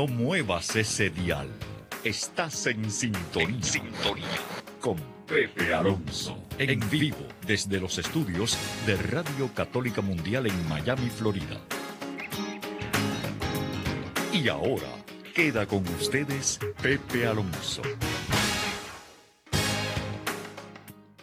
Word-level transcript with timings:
no 0.00 0.06
muevas 0.06 0.76
ese 0.76 1.10
dial. 1.10 1.46
Estás 2.04 2.66
en 2.66 2.90
sintonía. 2.90 3.62
sintonía. 3.62 4.24
Con 4.80 4.96
Pepe 5.26 5.74
Alonso. 5.74 6.38
En 6.56 6.80
vivo 6.88 7.18
desde 7.46 7.78
los 7.78 7.98
estudios 7.98 8.56
de 8.86 8.96
Radio 8.96 9.50
Católica 9.54 10.00
Mundial 10.00 10.46
en 10.46 10.68
Miami, 10.70 11.10
Florida. 11.10 11.60
Y 14.32 14.48
ahora 14.48 14.88
queda 15.34 15.66
con 15.66 15.86
ustedes 15.88 16.58
Pepe 16.82 17.26
Alonso. 17.26 17.82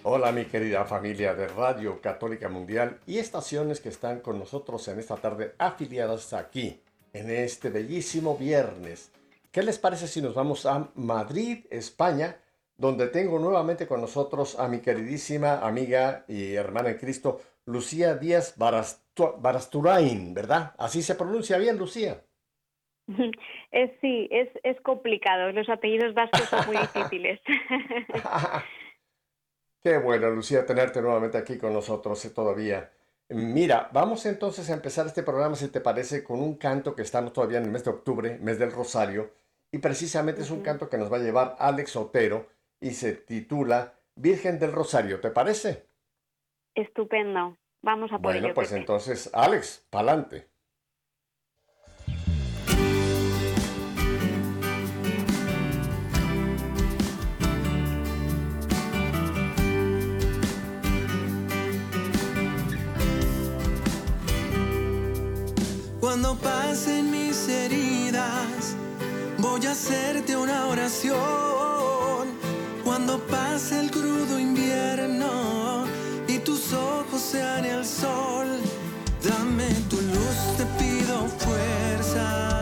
Hola 0.04 0.32
mi 0.32 0.46
querida 0.46 0.86
familia 0.86 1.34
de 1.34 1.48
Radio 1.48 2.00
Católica 2.00 2.48
Mundial 2.48 3.00
y 3.08 3.18
estaciones 3.18 3.82
que 3.82 3.90
están 3.90 4.20
con 4.20 4.38
nosotros 4.38 4.88
en 4.88 5.00
esta 5.00 5.16
tarde 5.16 5.56
afiliadas 5.58 6.32
aquí, 6.34 6.80
en 7.14 7.30
este 7.30 7.70
bellísimo 7.70 8.38
viernes. 8.38 9.12
¿Qué 9.52 9.64
les 9.64 9.80
parece 9.80 10.08
si 10.08 10.22
nos 10.22 10.34
vamos 10.34 10.66
a 10.66 10.90
Madrid, 10.96 11.66
España, 11.70 12.38
donde 12.78 13.08
tengo 13.08 13.40
nuevamente 13.40 13.88
con 13.88 14.02
nosotros 14.02 14.60
a 14.60 14.68
mi 14.68 14.80
queridísima 14.80 15.60
amiga 15.60 16.26
y 16.28 16.54
hermana 16.54 16.90
en 16.90 16.98
Cristo, 16.98 17.42
Lucía 17.66 18.16
Díaz 18.16 18.56
Barasturain, 18.58 20.34
¿verdad? 20.34 20.74
Así 20.78 21.02
se 21.02 21.16
pronuncia 21.16 21.58
bien, 21.58 21.78
Lucía. 21.78 22.22
Es, 23.72 23.92
sí, 24.00 24.30
es, 24.32 24.50
es 24.64 24.80
complicado. 24.82 25.52
Los 25.52 25.68
apellidos 25.68 26.14
vascos 26.14 26.44
son 26.44 26.66
muy 26.68 26.78
difíciles. 26.78 27.40
Qué 29.84 29.98
bueno, 29.98 30.30
Lucía, 30.30 30.66
tenerte 30.66 31.02
nuevamente 31.02 31.38
aquí 31.38 31.58
con 31.58 31.74
nosotros 31.74 32.24
eh, 32.26 32.30
todavía. 32.30 32.90
Mira, 33.30 33.90
vamos 33.92 34.26
entonces 34.26 34.70
a 34.70 34.74
empezar 34.74 35.06
este 35.06 35.22
programa, 35.22 35.56
si 35.56 35.68
te 35.68 35.82
parece, 35.82 36.24
con 36.24 36.42
un 36.42 36.56
canto 36.56 36.96
que 36.96 37.02
estamos 37.02 37.34
todavía 37.34 37.58
en 37.58 37.66
el 37.66 37.72
mes 37.72 37.84
de 37.84 37.92
octubre, 37.92 38.38
mes 38.40 38.58
del 38.58 38.72
Rosario, 38.72 39.32
y 39.72 39.80
precisamente 39.80 40.42
es 40.42 40.52
un 40.52 40.62
canto 40.62 40.90
que 40.90 40.98
nos 40.98 41.12
va 41.12 41.18
a 41.18 41.22
llevar 41.22 41.56
Alex 41.60 41.98
Otero 41.98 42.48
y 42.80 42.92
se 42.92 43.14
titula 43.14 43.94
Virgen 44.16 44.60
del 44.60 44.72
Rosario, 44.72 45.20
¿te 45.20 45.30
parece? 45.30 45.88
Estupendo, 46.74 47.58
vamos 47.82 48.12
a 48.14 48.20
por 48.20 48.32
Bueno, 48.34 48.54
pues 48.54 48.72
entonces, 48.72 49.30
Alex, 49.34 49.86
pa'lante. 49.90 50.48
Cuando 66.20 66.42
pasen 66.42 67.12
mis 67.12 67.48
heridas, 67.48 68.76
voy 69.38 69.64
a 69.68 69.72
hacerte 69.72 70.36
una 70.36 70.66
oración. 70.66 71.20
Cuando 72.84 73.20
pase 73.20 73.80
el 73.82 73.92
crudo 73.92 74.40
invierno 74.40 75.86
y 76.28 76.40
tus 76.40 76.74
ojos 76.74 77.22
sean 77.22 77.66
el 77.66 77.86
sol, 77.86 78.48
dame 79.24 79.70
tu 79.92 79.98
luz, 80.02 80.38
te 80.58 80.66
pido 80.80 81.28
fuerza, 81.38 82.57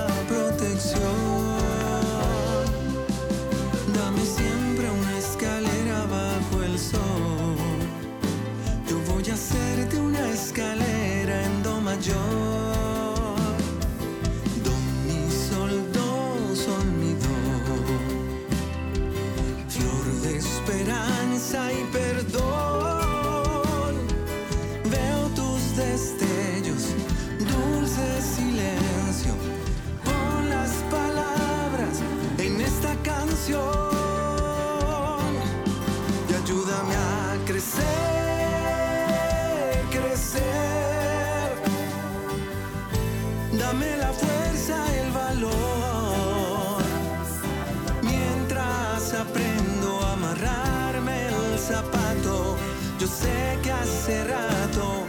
Yo 53.06 53.12
sé 53.12 53.60
que 53.62 53.72
hace 53.72 54.24
rato 54.24 55.06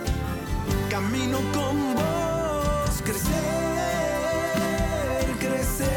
camino 0.90 1.38
con 1.54 1.94
vos, 1.94 3.00
crecer, 3.02 3.32
crecer. 5.40 5.88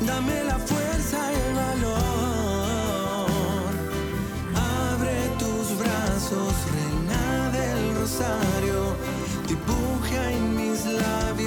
Dame 0.00 0.44
la 0.44 0.58
fuerza 0.58 1.18
y 1.30 1.34
el 1.46 1.54
valor. 1.66 2.00
Abre 4.88 5.16
tus 5.40 5.76
brazos, 5.78 6.54
reina 6.72 7.50
del 7.50 7.82
rosario. 8.00 8.96
Dibuja 9.46 10.20
en 10.32 10.56
mis 10.56 10.86
labios 10.86 11.45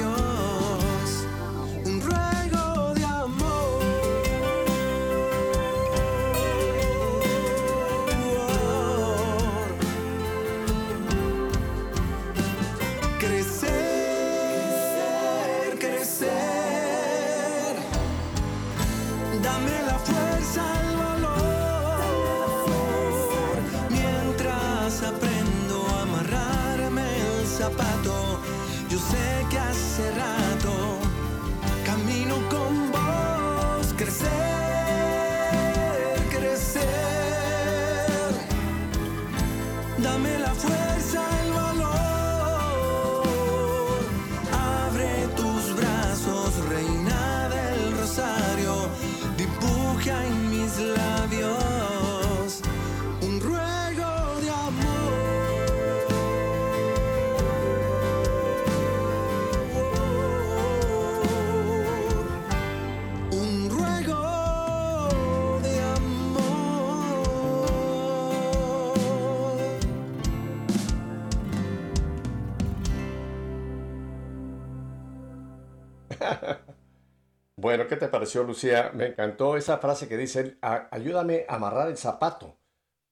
Bueno, 77.70 77.86
¿qué 77.86 77.94
te 77.94 78.08
pareció, 78.08 78.42
Lucía? 78.42 78.90
Me 78.94 79.06
encantó 79.06 79.56
esa 79.56 79.78
frase 79.78 80.08
que 80.08 80.16
dice, 80.16 80.58
ayúdame 80.60 81.46
a 81.48 81.54
amarrar 81.54 81.86
el 81.86 81.96
zapato. 81.96 82.58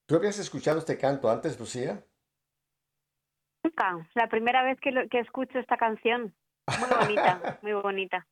¿Tú 0.05 0.17
habías 0.17 0.37
escuchado 0.41 0.81
este 0.81 0.99
canto 0.99 1.31
antes, 1.31 1.61
Lucía? 1.61 2.05
Nunca. 3.63 4.11
La 4.17 4.29
primera 4.29 4.65
vez 4.65 4.81
que, 4.81 4.91
que 5.09 5.21
escucho 5.21 5.61
esta 5.61 5.77
canción. 5.77 6.35
Muy 6.67 6.91
bonita, 6.99 7.59
muy 7.63 7.73
bonita. 7.75 8.27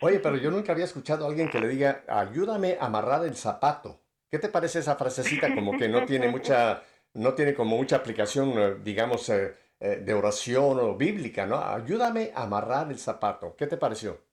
Oye, 0.00 0.18
pero 0.18 0.36
yo 0.36 0.50
nunca 0.50 0.72
había 0.72 0.86
escuchado 0.86 1.26
a 1.26 1.28
alguien 1.28 1.48
que 1.48 1.60
le 1.60 1.68
diga, 1.68 2.02
ayúdame 2.08 2.76
a 2.80 2.86
amarrar 2.86 3.24
el 3.24 3.36
zapato. 3.36 4.00
¿Qué 4.28 4.40
te 4.40 4.48
parece 4.48 4.80
esa 4.80 4.96
frasecita 4.96 5.54
como 5.54 5.78
que 5.78 5.88
no 5.88 6.04
tiene 6.04 6.26
mucha, 6.26 6.82
no 7.14 7.34
tiene 7.34 7.54
como 7.54 7.76
mucha 7.76 7.94
aplicación, 7.94 8.52
eh, 8.56 8.74
digamos, 8.82 9.28
eh, 9.28 9.54
eh, 9.78 10.02
de 10.04 10.12
oración 10.12 10.80
o 10.80 10.96
bíblica, 10.96 11.46
¿no? 11.46 11.62
Ayúdame 11.62 12.32
a 12.34 12.42
amarrar 12.42 12.90
el 12.90 12.98
zapato. 12.98 13.54
¿Qué 13.54 13.68
te 13.68 13.76
pareció? 13.76 14.31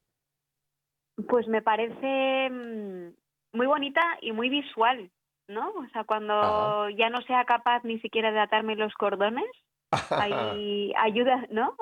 Pues 1.28 1.48
me 1.48 1.62
parece 1.62 2.50
mm, 2.50 3.10
muy 3.54 3.68
bonita 3.68 4.02
y 4.22 4.32
muy 4.32 4.50
visual. 4.50 5.10
¿no? 5.50 5.70
O 5.72 5.88
sea, 5.92 6.04
cuando 6.04 6.90
ya 6.92 7.10
no 7.10 7.22
sea 7.24 7.44
capaz 7.44 7.84
ni 7.84 8.00
siquiera 8.00 8.32
de 8.32 8.40
atarme 8.40 8.76
los 8.76 8.94
cordones, 8.94 9.50
ahí 10.12 10.94
ayuda, 10.96 11.46
¿no? 11.50 11.76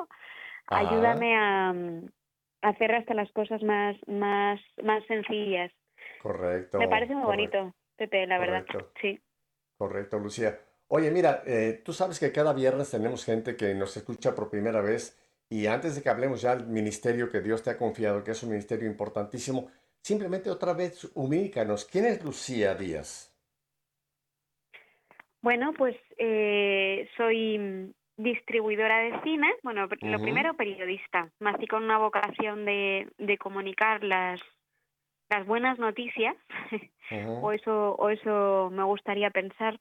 Ayúdame 0.68 1.36
a, 1.38 1.69
a 1.69 2.69
hacer 2.69 2.95
hasta 2.95 3.13
las 3.13 3.31
cosas 3.31 3.62
más, 3.63 3.95
más, 4.07 4.60
más 4.84 5.06
sencillas. 5.06 5.72
Correcto. 6.22 6.80
Me 6.80 6.88
parece 6.88 7.13
muy 7.13 7.25
correcto, 7.25 7.57
bonito, 7.57 7.75
Pepe, 7.98 8.25
la 8.25 8.39
verdad. 8.39 8.66
correcto. 8.66 8.92
Sí. 9.01 9.19
Correcto, 9.78 10.18
Lucía. 10.19 10.57
Oye, 10.88 11.12
mira, 11.12 11.44
eh, 11.45 11.81
tú 11.84 11.94
sabes 11.94 12.19
que 12.19 12.31
cada 12.31 12.54
viernes 12.54 12.89
tenemos 12.89 13.25
gente 13.25 13.57
que 13.57 13.75
nos 13.75 13.95
escucha 13.98 14.34
por 14.34 14.50
primera 14.50 14.81
vez 14.81 15.19
y 15.49 15.67
antes 15.67 15.95
de 15.95 16.03
que 16.03 16.09
hablemos 16.09 16.41
ya 16.41 16.55
del 16.55 16.67
ministerio 16.67 17.29
que 17.29 17.41
Dios 17.41 17.63
te 17.63 17.69
ha 17.69 17.77
confiado, 17.77 18.23
que 18.23 18.31
es 18.31 18.44
un 18.44 18.49
ministerio 18.49 18.88
importantísimo, 18.88 19.67
simplemente 20.01 20.49
otra 20.49 20.73
vez 20.73 21.09
ubícanos. 21.15 21.85
¿Quién 21.85 22.05
es 22.05 22.23
Lucía 22.23 22.75
Díaz? 22.75 23.33
Bueno, 25.41 25.73
pues 25.73 25.95
eh, 26.17 27.07
soy 27.15 27.57
mm, 27.57 27.94
distribuidora 28.17 28.99
de 28.99 29.21
cine, 29.21 29.53
bueno, 29.63 29.88
lo 30.01 30.19
primero 30.19 30.55
periodista, 30.55 31.31
nací 31.39 31.67
con 31.67 31.83
una 31.83 31.97
vocación 31.97 32.65
de, 32.65 33.07
de 33.17 33.38
comunicar 33.38 34.03
las, 34.03 34.41
las 35.29 35.45
buenas 35.45 35.79
noticias, 35.79 36.35
o 37.41 37.51
eso, 37.51 37.95
o 37.95 38.09
eso 38.09 38.69
me 38.71 38.83
gustaría 38.83 39.29
pensar. 39.29 39.79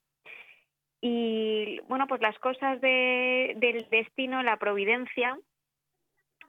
Y 1.00 1.80
bueno, 1.88 2.06
pues 2.06 2.20
las 2.20 2.38
cosas 2.38 2.80
de, 2.80 3.54
del 3.56 3.88
destino, 3.90 4.42
la 4.42 4.56
providencia, 4.58 5.38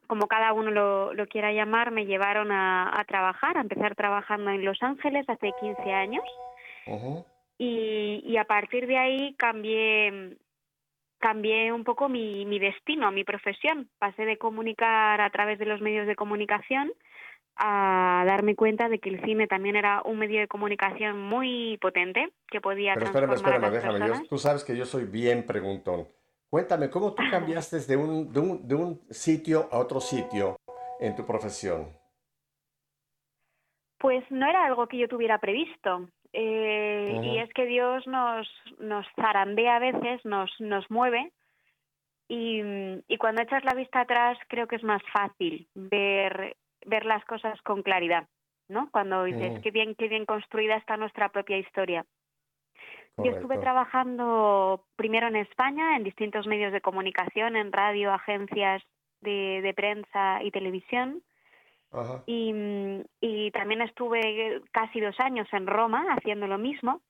como 0.07 0.27
cada 0.27 0.54
uno 0.54 0.71
lo, 0.71 1.13
lo 1.13 1.27
quiera 1.27 1.51
llamar, 1.51 1.92
me 1.92 2.06
llevaron 2.06 2.51
a, 2.51 3.00
a 3.00 3.04
trabajar, 3.06 3.57
a 3.57 3.62
empezar 3.62 3.95
trabajando 3.95 4.50
en 4.51 4.63
Los 4.65 4.81
Ángeles 4.81 5.27
hace 5.30 5.51
15 5.59 5.94
años 5.94 6.24
y, 7.57 8.24
y 8.25 8.38
a 8.38 8.45
partir 8.45 8.88
de 8.88 8.98
ahí 8.98 9.36
cambié 9.38 10.38
cambié 11.19 11.71
un 11.71 11.83
poco 11.83 12.09
mi, 12.09 12.45
mi 12.45 12.59
destino, 12.59 13.12
mi 13.12 13.24
profesión. 13.24 13.89
Pasé 13.98 14.24
de 14.25 14.38
comunicar 14.38 15.19
a 15.19 15.30
través 15.31 15.57
de 15.57 15.65
los 15.65 15.81
medios 15.81 16.06
de 16.06 16.15
comunicación 16.15 16.92
a 17.56 18.24
darme 18.27 18.56
cuenta 18.56 18.88
de 18.88 19.00
que 19.00 19.09
el 19.09 19.19
cine 19.25 19.48
también 19.48 19.75
era 19.75 20.04
un 20.06 20.19
medio 20.19 20.39
de 20.39 20.48
comunicación 20.48 21.19
muy 21.19 21.80
potente 21.81 22.30
que 22.51 22.62
podía 22.62 22.94
Pero 22.94 23.07
espérame, 23.07 23.30
transformar 23.31 23.63
a 23.63 23.68
espérame, 23.68 23.92
las 23.92 24.00
déjame. 24.00 24.21
yo- 24.24 24.27
tú 24.30 24.38
sabes 24.38 24.63
que 24.63 24.77
yo 24.77 24.86
soy 24.86 25.06
bien 25.06 25.44
preguntón. 25.48 26.07
Cuéntame, 26.49 26.89
¿cómo 26.89 27.13
tú 27.13 27.23
cambiaste 27.29 27.79
de 27.79 27.97
un, 27.97 28.31
de 28.31 28.39
un, 28.39 28.67
de 28.67 28.75
un 28.75 29.01
sitio 29.09 29.67
a 29.71 29.79
otro 29.79 29.99
sitio 29.99 30.55
en 30.99 31.15
tu 31.15 31.25
profesión? 31.25 31.91
Pues 33.99 34.23
no 34.29 34.47
era 34.47 34.65
algo 34.65 34.88
que 34.88 34.97
yo 34.97 35.07
tuviera 35.07 35.39
previsto. 35.39 36.09
Eh. 36.31 37.19
Y 37.23 37.38
es 37.39 37.51
que 37.53 37.65
Dios 37.65 38.05
nos, 38.07 38.47
nos 38.79 39.05
zarandea 39.15 39.77
a 39.77 39.79
veces, 39.79 40.23
nos, 40.23 40.49
nos 40.59 40.89
mueve. 40.89 41.33
Y, 42.29 42.61
y 43.07 43.17
cuando 43.17 43.41
echas 43.41 43.63
la 43.65 43.73
vista 43.73 44.01
atrás, 44.01 44.38
creo 44.47 44.67
que 44.67 44.75
es 44.75 44.83
más 44.83 45.01
fácil 45.11 45.67
ver, 45.73 46.55
ver 46.85 47.05
las 47.05 47.23
cosas 47.25 47.59
con 47.61 47.83
claridad, 47.83 48.27
¿no? 48.67 48.89
Cuando 48.91 49.23
dices, 49.23 49.53
Ujú. 49.53 49.61
qué 49.61 49.71
bien, 49.71 49.95
qué 49.95 50.07
bien 50.07 50.25
construida 50.25 50.75
está 50.75 50.97
nuestra 50.97 51.29
propia 51.29 51.57
historia. 51.57 52.05
Yo 53.23 53.31
estuve 53.31 53.57
trabajando 53.57 54.85
primero 54.95 55.27
en 55.27 55.37
España, 55.37 55.95
en 55.97 56.03
distintos 56.03 56.45
medios 56.45 56.71
de 56.71 56.81
comunicación, 56.81 57.55
en 57.55 57.71
radio, 57.71 58.13
agencias 58.13 58.83
de, 59.21 59.61
de 59.63 59.73
prensa 59.73 60.43
y 60.43 60.51
televisión. 60.51 61.23
Ajá. 61.91 62.21
Y, 62.27 62.53
y 63.19 63.49
también 63.51 63.81
estuve 63.81 64.61
casi 64.71 64.99
dos 64.99 65.19
años 65.19 65.47
en 65.51 65.65
Roma 65.65 66.05
haciendo 66.15 66.45
lo 66.47 66.57
mismo. 66.59 67.01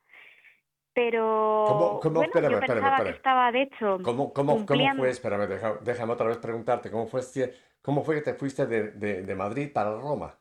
Pero 0.93 1.65
¿Cómo- 1.67 1.99
cómo? 1.99 2.15
bueno, 2.15 2.27
Espérame, 2.27 2.51
yo 2.51 2.57
espérame, 2.57 2.75
pensaba 2.81 2.95
espérame. 2.95 3.11
que 3.11 3.17
estaba 3.17 3.51
de 3.51 3.61
hecho 3.63 3.97
¿Cómo, 4.03 4.33
cómo, 4.33 4.33
cómo 4.33 4.55
cumpliendo. 4.55 5.01
fue? 5.03 5.09
Espérame, 5.09 5.47
deja- 5.47 5.77
déjame 5.81 6.13
otra 6.13 6.27
vez 6.27 6.37
preguntarte. 6.37 6.89
¿Cómo 6.89 7.05
fue, 7.07 7.19
este- 7.19 7.53
cómo 7.81 8.03
fue 8.03 8.15
que 8.15 8.21
te 8.21 8.33
fuiste 8.33 8.65
de, 8.65 8.91
de- 8.91 9.23
de 9.23 9.35
Madrid 9.35 9.71
para 9.73 9.91
Roma? 9.91 10.33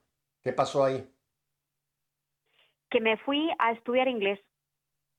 ¿Qué 0.43 0.53
pasó 0.53 0.85
ahí? 0.85 1.11
que 2.89 3.01
me 3.01 3.17
fui 3.19 3.51
a 3.59 3.73
estudiar 3.73 4.07
inglés. 4.07 4.39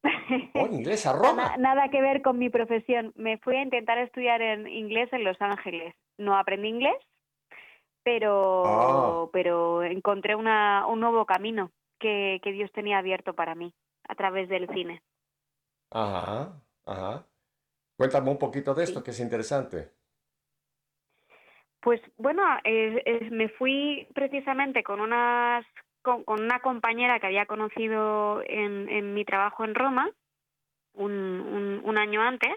Oh, 0.03 0.67
inglés 0.71 1.05
a 1.05 1.13
Roma. 1.13 1.55
Nada 1.57 1.89
que 1.89 2.01
ver 2.01 2.21
con 2.21 2.37
mi 2.37 2.49
profesión. 2.49 3.11
Me 3.15 3.37
fui 3.39 3.55
a 3.55 3.61
intentar 3.63 3.97
estudiar 3.97 4.41
en 4.41 4.67
inglés 4.67 5.11
en 5.13 5.23
Los 5.23 5.41
Ángeles. 5.41 5.95
No 6.17 6.37
aprendí 6.37 6.67
inglés, 6.69 6.95
pero, 8.03 8.63
Ah. 8.65 9.29
pero 9.31 9.83
encontré 9.83 10.35
una, 10.35 10.85
un 10.87 10.99
nuevo 10.99 11.25
camino 11.25 11.71
que, 11.99 12.39
que 12.43 12.51
Dios 12.51 12.71
tenía 12.71 12.99
abierto 12.99 13.33
para 13.33 13.55
mí 13.55 13.73
a 14.07 14.15
través 14.15 14.47
del 14.49 14.67
cine. 14.69 15.01
Ajá, 15.91 16.53
ajá. 16.85 17.25
Cuéntame 17.97 18.29
un 18.29 18.37
poquito 18.37 18.73
de 18.73 18.83
esto, 18.83 18.99
Sí. 18.99 19.05
que 19.05 19.11
es 19.11 19.19
interesante. 19.19 19.91
Pues 21.81 22.01
bueno, 22.17 22.43
eh, 22.63 23.01
eh, 23.05 23.29
me 23.31 23.49
fui 23.49 24.07
precisamente 24.13 24.83
con 24.83 24.99
unas 24.99 25.65
con, 26.07 26.23
con 26.23 26.41
una 26.41 26.59
compañera 26.61 27.19
que 27.19 27.27
había 27.27 27.45
conocido 27.45 28.41
en, 28.45 28.87
en 28.87 29.13
mi 29.13 29.25
trabajo 29.25 29.65
en 29.65 29.75
Roma 29.75 30.09
un, 30.93 31.11
un, 31.11 31.81
un 31.83 31.97
año 31.97 32.21
antes, 32.21 32.55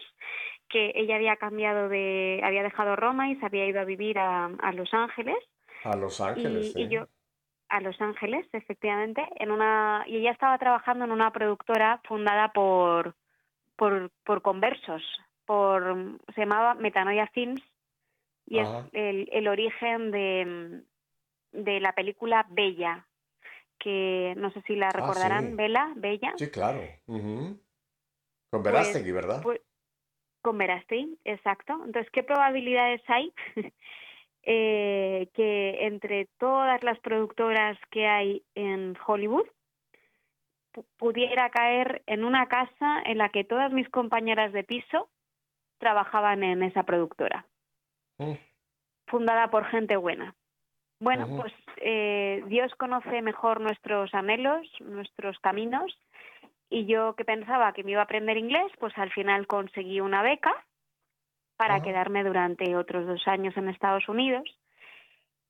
que 0.69 0.93
ella 0.95 1.17
había 1.17 1.35
cambiado 1.35 1.89
de, 1.89 2.41
había 2.45 2.63
dejado 2.63 2.95
Roma 2.95 3.29
y 3.29 3.35
se 3.37 3.47
había 3.47 3.67
ido 3.67 3.81
a 3.81 3.85
vivir 3.85 4.21
a, 4.21 4.47
a 4.47 4.73
Los 4.73 4.95
Ángeles. 4.95 5.37
A 5.83 5.97
Los 5.97 6.21
Ángeles, 6.21 6.73
y, 6.77 6.83
y 6.83 6.89
yo 6.89 7.09
a 7.69 7.81
Los 7.81 8.01
Ángeles, 8.01 8.47
efectivamente, 8.53 9.27
en 9.41 9.51
una 9.51 10.05
y 10.07 10.19
ella 10.19 10.31
estaba 10.31 10.59
trabajando 10.59 11.05
en 11.05 11.11
una 11.11 11.33
productora 11.33 12.01
fundada 12.05 12.53
por 12.53 13.17
por, 13.75 14.11
por 14.25 14.43
conversos, 14.43 15.03
por 15.45 15.97
se 16.35 16.43
llamaba 16.43 16.75
Metanoia 16.75 17.27
Films 17.35 17.63
y 18.47 18.61
Ajá. 18.61 18.79
es 18.79 18.85
el, 18.93 19.29
el 19.33 19.49
origen 19.49 20.11
de, 20.13 20.83
de 21.53 21.81
la 21.81 21.93
película 21.95 22.47
Bella, 22.51 23.07
que 23.81 24.35
no 24.37 24.53
sé 24.53 24.63
si 24.63 24.77
la 24.77 24.91
recordarán, 24.91 25.45
Ah, 25.47 25.49
sí. 25.51 25.55
Bella, 25.57 25.93
Bella, 25.97 26.35
Sí, 26.37 26.51
claro. 26.51 26.81
Con 27.07 27.59
Pues- 28.51 28.63
Verástegui, 28.65 29.11
¿verdad? 29.13 29.43
pues, 29.43 29.61
con 30.43 30.57
Verástegui, 30.59 31.19
exacto. 31.25 31.73
Entonces, 31.85 32.11
¿qué 32.13 32.23
probabilidades 32.23 33.03
hay 33.09 33.33
eh, 34.43 35.29
que 35.35 35.87
entre 35.87 36.27
todas 36.39 36.83
las 36.83 36.99
productoras 37.01 37.79
que 37.91 38.07
hay 38.07 38.43
en 38.55 38.97
Hollywood 39.07 39.47
pu- 40.73 40.87
pudiera 40.97 41.51
caer 41.51 42.03
en 42.07 42.25
una 42.25 42.47
casa 42.47 43.03
en 43.05 43.19
la 43.19 43.29
que 43.29 43.45
todas 43.45 43.71
mis 43.73 43.89
compañeras 43.91 44.53
de 44.53 44.65
piso 44.65 45.11
trabajaban 45.79 46.43
en 46.43 46.63
esa 46.63 46.83
productora, 46.85 47.47
Mm, 48.19 48.35
fundada 49.07 49.51
por 49.51 49.65
gente 49.67 49.97
buena? 49.97 50.35
Bueno, 51.01 51.27
pues 51.35 51.53
eh, 51.79 52.45
Dios 52.47 52.75
conoce 52.75 53.23
mejor 53.23 53.61
nuestros 53.61 54.15
anhelos, 54.15 54.67
nuestros 54.81 55.39
caminos, 55.39 55.99
y 56.69 56.85
yo 56.85 57.15
que 57.17 57.25
pensaba 57.25 57.73
que 57.73 57.83
me 57.83 57.93
iba 57.93 58.01
a 58.01 58.05
aprender 58.05 58.37
inglés, 58.37 58.71
pues 58.79 58.97
al 58.99 59.11
final 59.11 59.47
conseguí 59.47 60.01
una 60.01 60.23
beca 60.23 60.55
para 61.57 61.83
quedarme 61.83 62.23
durante 62.23 62.77
otros 62.77 63.07
dos 63.07 63.27
años 63.27 63.57
en 63.57 63.69
Estados 63.69 64.09
Unidos. 64.09 64.45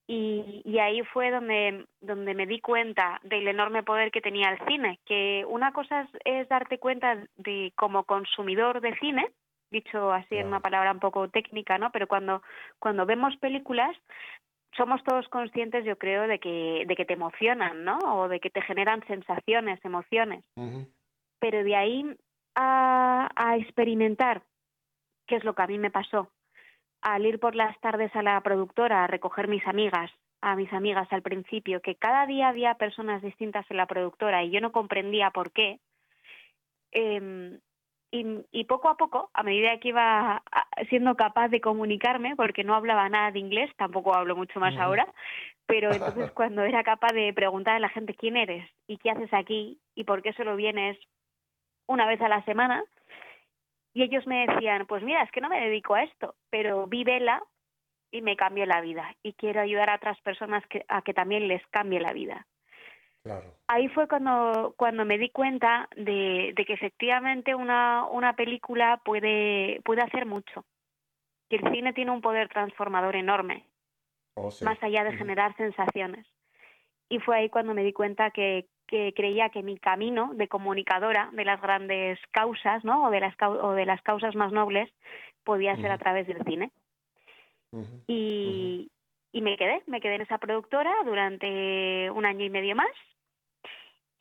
Y, 0.07 0.63
y 0.65 0.79
ahí 0.79 1.03
fue 1.03 1.31
donde, 1.31 1.87
donde 2.01 2.35
me 2.35 2.47
di 2.47 2.61
cuenta 2.61 3.21
del 3.23 3.47
enorme 3.47 3.85
poder 3.85 4.11
que 4.11 4.21
tenía 4.21 4.51
el 4.51 4.59
cine, 4.67 4.99
que 5.05 5.45
una 5.49 5.73
cosa 5.73 6.01
es, 6.01 6.09
es 6.25 6.49
darte 6.49 6.79
cuenta 6.79 7.17
de 7.37 7.73
como 7.77 8.03
consumidor 8.05 8.81
de 8.81 8.97
cine, 8.99 9.31
dicho 9.71 10.13
así 10.13 10.37
en 10.37 10.49
una 10.49 10.59
palabra 10.59 10.91
un 10.91 10.99
poco 10.99 11.29
técnica, 11.29 11.79
¿no? 11.79 11.93
Pero 11.93 12.09
cuando, 12.09 12.43
cuando 12.81 13.07
vemos 13.07 13.37
películas, 13.37 13.97
somos 14.77 15.03
todos 15.05 15.29
conscientes, 15.29 15.85
yo 15.85 15.97
creo, 15.97 16.27
de 16.27 16.39
que, 16.39 16.85
de 16.87 16.97
que 16.97 17.05
te 17.05 17.15
emocionan, 17.15 17.85
¿no? 17.85 17.99
O 17.99 18.29
de 18.29 18.41
que 18.41 18.51
te 18.51 18.63
generan 18.63 19.05
sensaciones, 19.07 19.85
emociones 19.85 20.45
pero 21.41 21.65
de 21.65 21.75
ahí 21.75 22.17
a, 22.55 23.29
a 23.35 23.57
experimentar, 23.57 24.43
que 25.27 25.37
es 25.37 25.45
lo 25.45 25.55
que 25.55 25.63
a 25.63 25.67
mí 25.67 25.79
me 25.79 25.91
pasó, 25.91 26.31
al 27.01 27.27
ir 27.27 27.41
por 27.41 27.57
las 27.57 27.79
tardes 27.81 28.15
a 28.15 28.23
la 28.23 28.41
productora 28.43 29.03
a 29.03 29.07
recoger 29.09 29.49
mis 29.49 29.67
amigas, 29.67 30.13
a 30.43 30.55
mis 30.55 30.73
amigas 30.73 31.09
al 31.13 31.23
principio, 31.23 31.81
que 31.81 31.97
cada 31.97 32.27
día 32.27 32.49
había 32.49 32.75
personas 32.75 33.23
distintas 33.23 33.69
en 33.71 33.79
la 33.79 33.87
productora 33.87 34.45
y 34.45 34.51
yo 34.51 34.61
no 34.61 34.71
comprendía 34.71 35.31
por 35.31 35.51
qué. 35.51 35.81
em, 36.93 37.61
y, 38.11 38.45
y 38.51 38.65
poco 38.65 38.89
a 38.89 38.97
poco, 38.97 39.31
a 39.35 39.43
medida 39.43 39.79
que 39.79 39.89
iba 39.89 40.43
siendo 40.89 41.15
capaz 41.17 41.49
de 41.49 41.61
comunicarme, 41.61 42.37
porque 42.37 42.65
no 42.65 42.75
hablaba 42.75 43.09
nada 43.09 43.31
de 43.31 43.39
inglés, 43.39 43.71
tampoco 43.77 44.15
hablo 44.15 44.37
mucho 44.37 44.59
más 44.61 44.77
ahora, 44.77 45.07
pero 45.67 45.93
entonces 45.93 46.31
cuando 46.35 46.63
era 46.63 46.83
capaz 46.83 47.13
de 47.13 47.33
preguntar 47.33 47.77
a 47.77 47.81
la 47.81 47.89
gente 47.89 48.15
quién 48.15 48.37
eres 48.37 48.69
y 48.87 48.99
qué 48.99 49.11
haces 49.11 49.33
aquí 49.33 49.79
y 49.95 50.05
por 50.05 50.23
qué 50.23 50.33
solo 50.33 50.57
vienes 50.57 50.99
una 51.87 52.07
vez 52.07 52.21
a 52.21 52.29
la 52.29 52.45
semana, 52.45 52.85
y 53.93 54.03
ellos 54.03 54.27
me 54.27 54.47
decían, 54.47 54.87
pues 54.87 55.03
mira, 55.03 55.23
es 55.23 55.31
que 55.33 55.41
no 55.41 55.49
me 55.49 55.61
dedico 55.61 55.95
a 55.95 56.05
esto, 56.05 56.37
pero 56.49 56.87
vi 56.87 57.05
Vela 57.05 57.43
y 58.13 58.23
me 58.23 58.37
cambió 58.37 58.67
la 58.67 58.81
vida 58.81 59.15
y 59.23 59.33
quiero 59.35 59.61
ayudar 59.61 59.91
a 59.91 59.97
otras 59.97 60.21
personas 60.21 60.65
que, 60.69 60.85
a 60.89 61.03
que 61.03 61.15
también 61.15 61.49
les 61.49 61.65
cambie 61.69 62.01
la 62.01 62.13
vida. 62.13 62.47
Ahí 63.67 63.89
fue 63.89 64.09
cuando, 64.09 64.75
cuando 64.77 65.05
me 65.05 65.19
di 65.19 65.31
cuenta 65.31 65.89
de, 65.97 66.55
que 66.67 66.73
efectivamente 66.73 67.55
una, 67.55 68.07
una 68.07 68.35
película 68.35 69.01
puede, 69.05 69.81
puede 69.85 70.03
hacer 70.03 70.27
mucho, 70.27 70.65
que 71.49 71.57
el 71.57 71.71
cine 71.73 71.93
tiene 71.93 72.11
un 72.11 72.23
poder 72.23 72.49
transformador 72.49 73.17
enorme, 73.17 73.67
oh, 74.35 74.51
más 74.63 74.83
allá 74.83 75.05
de 75.05 75.17
generar 75.17 75.55
sensaciones. 75.57 76.27
Y 77.09 77.19
fue 77.19 77.37
ahí 77.37 77.51
cuando 77.51 77.75
me 77.75 77.85
di 77.85 77.93
cuenta 77.93 78.31
que, 78.31 78.67
que 78.87 79.13
creía 79.15 79.51
que 79.51 79.63
mi 79.63 79.77
camino 79.79 80.33
de 80.35 80.49
comunicadora 80.49 81.29
de 81.33 81.45
las 81.45 81.61
grandes 81.61 82.19
causas, 82.31 82.85
¿no? 82.85 83.05
O 83.05 83.11
de 83.11 83.21
las, 83.21 83.35
o 83.43 83.73
de 83.73 83.85
las 83.85 84.01
causas 84.03 84.35
más 84.35 84.53
nobles, 84.53 84.91
podía 85.45 85.77
ser 85.77 85.91
a 85.91 85.99
través 85.99 86.27
del 86.27 86.43
cine. 86.45 86.71
y, 88.07 88.91
y 89.33 89.43
me 89.43 89.57
quedé, 89.57 89.83
me 89.87 90.01
quedé 90.01 90.17
en 90.17 90.23
esa 90.23 90.39
productora 90.39 90.93
durante 91.05 92.11
un 92.11 92.25
año 92.25 92.45
y 92.45 92.51
medio 92.51 92.75
más 92.75 92.91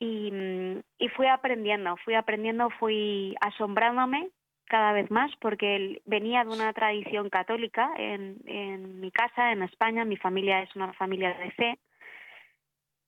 y, 0.00 0.82
y 0.98 1.08
fui 1.10 1.26
aprendiendo, 1.26 1.96
fui 1.98 2.14
aprendiendo, 2.14 2.70
fui 2.70 3.36
asombrándome 3.40 4.30
cada 4.64 4.92
vez 4.92 5.10
más 5.10 5.30
porque 5.40 6.00
venía 6.06 6.42
de 6.42 6.50
una 6.50 6.72
tradición 6.72 7.28
católica 7.28 7.92
en, 7.98 8.38
en 8.46 9.00
mi 9.00 9.10
casa, 9.10 9.52
en 9.52 9.62
España, 9.62 10.04
mi 10.04 10.16
familia 10.16 10.62
es 10.62 10.74
una 10.74 10.92
familia 10.94 11.34
de 11.34 11.50
fe, 11.50 11.78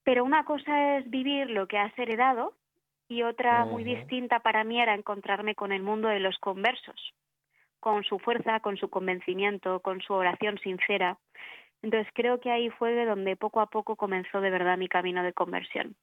pero 0.03 0.23
una 0.23 0.45
cosa 0.45 0.97
es 0.97 1.09
vivir 1.09 1.49
lo 1.49 1.67
que 1.67 1.79
has 1.79 1.97
heredado 1.97 2.53
y 3.09 3.23
otra 3.23 3.65
muy 3.65 3.83
distinta 3.83 4.39
para 4.39 4.63
mí 4.63 4.79
era 4.79 4.93
encontrarme 4.93 5.55
con 5.55 5.71
el 5.71 5.81
mundo 5.81 6.09
de 6.09 6.19
los 6.19 6.37
conversos, 6.37 7.13
con 7.79 8.03
su 8.03 8.19
fuerza, 8.19 8.59
con 8.59 8.77
su 8.77 8.89
convencimiento, 8.89 9.79
con 9.79 10.01
su 10.01 10.13
oración 10.13 10.59
sincera. 10.59 11.17
Entonces 11.81 12.11
creo 12.13 12.39
que 12.39 12.51
ahí 12.51 12.69
fue 12.69 12.93
de 12.93 13.05
donde 13.05 13.35
poco 13.35 13.61
a 13.61 13.67
poco 13.67 13.95
comenzó 13.95 14.41
de 14.41 14.51
verdad 14.51 14.77
mi 14.77 14.87
camino 14.87 15.23
de 15.23 15.33
conversión. 15.33 15.95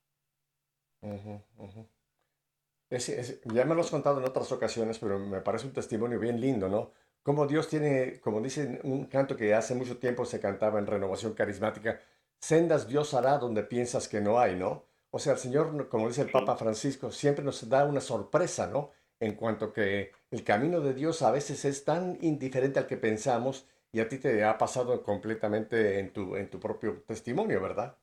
Ya 3.44 3.64
me 3.64 3.74
lo 3.74 3.82
has 3.82 3.90
contado 3.90 4.18
en 4.18 4.24
otras 4.26 4.50
ocasiones, 4.52 4.98
pero 4.98 5.18
me 5.18 5.40
parece 5.40 5.66
un 5.66 5.72
testimonio 5.72 6.18
bien 6.18 6.40
lindo, 6.40 6.68
¿no? 6.68 6.92
Como 7.22 7.46
Dios 7.46 7.68
tiene, 7.68 8.18
como 8.20 8.40
dicen, 8.40 8.80
un 8.82 9.04
canto 9.06 9.36
que 9.36 9.54
hace 9.54 9.74
mucho 9.74 9.98
tiempo 9.98 10.24
se 10.24 10.40
cantaba 10.40 10.78
en 10.78 10.86
Renovación 10.86 11.34
Carismática, 11.34 12.00
sendas 12.40 12.88
Dios 12.88 13.14
hará 13.14 13.38
donde 13.38 13.62
piensas 13.62 14.08
que 14.08 14.20
no 14.20 14.40
hay, 14.40 14.56
¿no? 14.56 14.86
O 15.10 15.18
sea, 15.18 15.34
el 15.34 15.38
Señor, 15.38 15.88
como 15.88 16.08
dice 16.08 16.22
el 16.22 16.30
Papa 16.30 16.56
Francisco, 16.56 17.10
siempre 17.12 17.44
nos 17.44 17.68
da 17.68 17.84
una 17.84 18.00
sorpresa, 18.00 18.66
¿no? 18.66 18.90
En 19.20 19.34
cuanto 19.34 19.72
que 19.72 20.12
el 20.30 20.44
camino 20.44 20.80
de 20.80 20.94
Dios 20.94 21.22
a 21.22 21.30
veces 21.30 21.64
es 21.64 21.84
tan 21.84 22.18
indiferente 22.22 22.78
al 22.78 22.86
que 22.86 22.96
pensamos 22.96 23.66
y 23.92 24.00
a 24.00 24.08
ti 24.08 24.18
te 24.18 24.44
ha 24.44 24.56
pasado 24.56 25.02
completamente 25.02 25.98
en 25.98 26.12
tu, 26.12 26.36
en 26.36 26.48
tu 26.48 26.58
propio 26.60 27.02
testimonio, 27.06 27.60
¿verdad? 27.60 27.96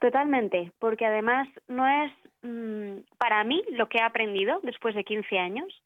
Totalmente, 0.00 0.72
porque 0.78 1.06
además 1.06 1.48
no 1.68 1.86
es 1.86 2.12
mm, 2.42 2.98
para 3.18 3.44
mí 3.44 3.62
lo 3.70 3.88
que 3.88 3.98
he 3.98 4.02
aprendido 4.02 4.60
después 4.62 4.94
de 4.94 5.04
15 5.04 5.38
años, 5.38 5.82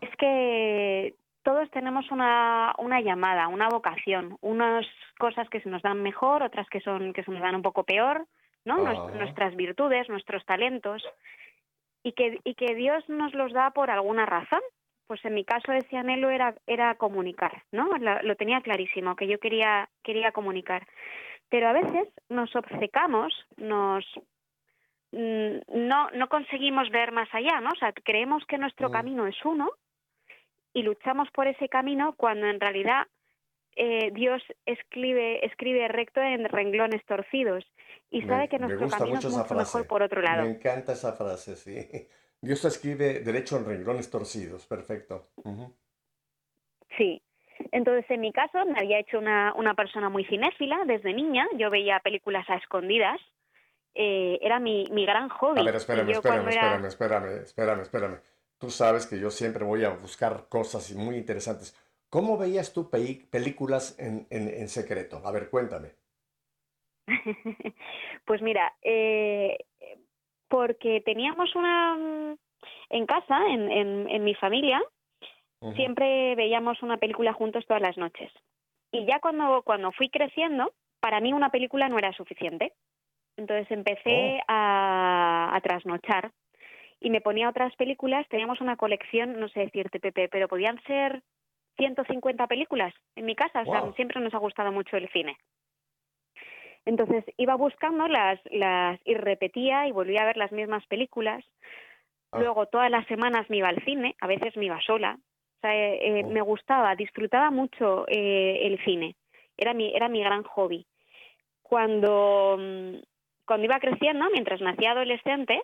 es 0.00 0.16
que 0.16 1.14
todos 1.44 1.70
tenemos 1.70 2.10
una, 2.10 2.74
una 2.78 3.00
llamada, 3.00 3.46
una 3.46 3.68
vocación, 3.68 4.36
unas 4.40 4.84
cosas 5.18 5.48
que 5.48 5.60
se 5.60 5.68
nos 5.68 5.82
dan 5.82 6.02
mejor, 6.02 6.42
otras 6.42 6.68
que 6.68 6.80
son 6.80 7.12
que 7.12 7.22
se 7.22 7.30
nos 7.30 7.40
dan 7.40 7.54
un 7.54 7.62
poco 7.62 7.84
peor, 7.84 8.26
¿no? 8.64 8.78
Nuestras 9.14 9.54
virtudes, 9.54 10.08
nuestros 10.08 10.44
talentos 10.44 11.02
y 12.02 12.12
que 12.12 12.40
y 12.42 12.54
que 12.54 12.74
Dios 12.74 13.08
nos 13.08 13.34
los 13.34 13.52
da 13.52 13.70
por 13.70 13.90
alguna 13.90 14.26
razón, 14.26 14.62
pues 15.12 15.24
en 15.24 15.34
mi 15.34 15.44
caso 15.44 15.72
ese 15.72 15.96
anhelo 15.96 16.30
era, 16.30 16.54
era 16.66 16.94
comunicar, 16.94 17.64
¿no? 17.70 17.86
Lo, 17.98 18.36
tenía 18.36 18.62
clarísimo, 18.62 19.14
que 19.14 19.26
yo 19.26 19.38
quería, 19.38 19.90
quería 20.02 20.32
comunicar. 20.32 20.86
Pero 21.52 21.68
a 21.68 21.74
veces 21.74 22.08
nos 22.30 22.56
obcecamos, 22.56 23.30
nos 23.58 24.02
mm, 25.12 25.86
no, 25.86 26.10
no 26.12 26.28
conseguimos 26.30 26.88
ver 26.88 27.12
más 27.12 27.28
allá, 27.34 27.60
¿no? 27.60 27.68
O 27.68 27.78
sea, 27.78 27.92
creemos 27.92 28.42
que 28.46 28.56
nuestro 28.56 28.88
mm. 28.88 28.92
camino 28.92 29.26
es 29.26 29.36
uno 29.44 29.70
y 30.72 30.82
luchamos 30.82 31.28
por 31.30 31.46
ese 31.46 31.68
camino 31.68 32.14
cuando 32.16 32.46
en 32.46 32.58
realidad 32.58 33.06
eh, 33.76 34.10
Dios 34.14 34.42
escribe, 34.64 35.44
escribe 35.44 35.88
recto 35.88 36.22
en 36.22 36.46
renglones 36.46 37.04
torcidos 37.04 37.66
y 38.08 38.22
sabe 38.22 38.48
que 38.48 38.58
nuestro 38.58 38.88
camino 38.88 39.18
es 39.18 39.36
mucho 39.36 39.54
mejor 39.54 39.86
por 39.86 40.02
otro 40.02 40.22
lado. 40.22 40.44
Me 40.44 40.52
encanta 40.52 40.94
esa 40.94 41.12
frase, 41.12 41.54
sí. 41.56 41.76
Dios 42.40 42.64
escribe 42.64 43.20
derecho 43.20 43.58
en 43.58 43.66
renglones 43.66 44.08
torcidos, 44.08 44.64
perfecto. 44.66 45.28
Sí. 46.96 47.20
Entonces, 47.70 48.04
en 48.10 48.20
mi 48.20 48.32
caso, 48.32 48.64
me 48.66 48.78
había 48.78 48.98
hecho 48.98 49.18
una, 49.18 49.52
una 49.56 49.74
persona 49.74 50.08
muy 50.08 50.24
cinéfila 50.24 50.84
desde 50.86 51.12
niña. 51.12 51.46
Yo 51.56 51.70
veía 51.70 52.00
películas 52.00 52.48
a 52.50 52.56
escondidas. 52.56 53.20
Eh, 53.94 54.38
era 54.40 54.58
mi, 54.58 54.86
mi 54.90 55.04
gran 55.04 55.28
hobby. 55.28 55.60
A 55.60 55.64
ver, 55.64 55.76
espérame, 55.76 56.10
espérame, 56.10 56.48
espérame, 56.48 56.86
espérame, 56.86 57.42
espérame, 57.42 57.80
espérame. 57.82 58.20
Tú 58.58 58.70
sabes 58.70 59.06
que 59.06 59.18
yo 59.18 59.30
siempre 59.30 59.64
voy 59.64 59.84
a 59.84 59.90
buscar 59.90 60.46
cosas 60.48 60.92
muy 60.94 61.16
interesantes. 61.16 61.76
¿Cómo 62.08 62.36
veías 62.36 62.72
tú 62.72 62.90
películas 62.90 63.98
en, 63.98 64.26
en, 64.30 64.48
en 64.48 64.68
secreto? 64.68 65.20
A 65.24 65.32
ver, 65.32 65.50
cuéntame. 65.50 65.92
pues 68.24 68.42
mira, 68.42 68.74
eh, 68.82 69.58
porque 70.48 71.00
teníamos 71.04 71.54
una 71.56 71.94
mm, 71.94 72.38
en 72.90 73.06
casa, 73.06 73.40
en, 73.48 73.70
en, 74.08 74.24
mi 74.24 74.34
familia, 74.34 74.82
siempre 75.76 76.34
veíamos 76.34 76.82
una 76.82 76.96
película 76.96 77.32
juntos 77.32 77.64
todas 77.66 77.82
las 77.82 77.96
noches. 77.96 78.30
Y 78.90 79.06
ya 79.06 79.20
cuando, 79.20 79.62
cuando 79.62 79.92
fui 79.92 80.08
creciendo, 80.08 80.72
para 81.00 81.20
mí 81.20 81.32
una 81.32 81.50
película 81.50 81.88
no 81.88 81.98
era 81.98 82.12
suficiente. 82.12 82.72
Entonces 83.36 83.70
empecé 83.70 84.38
oh. 84.40 84.44
a, 84.48 85.50
a 85.54 85.60
trasnochar 85.60 86.32
y 87.00 87.10
me 87.10 87.20
ponía 87.20 87.48
otras 87.48 87.74
películas. 87.76 88.28
Teníamos 88.28 88.60
una 88.60 88.76
colección, 88.76 89.38
no 89.38 89.48
sé 89.48 89.60
decirte, 89.60 90.00
Pepe, 90.00 90.28
pero 90.28 90.48
podían 90.48 90.80
ser 90.84 91.22
150 91.76 92.46
películas 92.46 92.94
en 93.16 93.26
mi 93.26 93.34
casa. 93.34 93.62
O 93.62 93.64
sea, 93.64 93.92
siempre 93.94 94.20
nos 94.20 94.34
ha 94.34 94.38
gustado 94.38 94.72
mucho 94.72 94.96
el 94.96 95.08
cine. 95.10 95.36
Entonces 96.84 97.24
iba 97.36 97.54
buscando 97.54 98.08
las, 98.08 98.40
las 98.50 99.00
y 99.04 99.14
repetía 99.14 99.86
y 99.86 99.92
volvía 99.92 100.22
a 100.22 100.26
ver 100.26 100.36
las 100.36 100.52
mismas 100.52 100.84
películas. 100.86 101.44
Ah. 102.32 102.38
Luego 102.40 102.66
todas 102.66 102.90
las 102.90 103.06
semanas 103.06 103.48
me 103.50 103.58
iba 103.58 103.68
al 103.68 103.82
cine, 103.84 104.16
a 104.20 104.26
veces 104.26 104.56
me 104.56 104.66
iba 104.66 104.80
sola. 104.80 105.18
O 105.62 105.66
sea, 105.68 105.76
eh, 105.76 105.98
eh, 106.02 106.22
oh. 106.24 106.28
me 106.28 106.40
gustaba, 106.40 106.96
disfrutaba 106.96 107.52
mucho 107.52 108.04
eh, 108.08 108.66
el 108.66 108.82
cine. 108.84 109.14
Era 109.56 109.74
mi, 109.74 109.94
era 109.94 110.08
mi 110.08 110.20
gran 110.20 110.42
hobby. 110.42 110.84
Cuando, 111.62 112.56
mm, 112.58 112.96
cuando 113.46 113.64
iba 113.64 113.78
creciendo, 113.78 114.28
mientras 114.32 114.60
nacía 114.60 114.90
adolescente, 114.90 115.62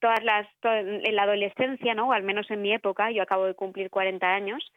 todas 0.00 0.22
las 0.22 0.46
en 0.62 1.14
la 1.16 1.24
adolescencia, 1.24 1.94
¿no? 1.94 2.08
O 2.08 2.12
al 2.12 2.22
menos 2.22 2.48
en 2.50 2.62
mi 2.62 2.72
época, 2.72 3.10
yo 3.10 3.22
acabo 3.22 3.46
de 3.46 3.54
cumplir 3.54 3.90
40 3.90 4.26
años, 4.26 4.72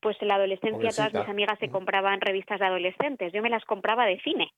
pues 0.00 0.20
en 0.20 0.28
la 0.28 0.34
adolescencia 0.34 0.90
todas 0.90 1.14
mis 1.14 1.28
amigas 1.28 1.58
se 1.58 1.70
compraban 1.70 2.20
revistas 2.20 2.60
de 2.60 2.66
adolescentes, 2.66 3.32
yo 3.32 3.42
me 3.42 3.50
las 3.50 3.64
compraba 3.64 4.04
de 4.04 4.20
cine. 4.20 4.52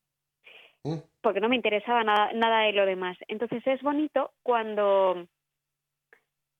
Mm. 0.82 0.98
Porque 1.20 1.40
no 1.40 1.48
me 1.48 1.56
interesaba 1.56 2.02
nada 2.02 2.32
nada 2.32 2.62
de 2.62 2.72
lo 2.72 2.86
demás. 2.86 3.16
Entonces 3.28 3.64
es 3.66 3.82
bonito 3.82 4.32
cuando 4.42 5.26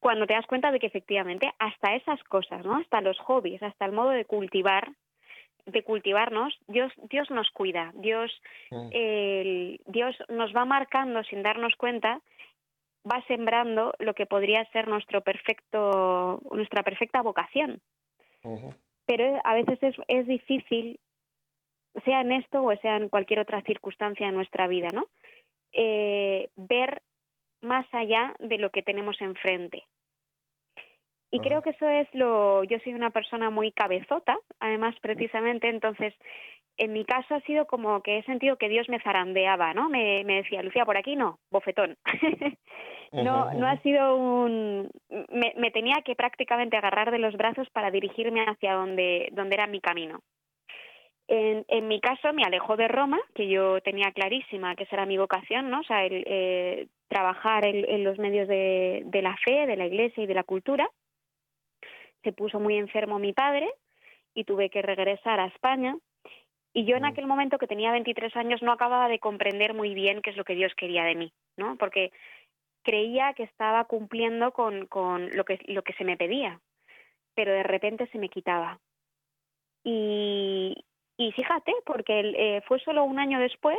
cuando 0.01 0.27
te 0.27 0.35
das 0.35 0.47
cuenta 0.47 0.71
de 0.71 0.79
que 0.79 0.87
efectivamente 0.87 1.53
hasta 1.59 1.95
esas 1.95 2.23
cosas, 2.25 2.65
¿no? 2.65 2.77
Hasta 2.77 3.01
los 3.01 3.19
hobbies, 3.21 3.63
hasta 3.63 3.85
el 3.85 3.93
modo 3.93 4.11
de 4.11 4.25
cultivar 4.25 4.93
de 5.67 5.83
cultivarnos, 5.83 6.59
Dios, 6.67 6.91
Dios 7.11 7.31
nos 7.31 7.51
cuida, 7.51 7.93
Dios, 7.95 8.33
mm. 8.71 8.89
Dios 9.85 10.17
nos 10.31 10.57
va 10.57 10.65
marcando 10.65 11.23
sin 11.25 11.43
darnos 11.43 11.75
cuenta 11.77 12.23
va 13.11 13.25
sembrando 13.27 13.93
lo 13.99 14.15
que 14.15 14.27
podría 14.27 14.65
ser 14.73 14.89
nuestro 14.89 15.23
perfecto, 15.23 16.41
nuestra 16.51 16.83
perfecta 16.83 17.23
vocación. 17.23 17.81
Pero 19.07 19.41
a 19.45 19.55
veces 19.55 19.79
es, 19.83 19.97
es 20.09 20.27
difícil, 20.27 20.99
sea 22.05 22.21
en 22.21 22.33
esto 22.33 22.63
o 22.63 22.77
sea 22.77 22.97
en 22.97 23.09
cualquier 23.09 23.41
otra 23.41 23.63
circunstancia 23.63 24.27
de 24.27 24.33
nuestra 24.33 24.67
vida, 24.69 24.89
¿no? 24.93 25.07
Eh, 25.73 26.49
ver 26.57 27.03
más 27.63 27.87
allá 27.93 28.35
de 28.39 28.59
lo 28.59 28.71
que 28.71 28.83
tenemos 28.83 29.21
enfrente. 29.21 29.85
Y 31.31 31.41
creo 31.41 31.61
que 31.61 31.71
eso 31.71 31.87
es 31.87 32.09
lo, 32.15 32.65
yo 32.65 32.79
soy 32.79 32.95
una 32.95 33.11
persona 33.11 33.51
muy 33.51 33.71
cabezota, 33.73 34.39
además 34.61 34.95
precisamente, 35.03 35.69
entonces 35.69 36.15
en 36.79 36.93
mi 36.93 37.05
caso 37.05 37.35
ha 37.35 37.41
sido 37.41 37.67
como 37.67 38.01
que 38.03 38.19
he 38.19 38.23
sentido 38.23 38.57
que 38.57 38.69
Dios 38.69 38.89
me 38.89 39.01
zarandeaba, 39.01 39.75
¿no? 39.75 39.91
Me, 39.91 40.25
me 40.25 40.37
decía, 40.37 40.63
Lucía, 40.63 40.87
por 40.87 40.97
aquí 40.97 41.17
no, 41.17 41.39
bofetón. 41.51 41.97
no, 43.13 43.53
no 43.53 43.67
ha 43.67 43.77
sido 43.83 44.17
un... 44.17 44.89
Me, 45.29 45.53
me, 45.57 45.71
tenía 45.71 45.97
que 46.05 46.15
prácticamente 46.15 46.77
agarrar 46.77 47.11
de 47.11 47.19
los 47.19 47.37
brazos 47.37 47.69
para 47.71 47.91
dirigirme 47.91 48.45
hacia 48.45 48.75
donde, 48.75 49.29
donde 49.33 49.57
era 49.57 49.67
mi 49.67 49.81
camino. 49.81 50.21
En, 51.29 51.67
en 51.69 51.89
mi 51.89 52.01
caso 52.01 52.33
me 52.33 52.43
alejó 52.43 52.77
de 52.77 52.89
Roma, 52.89 53.21
que 53.35 53.49
yo 53.49 53.83
tenía 53.83 54.13
clarísima 54.13 54.75
que 54.75 54.85
esa 54.85 54.97
era 54.97 55.07
mi 55.07 55.19
vocación, 55.19 55.69
¿no? 55.69 55.81
O 55.81 55.85
sea, 55.85 56.05
el, 56.07 56.25
eh, 56.27 56.89
trabajar 57.09 57.67
en, 57.67 57.85
en, 57.89 58.03
los 58.03 58.19
medios 58.19 58.49
de, 58.49 59.03
de 59.05 59.23
la 59.23 59.37
fe, 59.37 59.67
de 59.67 59.77
la 59.77 59.87
iglesia 59.87 60.25
y 60.25 60.27
de 60.27 60.35
la 60.35 60.43
cultura. 60.43 60.91
Se 62.23 62.33
puso 62.33 62.59
muy 62.59 62.77
enfermo 62.77 63.19
mi 63.19 63.35
padre 63.35 63.71
y 64.35 64.45
tuve 64.45 64.71
que 64.71 64.83
regresar 64.83 65.39
a 65.39 65.47
España 65.47 65.97
Y 66.73 66.85
yo 66.87 66.97
en 66.97 67.05
aquel 67.05 67.27
momento 67.27 67.59
que 67.59 67.67
tenía 67.67 67.93
23 67.93 68.35
años 68.37 68.63
no 68.63 68.73
acababa 68.73 69.09
de 69.09 69.19
comprender 69.19 69.75
muy 69.75 69.95
bien 69.95 70.23
qué 70.23 70.31
es 70.31 70.37
lo 70.37 70.45
que 70.45 70.55
Dios 70.55 70.73
quería 70.77 71.05
de 71.05 71.15
mí, 71.15 71.33
¿no? 71.59 71.77
Porque 71.77 72.11
creía 72.83 73.35
que 73.35 73.43
estaba 73.43 73.85
cumpliendo 73.85 74.53
con, 74.53 74.87
con 74.87 75.29
lo, 75.37 75.45
que, 75.45 75.59
lo 75.67 75.83
que 75.83 75.93
se 75.95 76.05
me 76.05 76.17
pedía, 76.17 76.61
pero 77.35 77.53
de 77.53 77.65
repente 77.65 78.07
se 78.13 78.19
me 78.19 78.29
quitaba. 78.29 78.81
Y, 79.85 80.75
y 81.19 81.33
fíjate, 81.33 81.75
porque 81.85 82.21
eh, 82.21 82.63
fue 82.67 82.79
solo 82.79 83.05
un 83.05 83.19
año 83.19 83.41
después 83.41 83.79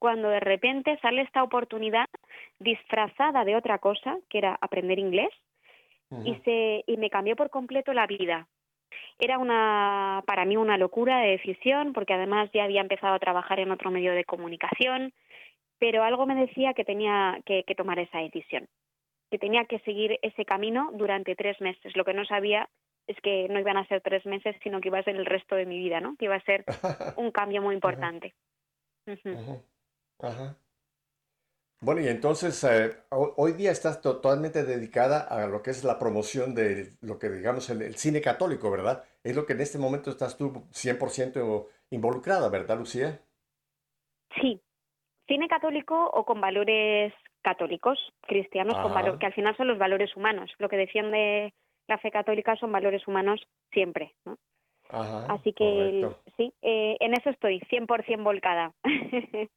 cuando 0.00 0.28
de 0.28 0.40
repente 0.40 0.98
sale 1.00 1.22
esta 1.22 1.44
oportunidad 1.44 2.06
disfrazada 2.58 3.44
de 3.44 3.54
otra 3.54 3.78
cosa, 3.78 4.18
que 4.28 4.38
era 4.38 4.58
aprender 4.60 4.98
inglés, 4.98 5.30
y, 6.24 6.34
se, 6.44 6.84
y 6.86 6.96
me 6.98 7.08
cambió 7.08 7.36
por 7.36 7.48
completo 7.50 7.94
la 7.94 8.06
vida. 8.06 8.48
Era 9.18 9.38
una, 9.38 10.22
para 10.26 10.44
mí 10.44 10.56
una 10.56 10.76
locura 10.76 11.20
de 11.20 11.30
decisión, 11.30 11.92
porque 11.92 12.14
además 12.14 12.50
ya 12.52 12.64
había 12.64 12.80
empezado 12.80 13.14
a 13.14 13.20
trabajar 13.20 13.60
en 13.60 13.70
otro 13.70 13.90
medio 13.90 14.12
de 14.12 14.24
comunicación, 14.24 15.12
pero 15.78 16.02
algo 16.02 16.26
me 16.26 16.34
decía 16.34 16.74
que 16.74 16.84
tenía 16.84 17.40
que, 17.46 17.62
que 17.62 17.74
tomar 17.76 18.00
esa 18.00 18.18
decisión, 18.18 18.66
que 19.30 19.38
tenía 19.38 19.64
que 19.66 19.78
seguir 19.80 20.18
ese 20.20 20.44
camino 20.44 20.90
durante 20.94 21.36
tres 21.36 21.60
meses. 21.60 21.96
Lo 21.96 22.04
que 22.04 22.12
no 22.12 22.24
sabía 22.24 22.68
es 23.12 23.20
que 23.22 23.48
no 23.48 23.60
iban 23.60 23.76
a 23.76 23.86
ser 23.86 24.00
tres 24.00 24.24
meses, 24.26 24.56
sino 24.62 24.80
que 24.80 24.88
iba 24.88 24.98
a 24.98 25.04
ser 25.04 25.16
el 25.16 25.26
resto 25.26 25.54
de 25.54 25.66
mi 25.66 25.78
vida, 25.78 26.00
¿no? 26.00 26.16
Que 26.16 26.26
iba 26.26 26.36
a 26.36 26.44
ser 26.44 26.64
un 27.16 27.30
cambio 27.30 27.62
muy 27.62 27.74
importante. 27.74 28.34
Ajá. 30.18 30.56
Bueno, 31.80 32.00
y 32.00 32.06
entonces 32.06 32.62
eh, 32.62 32.96
hoy 33.10 33.52
día 33.54 33.72
estás 33.72 34.00
totalmente 34.00 34.64
dedicada 34.64 35.20
a 35.20 35.48
lo 35.48 35.62
que 35.62 35.70
es 35.70 35.82
la 35.82 35.98
promoción 35.98 36.54
de 36.54 36.92
lo 37.00 37.18
que 37.18 37.28
digamos 37.28 37.68
el, 37.70 37.82
el, 37.82 37.96
cine 37.96 38.20
católico, 38.20 38.70
¿verdad? 38.70 39.04
Es 39.24 39.34
lo 39.34 39.44
que 39.46 39.54
en 39.54 39.62
este 39.62 39.78
momento 39.78 40.10
estás 40.10 40.38
tú 40.38 40.52
100% 40.70 41.66
involucrada, 41.90 42.48
¿verdad, 42.50 42.78
Lucía? 42.78 43.20
Sí, 44.40 44.60
cine 45.26 45.48
católico 45.48 46.10
o 46.14 46.24
con 46.24 46.40
valores 46.40 47.12
católicos, 47.42 47.98
cristianos, 48.22 48.74
con 48.80 48.94
valor, 48.94 49.18
que 49.18 49.26
al 49.26 49.34
final 49.34 49.56
son 49.56 49.66
los 49.68 49.78
valores 49.78 50.16
humanos. 50.16 50.50
Lo 50.58 50.68
que 50.68 50.76
defiende 50.76 51.52
la 51.92 51.98
fe 51.98 52.10
católica 52.10 52.56
son 52.56 52.72
valores 52.72 53.06
humanos 53.06 53.38
siempre, 53.70 54.14
¿no? 54.24 54.38
Ajá, 54.88 55.26
Así 55.28 55.52
que 55.52 56.08
sí, 56.36 56.52
eh, 56.62 56.96
en 57.00 57.14
eso 57.14 57.30
estoy 57.30 57.60
100% 57.70 58.24
volcada. 58.24 58.72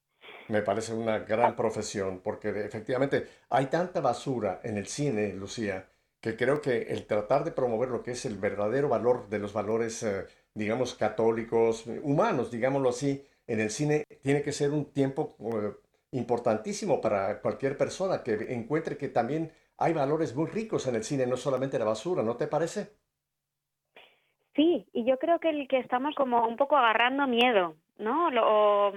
Me 0.49 0.61
parece 0.61 0.93
una 0.93 1.19
gran 1.19 1.55
profesión, 1.55 2.21
porque 2.21 2.49
efectivamente 2.49 3.25
hay 3.49 3.67
tanta 3.67 4.01
basura 4.01 4.59
en 4.63 4.77
el 4.77 4.87
cine, 4.87 5.33
Lucía, 5.33 5.87
que 6.19 6.35
creo 6.35 6.61
que 6.61 6.83
el 6.93 7.05
tratar 7.05 7.43
de 7.45 7.51
promover 7.51 7.89
lo 7.89 8.03
que 8.03 8.11
es 8.11 8.25
el 8.25 8.37
verdadero 8.37 8.89
valor 8.89 9.29
de 9.29 9.39
los 9.39 9.53
valores, 9.53 10.03
eh, 10.03 10.25
digamos, 10.53 10.93
católicos, 10.95 11.85
humanos, 12.03 12.51
digámoslo 12.51 12.89
así, 12.89 13.25
en 13.47 13.59
el 13.61 13.69
cine 13.69 14.05
tiene 14.21 14.41
que 14.41 14.51
ser 14.51 14.71
un 14.71 14.85
tiempo 14.91 15.35
eh, 15.39 15.71
importantísimo 16.11 16.99
para 16.99 17.39
cualquier 17.41 17.77
persona 17.77 18.23
que 18.23 18.33
encuentre 18.49 18.97
que 18.97 19.09
también 19.09 19.51
hay 19.77 19.93
valores 19.93 20.35
muy 20.35 20.47
ricos 20.47 20.87
en 20.87 20.95
el 20.95 21.03
cine, 21.03 21.25
no 21.27 21.37
solamente 21.37 21.79
la 21.79 21.85
basura, 21.85 22.23
¿no 22.23 22.35
te 22.35 22.47
parece? 22.47 22.93
Sí, 24.55 24.87
y 24.93 25.03
yo 25.03 25.17
creo 25.19 25.39
que 25.39 25.49
el 25.49 25.67
que 25.67 25.79
estamos 25.79 26.15
como 26.15 26.47
un 26.47 26.55
poco 26.55 26.77
agarrando 26.77 27.27
miedo, 27.27 27.75
¿no? 27.97 28.31
Lo, 28.31 28.93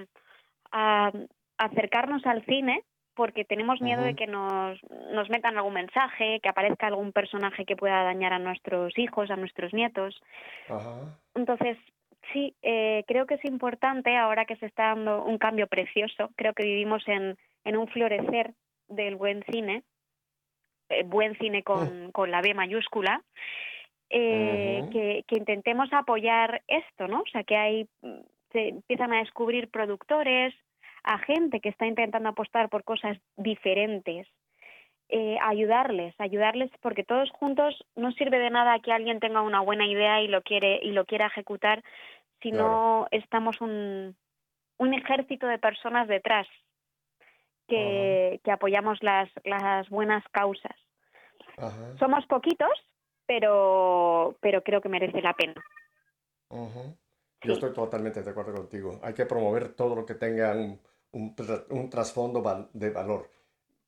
a, 0.70 1.12
acercarnos 1.58 2.25
al 2.26 2.44
cine 2.44 2.85
porque 3.14 3.44
tenemos 3.44 3.80
miedo 3.80 4.02
de 4.02 4.14
que 4.14 4.28
nos, 4.28 4.78
nos 5.12 5.28
metan 5.28 5.56
algún 5.56 5.75
mensaje, 5.75 6.38
que 6.40 6.49
aparezca 6.49 6.87
algún 6.87 7.11
personaje 7.11 7.64
que 7.64 7.75
pueda 7.75 8.04
dañar 8.04 8.32
a 8.32 8.38
nuestros 8.38 8.97
hijos, 8.97 9.32
a 9.32 9.37
nuestros 9.37 9.74
nietos. 9.74 10.22
Entonces, 11.35 11.76
sí, 12.33 12.55
eh, 12.62 13.03
creo 13.09 13.26
que 13.26 13.35
es 13.35 13.44
importante 13.44 14.16
ahora 14.16 14.44
que 14.44 14.55
se 14.59 14.66
está 14.66 14.90
dando 14.90 15.24
un 15.24 15.37
cambio 15.38 15.66
precioso. 15.66 16.31
Creo 16.37 16.55
que 16.55 16.62
vivimos 16.62 17.03
en, 17.09 17.37
en 17.64 17.76
un 17.76 17.88
florecer 17.88 18.55
del 18.87 19.16
buen 19.16 19.42
cine, 19.50 19.83
buen 21.07 21.37
cine 21.38 21.62
con, 21.62 22.09
mm. 22.09 22.11
con 22.12 22.31
la 22.31 22.40
B 22.40 22.55
mayúscula. 22.55 23.22
Eh, 24.11 24.88
que, 24.90 25.24
que 25.29 25.37
intentemos 25.37 25.92
apoyar 25.92 26.62
esto, 26.66 27.09
¿no? 27.09 27.20
O 27.20 27.27
sea, 27.31 27.44
que 27.44 27.57
hay 27.57 27.87
se 28.53 28.68
empiezan 28.68 29.12
a 29.12 29.18
descubrir 29.18 29.68
productores, 29.68 30.55
a 31.03 31.18
gente 31.18 31.61
que 31.61 31.68
está 31.68 31.87
intentando 31.87 32.29
apostar 32.29 32.68
por 32.68 32.85
cosas 32.85 33.18
diferentes, 33.37 34.27
eh, 35.11 35.38
ayudarles, 35.42 36.14
ayudarles 36.18 36.70
porque 36.81 37.05
todos 37.05 37.31
juntos 37.31 37.83
no 37.96 38.12
sirve 38.12 38.38
de 38.38 38.51
nada 38.51 38.79
que 38.81 38.92
alguien 38.92 39.20
tenga 39.20 39.40
una 39.40 39.61
buena 39.61 39.87
idea 39.87 40.20
y 40.20 40.29
lo 40.29 40.42
quiere 40.42 40.81
y 40.83 40.92
lo 40.92 41.07
quiera 41.07 41.27
ejecutar 41.27 41.83
si 42.42 42.53
no 42.53 43.09
estamos 43.11 43.61
un, 43.61 44.16
un 44.77 44.94
ejército 44.94 45.46
de 45.46 45.59
personas 45.59 46.09
detrás 46.09 46.46
que, 47.68 48.40
que 48.42 48.50
apoyamos 48.50 48.98
las, 49.02 49.31
las 49.44 49.88
buenas 49.88 50.24
causas. 50.33 50.74
Somos 51.98 52.24
poquitos, 52.26 52.70
pero, 53.26 54.37
pero 54.40 54.62
creo 54.62 54.81
que 54.81 54.88
merece 54.88 55.20
la 55.20 55.35
pena. 55.35 55.54
Yo 57.42 57.52
estoy 57.52 57.72
totalmente 57.72 58.22
de 58.22 58.31
acuerdo 58.31 58.54
contigo. 58.54 58.98
Hay 59.02 59.14
que 59.14 59.26
promover 59.26 59.74
todo 59.74 59.94
lo 59.94 60.07
que 60.07 60.14
tenga 60.14 60.52
un, 61.12 61.35
un, 61.70 61.90
trasfondo 61.90 62.68
de 62.72 62.90
valor. 62.90 63.31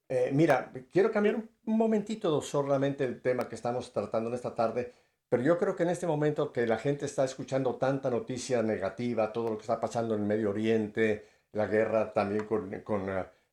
Eh, 0.08 0.30
mira, 0.32 0.72
quiero 0.92 1.10
cambiar 1.10 1.36
un, 1.36 1.48
momentito 1.64 2.40
solamente 2.42 3.04
el 3.04 3.22
tema 3.22 3.48
que 3.48 3.54
estamos 3.54 3.92
tratando 3.92 4.28
en 4.28 4.34
esta 4.34 4.54
tarde, 4.54 4.92
pero 5.28 5.42
yo 5.42 5.56
creo 5.56 5.76
que 5.76 5.84
en 5.84 5.90
este 5.90 6.06
momento 6.06 6.52
que 6.52 6.66
la 6.66 6.78
gente 6.78 7.06
está 7.06 7.24
escuchando 7.24 7.76
tanta 7.76 8.10
noticia 8.10 8.62
negativa, 8.62 9.32
todo 9.32 9.50
lo 9.50 9.56
que 9.56 9.62
está 9.62 9.78
pasando 9.80 10.14
en 10.14 10.22
el 10.22 10.26
Medio 10.26 10.50
Oriente, 10.50 11.26
la 11.52 11.66
guerra 11.66 12.12
también 12.12 12.44
con, 12.44 12.80
con 12.80 13.08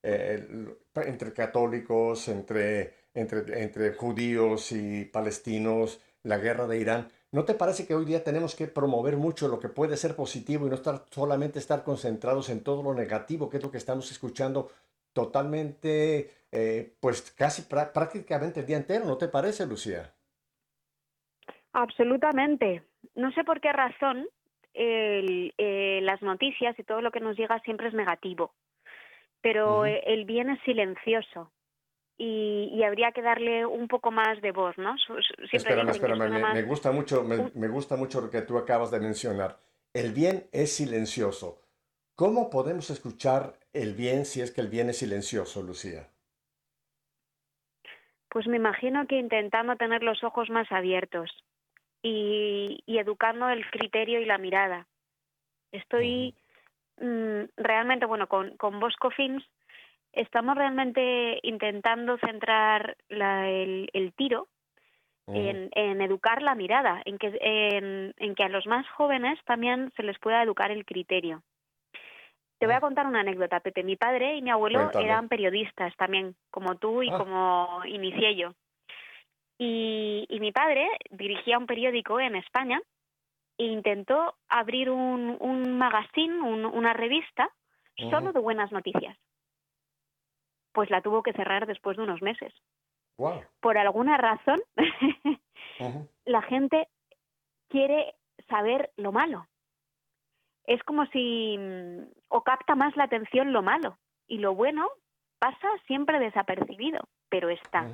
eh, 0.09 0.47
entre 1.05 1.33
católicos, 1.33 2.29
entre, 2.29 2.93
entre, 3.13 3.61
entre 3.61 3.93
judíos 3.93 4.71
y 4.71 5.03
palestinos, 5.03 6.01
la 6.23 6.37
guerra 6.37 6.65
de 6.65 6.79
Irán. 6.79 7.09
¿No 7.33 7.43
te 7.43 7.55
parece 7.55 7.85
que 7.85 7.93
hoy 7.93 8.05
día 8.05 8.23
tenemos 8.23 8.55
que 8.55 8.67
promover 8.67 9.17
mucho 9.17 9.49
lo 9.49 9.59
que 9.59 9.67
puede 9.67 9.97
ser 9.97 10.15
positivo 10.15 10.65
y 10.65 10.69
no 10.69 10.75
estar 10.75 11.03
solamente 11.11 11.59
estar 11.59 11.83
concentrados 11.83 12.49
en 12.49 12.63
todo 12.63 12.83
lo 12.83 12.93
negativo, 12.93 13.49
que 13.49 13.57
es 13.57 13.63
lo 13.63 13.69
que 13.69 13.79
estamos 13.79 14.09
escuchando 14.09 14.71
totalmente, 15.11 16.31
eh, 16.53 16.93
pues 17.01 17.33
casi 17.33 17.63
prácticamente 17.63 18.61
el 18.61 18.65
día 18.65 18.77
entero, 18.77 19.03
¿no 19.03 19.17
te 19.17 19.27
parece, 19.27 19.65
Lucía? 19.65 20.13
Absolutamente. 21.73 22.81
No 23.15 23.31
sé 23.33 23.43
por 23.43 23.59
qué 23.59 23.73
razón 23.73 24.25
eh, 24.73 25.99
las 26.01 26.21
noticias 26.21 26.79
y 26.79 26.83
todo 26.83 27.01
lo 27.01 27.11
que 27.11 27.19
nos 27.19 27.35
llega 27.37 27.59
siempre 27.59 27.89
es 27.89 27.93
negativo, 27.93 28.53
pero 29.41 29.86
el 29.86 30.26
bien 30.26 30.50
es 30.50 30.60
silencioso 30.63 31.52
y, 32.17 32.82
habría 32.84 33.12
que 33.12 33.21
darle 33.21 33.65
un 33.65 33.88
poco 33.88 34.12
más 34.12 34.41
de 34.41 34.52
voz, 34.52 34.78
¿no? 34.78 34.95
espérame, 35.52 35.89
espérame, 35.89 36.54
me, 36.54 36.63
gusta 36.63 36.91
mucho, 36.91 37.23
me, 37.23 37.67
gusta 37.67 37.95
mucho 37.95 38.21
lo 38.21 38.30
que 38.30 38.41
tú 38.41 38.58
acabas 38.58 38.89
de 38.89 39.00
mencionar. 39.00 39.60
El 39.93 40.13
bien 40.13 40.47
es 40.52 40.76
silencioso. 40.76 41.62
¿Cómo 42.15 42.50
podemos 42.50 42.89
escuchar 42.89 43.60
el 43.73 43.93
bien 43.93 44.26
si 44.26 44.41
es 44.41 44.52
que 44.52 44.62
el 44.62 44.69
bien 44.69 44.89
es 44.89 44.97
silencioso, 44.97 45.62
Lucía? 45.62 46.10
Pues 48.30 48.47
me 48.47 48.58
imagino 48.58 49.06
que 49.08 49.19
intentando 49.19 49.76
tener 49.76 50.02
los 50.02 50.23
ojos 50.23 50.50
más 50.50 50.71
abiertos 50.71 51.30
y, 52.02 52.84
educando 52.88 53.50
el 53.50 53.69
criterio 53.69 54.19
y 54.19 54.26
la 54.26 54.39
mirada. 54.39 54.88
Estoy 55.71 56.36
realmente, 56.97 58.05
bueno, 58.05 58.27
con, 58.27 58.57
con 58.57 58.79
Bosco 58.79 59.10
Films 59.12 59.43
estamos 60.13 60.55
realmente 60.55 61.39
intentando 61.43 62.17
centrar 62.17 62.97
el, 63.10 64.13
tiro 64.15 64.47
en, 65.27 66.01
educar 66.01 66.41
la 66.41 66.55
mirada, 66.55 67.01
en 67.05 67.17
que, 67.17 67.38
en, 67.41 68.36
que 68.36 68.43
a 68.43 68.49
los 68.49 68.65
más 68.65 68.88
jóvenes 68.91 69.39
también 69.45 69.91
se 69.95 70.03
les 70.03 70.17
pueda 70.19 70.41
educar 70.41 70.71
el 70.71 70.86
criterio. 70.86 71.43
Te 72.60 72.65
voy 72.65 72.75
a 72.75 72.81
contar 72.81 73.05
una 73.05 73.19
anécdota, 73.19 73.60
Pepe. 73.60 73.83
Mi 73.83 73.97
padre 73.97 74.36
y 74.36 74.41
mi 74.41 74.49
abuelo 74.49 74.89
eran 74.99 75.27
periodistas 75.27 75.95
también, 75.95 76.36
como 76.49 76.75
tú 76.75 77.03
y 77.03 77.10
ah. 77.12 77.17
como 77.17 77.86
inicié 77.86 78.36
yo. 78.36 78.53
Y, 79.60 80.25
y, 80.29 80.39
mi 80.39 80.51
padre 80.51 80.88
dirigía 81.12 81.57
un 81.57 81.65
periódico 81.65 82.19
en 82.19 82.36
España 82.36 82.79
intentó 83.65 84.35
abrir 84.49 84.89
un, 84.89 85.37
un 85.39 85.77
magazine, 85.77 86.41
una 86.41 86.93
revista, 86.93 87.49
solo 88.11 88.31
de 88.31 88.39
buenas 88.39 88.71
noticias 88.71 89.17
pues 90.77 90.91
la 90.91 91.01
tuvo 91.01 91.23
que 91.23 91.33
cerrar 91.33 91.65
después 91.65 91.97
de 91.97 92.03
unos 92.03 92.21
meses. 92.21 92.53
Por 93.61 93.79
alguna 93.79 94.15
razón, 94.15 94.59
la 96.25 96.43
gente 96.43 96.87
quiere 97.67 98.13
saber 98.47 98.91
lo 98.95 99.11
malo. 99.11 99.47
Es 100.65 100.83
como 100.83 101.07
si 101.07 101.57
mm, 101.57 102.03
o 102.27 102.43
capta 102.43 102.75
más 102.75 102.95
la 102.95 103.05
atención 103.05 103.53
lo 103.53 103.63
malo 103.63 103.97
y 104.27 104.37
lo 104.37 104.53
bueno 104.53 104.87
pasa 105.39 105.67
siempre 105.87 106.19
desapercibido, 106.19 107.09
pero 107.27 107.49
está. 107.49 107.87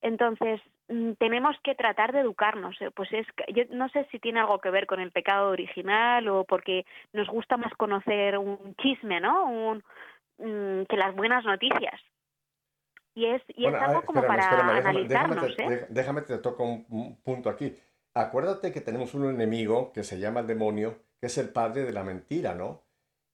Entonces, 0.00 0.62
tenemos 1.18 1.56
que 1.62 1.74
tratar 1.74 2.12
de 2.12 2.20
educarnos. 2.20 2.80
eh, 2.80 2.90
Pues 2.94 3.12
es, 3.12 3.26
yo 3.54 3.64
no 3.70 3.88
sé 3.90 4.06
si 4.10 4.18
tiene 4.18 4.40
algo 4.40 4.58
que 4.58 4.70
ver 4.70 4.86
con 4.86 5.00
el 5.00 5.12
pecado 5.12 5.50
original 5.50 6.26
o 6.28 6.44
porque 6.44 6.84
nos 7.12 7.28
gusta 7.28 7.56
más 7.56 7.72
conocer 7.74 8.38
un 8.38 8.74
chisme, 8.76 9.20
¿no? 9.20 9.44
Un, 9.50 9.84
mm, 10.38 10.84
que 10.84 10.96
las 10.96 11.14
buenas 11.14 11.44
noticias. 11.44 12.00
Y 13.14 13.26
es, 13.26 13.42
y 13.48 13.62
Bueno, 13.64 13.78
es 13.78 13.82
algo 13.82 13.94
ver, 13.96 14.06
como 14.06 14.20
espérame, 14.20 14.38
para 14.38 14.50
espérame, 14.50 14.76
déjame, 14.76 14.90
analizarnos, 14.90 15.56
déjame 15.56 15.74
¿eh? 15.74 15.86
déjame 15.90 16.22
te 16.22 16.38
toco 16.38 16.64
un, 16.64 16.86
un 16.88 17.16
punto 17.22 17.50
aquí. 17.50 17.74
Acuérdate 18.14 18.72
que 18.72 18.80
tenemos 18.80 19.14
un 19.14 19.28
enemigo 19.28 19.92
que 19.92 20.04
se 20.04 20.18
llama 20.18 20.40
el 20.40 20.46
demonio, 20.46 20.98
que 21.20 21.26
es 21.26 21.36
el 21.38 21.50
padre 21.50 21.82
de 21.82 21.92
la 21.92 22.04
mentira, 22.04 22.54
¿no? 22.54 22.82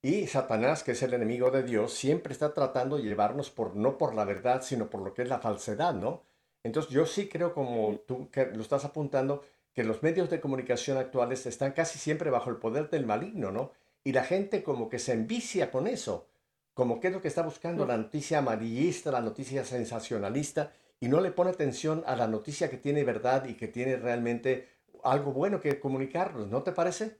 Y 0.02 0.26
Satanás, 0.26 0.84
que 0.84 0.92
es 0.92 1.02
el 1.02 1.14
enemigo 1.14 1.50
de 1.50 1.62
Dios, 1.62 1.92
siempre 1.94 2.32
está 2.32 2.52
tratando 2.52 2.96
de 2.96 3.04
llevarnos 3.04 3.50
por, 3.50 3.74
no 3.76 3.96
por 3.96 4.14
la 4.14 4.24
verdad, 4.24 4.60
sino 4.62 4.90
por 4.90 5.00
lo 5.00 5.14
que 5.14 5.22
es 5.22 5.28
la 5.28 5.38
falsedad, 5.38 5.94
¿no? 5.94 6.24
Entonces 6.64 6.90
yo 6.90 7.06
sí 7.06 7.28
creo, 7.28 7.54
como 7.54 8.00
tú 8.06 8.28
que 8.30 8.46
lo 8.46 8.62
estás 8.62 8.84
apuntando, 8.84 9.44
que 9.72 9.84
los 9.84 10.02
medios 10.02 10.30
de 10.30 10.40
comunicación 10.40 10.98
actuales 10.98 11.46
están 11.46 11.72
casi 11.72 11.98
siempre 11.98 12.30
bajo 12.30 12.50
el 12.50 12.56
poder 12.56 12.90
del 12.90 13.06
maligno, 13.06 13.52
¿no? 13.52 13.70
Y 14.02 14.12
la 14.12 14.24
gente 14.24 14.62
como 14.62 14.88
que 14.88 14.98
se 14.98 15.12
envicia 15.12 15.70
con 15.70 15.86
eso, 15.86 16.26
como 16.72 17.00
que 17.00 17.08
es 17.08 17.12
lo 17.12 17.20
que 17.20 17.28
está 17.28 17.42
buscando, 17.42 17.84
Mm. 17.84 17.88
la 17.88 17.96
noticia 17.98 18.38
amarillista, 18.38 19.12
la 19.12 19.20
noticia 19.20 19.64
sensacionalista, 19.64 20.72
y 21.00 21.08
no 21.08 21.20
le 21.20 21.30
pone 21.32 21.50
atención 21.50 22.02
a 22.06 22.16
la 22.16 22.26
noticia 22.26 22.70
que 22.70 22.78
tiene 22.78 23.04
verdad 23.04 23.44
y 23.46 23.54
que 23.54 23.68
tiene 23.68 23.96
realmente 23.96 24.68
algo 25.02 25.32
bueno 25.32 25.60
que 25.60 25.78
comunicarnos, 25.78 26.48
¿no 26.48 26.62
te 26.62 26.72
parece? 26.72 27.18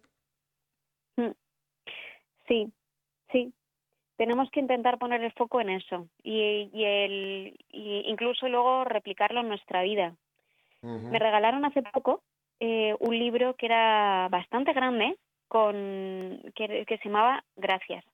Sí, 2.46 2.72
sí. 3.33 3.52
Tenemos 4.16 4.50
que 4.50 4.61
intentar 4.61 4.98
poner 4.98 5.22
el 5.22 5.33
foco 5.33 5.61
en 5.61 5.70
eso 5.70 6.09
y, 6.22 6.70
y 6.72 6.85
el, 6.85 7.57
y 7.70 8.05
incluso 8.07 8.48
luego 8.48 8.85
replicarlo 8.85 9.40
en 9.40 9.48
nuestra 9.48 9.83
vida. 9.83 10.14
Me 11.11 11.18
regalaron 11.18 11.64
hace 11.64 11.83
poco 11.83 12.22
eh, 12.61 12.94
un 13.00 13.18
libro 13.18 13.55
que 13.57 13.66
era 13.66 14.29
bastante 14.31 14.72
grande 14.72 15.16
con 15.48 16.40
que, 16.55 16.85
que 16.87 16.98
se 16.98 17.09
llamaba 17.09 17.44
Gracias, 17.57 18.05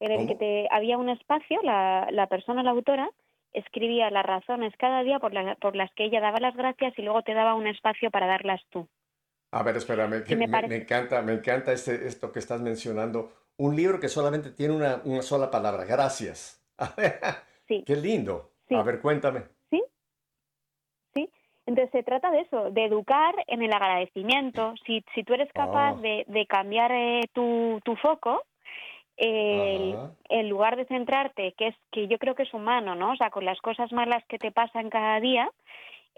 en 0.00 0.12
el 0.12 0.26
que 0.28 0.34
te, 0.36 0.68
había 0.70 0.98
un 0.98 1.08
espacio, 1.08 1.60
la, 1.62 2.08
la 2.10 2.26
persona, 2.26 2.62
la 2.62 2.70
autora, 2.70 3.10
escribía 3.52 4.10
las 4.10 4.24
razones 4.26 4.74
cada 4.78 5.02
día 5.02 5.18
por, 5.18 5.32
la- 5.32 5.54
por 5.56 5.74
las 5.74 5.90
que 5.94 6.04
ella 6.04 6.20
daba 6.20 6.38
las 6.38 6.54
gracias 6.54 6.92
y 6.98 7.02
luego 7.02 7.22
te 7.22 7.34
daba 7.34 7.54
un 7.54 7.66
espacio 7.66 8.10
para 8.10 8.26
darlas 8.26 8.60
tú. 8.70 8.86
A 9.52 9.62
ver, 9.62 9.76
espérame, 9.76 10.24
que 10.24 10.36
me 10.36 10.46
me, 10.46 10.52
parece- 10.52 10.68
me 10.76 10.82
encanta, 10.82 11.22
me 11.22 11.32
encanta 11.32 11.72
este, 11.72 12.06
esto 12.06 12.30
que 12.32 12.38
estás 12.38 12.60
mencionando. 12.60 13.32
Un 13.58 13.76
libro 13.76 14.00
que 14.00 14.08
solamente 14.08 14.50
tiene 14.50 14.74
una, 14.74 15.00
una 15.04 15.22
sola 15.22 15.50
palabra, 15.50 15.84
gracias. 15.84 16.64
Sí. 17.68 17.84
Qué 17.86 17.96
lindo. 17.96 18.52
Sí. 18.66 18.74
A 18.74 18.82
ver, 18.82 18.98
cuéntame. 19.02 19.42
¿Sí? 19.70 19.82
¿Sí? 21.14 21.30
Entonces 21.66 21.90
se 21.92 22.02
trata 22.02 22.30
de 22.30 22.40
eso, 22.40 22.70
de 22.70 22.86
educar 22.86 23.34
en 23.46 23.60
el 23.60 23.70
agradecimiento. 23.74 24.72
Si, 24.86 25.04
si 25.14 25.22
tú 25.22 25.34
eres 25.34 25.52
capaz 25.52 25.92
Ah. 25.92 26.00
de, 26.00 26.24
de 26.28 26.46
cambiar 26.46 26.90
eh, 26.92 27.28
tu, 27.34 27.78
tu 27.84 27.94
foco, 27.96 28.42
en 29.18 30.48
lugar 30.48 30.76
de 30.76 30.86
centrarte, 30.86 31.52
que 31.58 31.68
es 31.68 31.76
que 31.92 32.08
yo 32.08 32.18
creo 32.18 32.34
que 32.34 32.44
es 32.44 32.54
humano, 32.54 32.94
¿no? 32.94 33.12
O 33.12 33.16
sea, 33.16 33.28
con 33.30 33.44
las 33.44 33.60
cosas 33.60 33.92
malas 33.92 34.24
que 34.28 34.38
te 34.38 34.50
pasan 34.52 34.88
cada 34.90 35.20
día, 35.20 35.50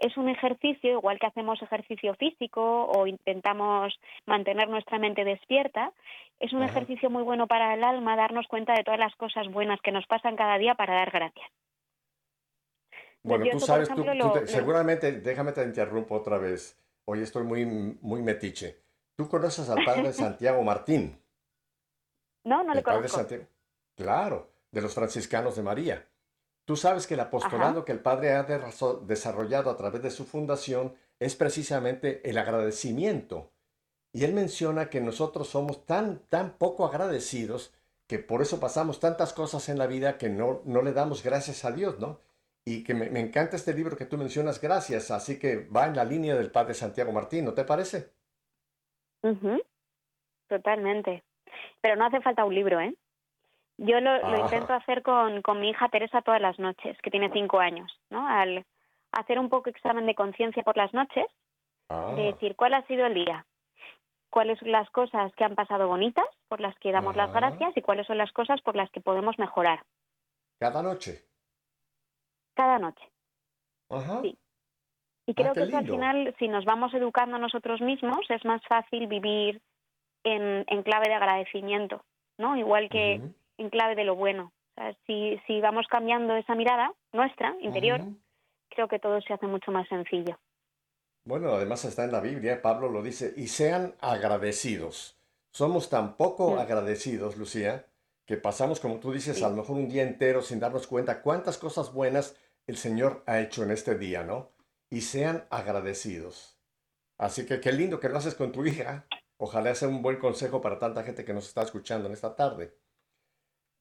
es 0.01 0.17
un 0.17 0.27
ejercicio, 0.29 0.91
igual 0.91 1.17
que 1.19 1.27
hacemos 1.27 1.61
ejercicio 1.61 2.13
físico 2.15 2.85
o 2.85 3.07
intentamos 3.07 3.93
mantener 4.25 4.67
nuestra 4.67 4.99
mente 4.99 5.23
despierta, 5.23 5.91
es 6.39 6.51
un 6.53 6.63
Ajá. 6.63 6.71
ejercicio 6.71 7.09
muy 7.09 7.23
bueno 7.23 7.47
para 7.47 7.73
el 7.73 7.83
alma 7.83 8.15
darnos 8.15 8.47
cuenta 8.47 8.73
de 8.73 8.83
todas 8.83 8.99
las 8.99 9.15
cosas 9.15 9.47
buenas 9.49 9.79
que 9.81 9.91
nos 9.91 10.05
pasan 10.07 10.35
cada 10.35 10.57
día 10.57 10.75
para 10.75 10.95
dar 10.95 11.11
gracias. 11.11 11.47
Bueno, 13.23 13.45
yo 13.45 13.51
tú 13.51 13.57
eso, 13.57 13.65
sabes, 13.67 13.87
tú, 13.89 13.93
ejemplo, 14.01 14.13
tú 14.13 14.17
lo- 14.27 14.33
te- 14.33 14.41
lo- 14.41 14.47
seguramente, 14.47 15.11
déjame 15.21 15.51
te 15.51 15.63
interrumpo 15.63 16.15
otra 16.15 16.37
vez. 16.39 16.77
Hoy 17.05 17.21
estoy 17.21 17.43
muy, 17.43 17.65
muy 17.65 18.21
metiche. 18.23 18.77
Tú 19.15 19.29
conoces 19.29 19.69
al 19.69 19.83
padre 19.85 20.11
Santiago 20.13 20.63
Martín. 20.63 21.17
No, 22.43 22.63
no 22.63 22.73
le 22.73 22.79
El 22.79 22.83
padre 22.83 22.97
conozco. 23.01 23.17
Santiago. 23.19 23.43
Claro, 23.95 24.49
de 24.71 24.81
los 24.81 24.95
franciscanos 24.95 25.55
de 25.55 25.61
María. 25.61 26.07
Tú 26.65 26.75
sabes 26.75 27.07
que 27.07 27.15
el 27.15 27.19
apostolado 27.19 27.85
que 27.85 27.91
el 27.91 27.99
padre 27.99 28.33
ha 28.33 28.43
desarrollado 28.43 29.69
a 29.69 29.77
través 29.77 30.01
de 30.01 30.11
su 30.11 30.25
fundación 30.25 30.93
es 31.19 31.35
precisamente 31.35 32.27
el 32.29 32.37
agradecimiento. 32.37 33.51
Y 34.13 34.23
él 34.25 34.33
menciona 34.33 34.89
que 34.89 35.01
nosotros 35.01 35.47
somos 35.49 35.85
tan, 35.85 36.19
tan 36.29 36.57
poco 36.57 36.85
agradecidos 36.85 37.73
que 38.07 38.19
por 38.19 38.41
eso 38.41 38.59
pasamos 38.59 38.99
tantas 38.99 39.31
cosas 39.33 39.69
en 39.69 39.77
la 39.77 39.87
vida 39.87 40.17
que 40.17 40.29
no, 40.29 40.61
no 40.65 40.81
le 40.81 40.91
damos 40.91 41.23
gracias 41.23 41.63
a 41.63 41.71
Dios, 41.71 41.99
¿no? 41.99 42.19
Y 42.65 42.83
que 42.83 42.93
me, 42.93 43.09
me 43.09 43.21
encanta 43.21 43.55
este 43.55 43.73
libro 43.73 43.95
que 43.95 44.05
tú 44.05 44.17
mencionas, 44.17 44.59
gracias, 44.59 45.11
así 45.11 45.39
que 45.39 45.67
va 45.69 45.87
en 45.87 45.95
la 45.95 46.03
línea 46.03 46.35
del 46.35 46.51
padre 46.51 46.73
Santiago 46.73 47.11
Martín, 47.11 47.45
¿no 47.45 47.53
te 47.53 47.63
parece? 47.63 48.11
Totalmente. 50.47 51.23
Pero 51.81 51.95
no 51.95 52.05
hace 52.05 52.21
falta 52.21 52.43
un 52.43 52.53
libro, 52.53 52.79
¿eh? 52.79 52.93
Yo 53.83 53.99
lo, 53.99 54.17
lo 54.29 54.35
Ah. 54.35 54.39
intento 54.41 54.73
hacer 54.73 55.01
con, 55.01 55.41
con 55.41 55.59
mi 55.59 55.69
hija 55.69 55.89
Teresa 55.89 56.21
todas 56.21 56.39
las 56.41 56.59
noches, 56.59 56.97
que 57.01 57.09
tiene 57.09 57.31
cinco 57.31 57.59
años, 57.59 57.91
¿no? 58.09 58.27
Al 58.27 58.63
hacer 59.11 59.39
un 59.39 59.49
poco 59.49 59.69
examen 59.69 60.05
de 60.05 60.13
conciencia 60.15 60.61
por 60.63 60.77
las 60.77 60.93
noches, 60.93 61.25
Ah, 61.89 62.13
de 62.15 62.23
decir 62.33 62.55
cuál 62.55 62.73
ha 62.75 62.85
sido 62.87 63.05
el 63.07 63.13
día, 63.15 63.45
cuáles 64.29 64.59
son 64.59 64.71
las 64.71 64.89
cosas 64.91 65.33
que 65.35 65.43
han 65.43 65.55
pasado 65.55 65.87
bonitas, 65.87 66.25
por 66.47 66.61
las 66.61 66.77
que 66.79 66.91
damos 66.91 67.15
las 67.15 67.33
gracias, 67.33 67.75
y 67.75 67.81
cuáles 67.81 68.07
son 68.07 68.17
las 68.17 68.31
cosas 68.31 68.61
por 68.61 68.75
las 68.75 68.89
que 68.91 69.01
podemos 69.01 69.37
mejorar 69.39 69.83
cada 70.59 70.81
noche. 70.83 71.25
cada 72.53 72.77
noche. 72.79 73.03
Ajá. 73.89 74.21
Sí. 74.21 74.37
Y 75.25 75.33
creo 75.33 75.51
Ah, 75.51 75.53
qué 75.53 75.59
que 75.61 75.67
eso 75.67 75.77
al 75.77 75.85
final, 75.87 76.35
si 76.39 76.47
nos 76.47 76.65
vamos 76.65 76.93
educando 76.93 77.37
nosotros 77.39 77.81
mismos, 77.81 78.19
es 78.29 78.45
más 78.45 78.61
fácil 78.67 79.07
vivir 79.07 79.59
en, 80.23 80.63
en 80.67 80.83
clave 80.83 81.07
de 81.09 81.15
agradecimiento, 81.15 82.03
¿no? 82.37 82.55
Igual 82.57 82.89
que 82.89 83.21
en 83.61 83.69
clave 83.69 83.95
de 83.95 84.03
lo 84.03 84.15
bueno. 84.15 84.51
O 84.71 84.81
sea, 84.81 84.95
si, 85.05 85.37
si 85.47 85.61
vamos 85.61 85.85
cambiando 85.89 86.35
esa 86.35 86.55
mirada 86.55 86.93
nuestra, 87.13 87.55
interior, 87.61 88.01
ujú. 88.01 88.17
creo 88.69 88.87
que 88.87 88.99
todo 88.99 89.21
se 89.21 89.33
hace 89.33 89.47
mucho 89.47 89.71
más 89.71 89.87
sencillo. 89.87 90.39
Bueno, 91.23 91.49
además 91.53 91.85
está 91.85 92.03
en 92.03 92.11
la 92.11 92.19
Biblia, 92.21 92.61
Pablo 92.61 92.89
lo 92.89 93.03
dice, 93.03 93.33
y 93.37 93.47
sean 93.47 93.95
agradecidos. 94.01 95.19
Somos 95.51 95.89
tan 95.89 96.15
poco 96.17 96.55
Mm. 96.55 96.59
agradecidos, 96.59 97.37
Lucía, 97.37 97.85
que 98.25 98.37
pasamos, 98.37 98.79
como 98.79 98.99
tú 98.99 99.11
dices, 99.11 99.37
Sí. 99.37 99.43
a 99.43 99.49
lo 99.49 99.55
mejor 99.57 99.75
un 99.77 99.89
día 99.89 100.03
entero 100.03 100.41
sin 100.41 100.59
darnos 100.59 100.87
cuenta 100.87 101.21
cuántas 101.21 101.57
cosas 101.57 101.93
buenas 101.93 102.37
el 102.67 102.77
Señor 102.77 103.23
ha 103.27 103.39
hecho 103.39 103.63
en 103.63 103.71
este 103.71 103.97
día, 103.97 104.23
¿no? 104.23 104.51
Y 104.89 105.01
sean 105.01 105.45
agradecidos. 105.49 106.57
Así 107.17 107.45
que 107.45 107.59
qué 107.59 107.71
lindo 107.71 107.99
que 107.99 108.09
lo 108.09 108.17
haces 108.17 108.33
con 108.35 108.51
tu 108.51 108.65
hija. 108.65 109.05
Ojalá 109.37 109.75
sea 109.75 109.87
un 109.89 110.01
buen 110.01 110.17
consejo 110.17 110.61
para 110.61 110.79
tanta 110.79 111.03
gente 111.03 111.25
que 111.25 111.33
nos 111.33 111.47
está 111.47 111.61
escuchando 111.63 112.07
en 112.07 112.13
esta 112.13 112.35
tarde. 112.35 112.73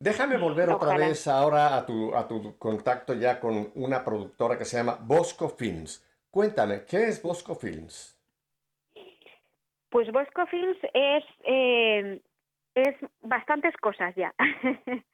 Déjame 0.02 0.38
volver 0.38 0.70
otra 0.70 0.88
Ojalá. 0.88 1.08
vez 1.08 1.28
ahora 1.28 1.76
a 1.76 1.84
tu, 1.84 2.14
a 2.14 2.26
tu 2.26 2.56
contacto 2.56 3.12
ya 3.12 3.38
con 3.38 3.70
una 3.74 4.02
productora 4.02 4.56
que 4.56 4.64
se 4.64 4.78
llama 4.78 4.96
Bosco 4.98 5.50
Films. 5.50 6.02
Cuéntame, 6.30 6.86
¿qué 6.86 7.08
es 7.08 7.22
Bosco 7.22 7.54
Films? 7.54 8.18
Pues 9.90 10.10
Bosco 10.10 10.46
Films 10.46 10.78
es, 10.94 11.24
eh, 11.44 12.22
es 12.74 12.96
bastantes 13.20 13.76
cosas 13.76 14.14
ya. 14.14 14.32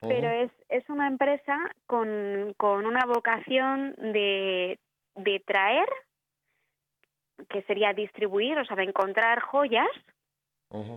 Pero 0.00 0.28
es, 0.30 0.50
es 0.68 0.86
una 0.90 1.06
empresa 1.08 1.56
con, 1.86 2.54
con 2.58 2.84
una 2.84 3.06
vocación 3.06 3.94
de, 3.96 4.78
de 5.16 5.40
traer, 5.40 5.88
que 7.48 7.62
sería 7.62 7.94
distribuir, 7.94 8.58
o 8.58 8.64
sea, 8.66 8.76
de 8.76 8.84
encontrar 8.84 9.40
joyas 9.40 9.88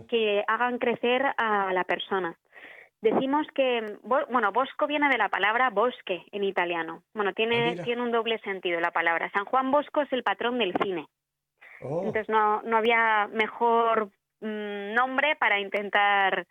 que 0.08 0.44
hagan 0.46 0.78
crecer 0.78 1.22
a 1.38 1.72
la 1.72 1.84
persona. 1.84 2.36
Decimos 3.02 3.46
que, 3.52 3.98
bueno, 4.04 4.52
bosco 4.52 4.86
viene 4.86 5.08
de 5.08 5.18
la 5.18 5.28
palabra 5.28 5.70
bosque 5.70 6.24
en 6.30 6.44
italiano. 6.44 7.02
Bueno, 7.14 7.30
Ah, 7.30 7.34
tiene, 7.34 7.74
tiene 7.82 8.00
un 8.00 8.12
doble 8.12 8.38
sentido 8.38 8.78
la 8.80 8.92
palabra. 8.92 9.28
San 9.30 9.44
Juan 9.44 9.72
Bosco 9.72 10.02
es 10.02 10.12
el 10.12 10.22
patrón 10.22 10.58
del 10.58 10.72
cine. 10.80 11.06
Oh, 11.80 12.04
Entonces 12.04 12.28
no, 12.28 12.62
no 12.62 12.76
había 12.76 13.28
mejor 13.32 14.06
mm, 14.40 14.94
nombre 14.94 15.34
para 15.34 15.58
intentar 15.58 16.46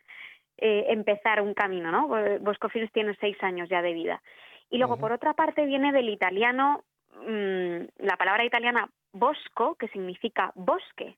eh, 0.58 0.86
empezar 0.90 1.42
un 1.42 1.54
camino, 1.54 1.90
¿no? 1.90 2.08
Bo- 2.10 2.40
Bosco 2.42 2.68
Films 2.68 2.92
tiene 2.92 3.16
seis 3.22 3.42
años 3.42 3.70
ya 3.70 3.82
de 3.82 3.94
vida. 3.94 4.22
Y 4.70 4.78
luego, 4.78 4.98
por 4.98 5.14
otra 5.14 5.34
parte, 5.34 5.66
viene 5.66 5.94
del 5.94 6.10
italiano, 6.10 6.84
mm, 7.16 8.06
la 8.06 8.18
palabra 8.18 8.44
italiana 8.44 8.90
bosco, 9.14 9.76
que 9.76 9.88
significa 9.88 10.52
bosque. 10.56 11.16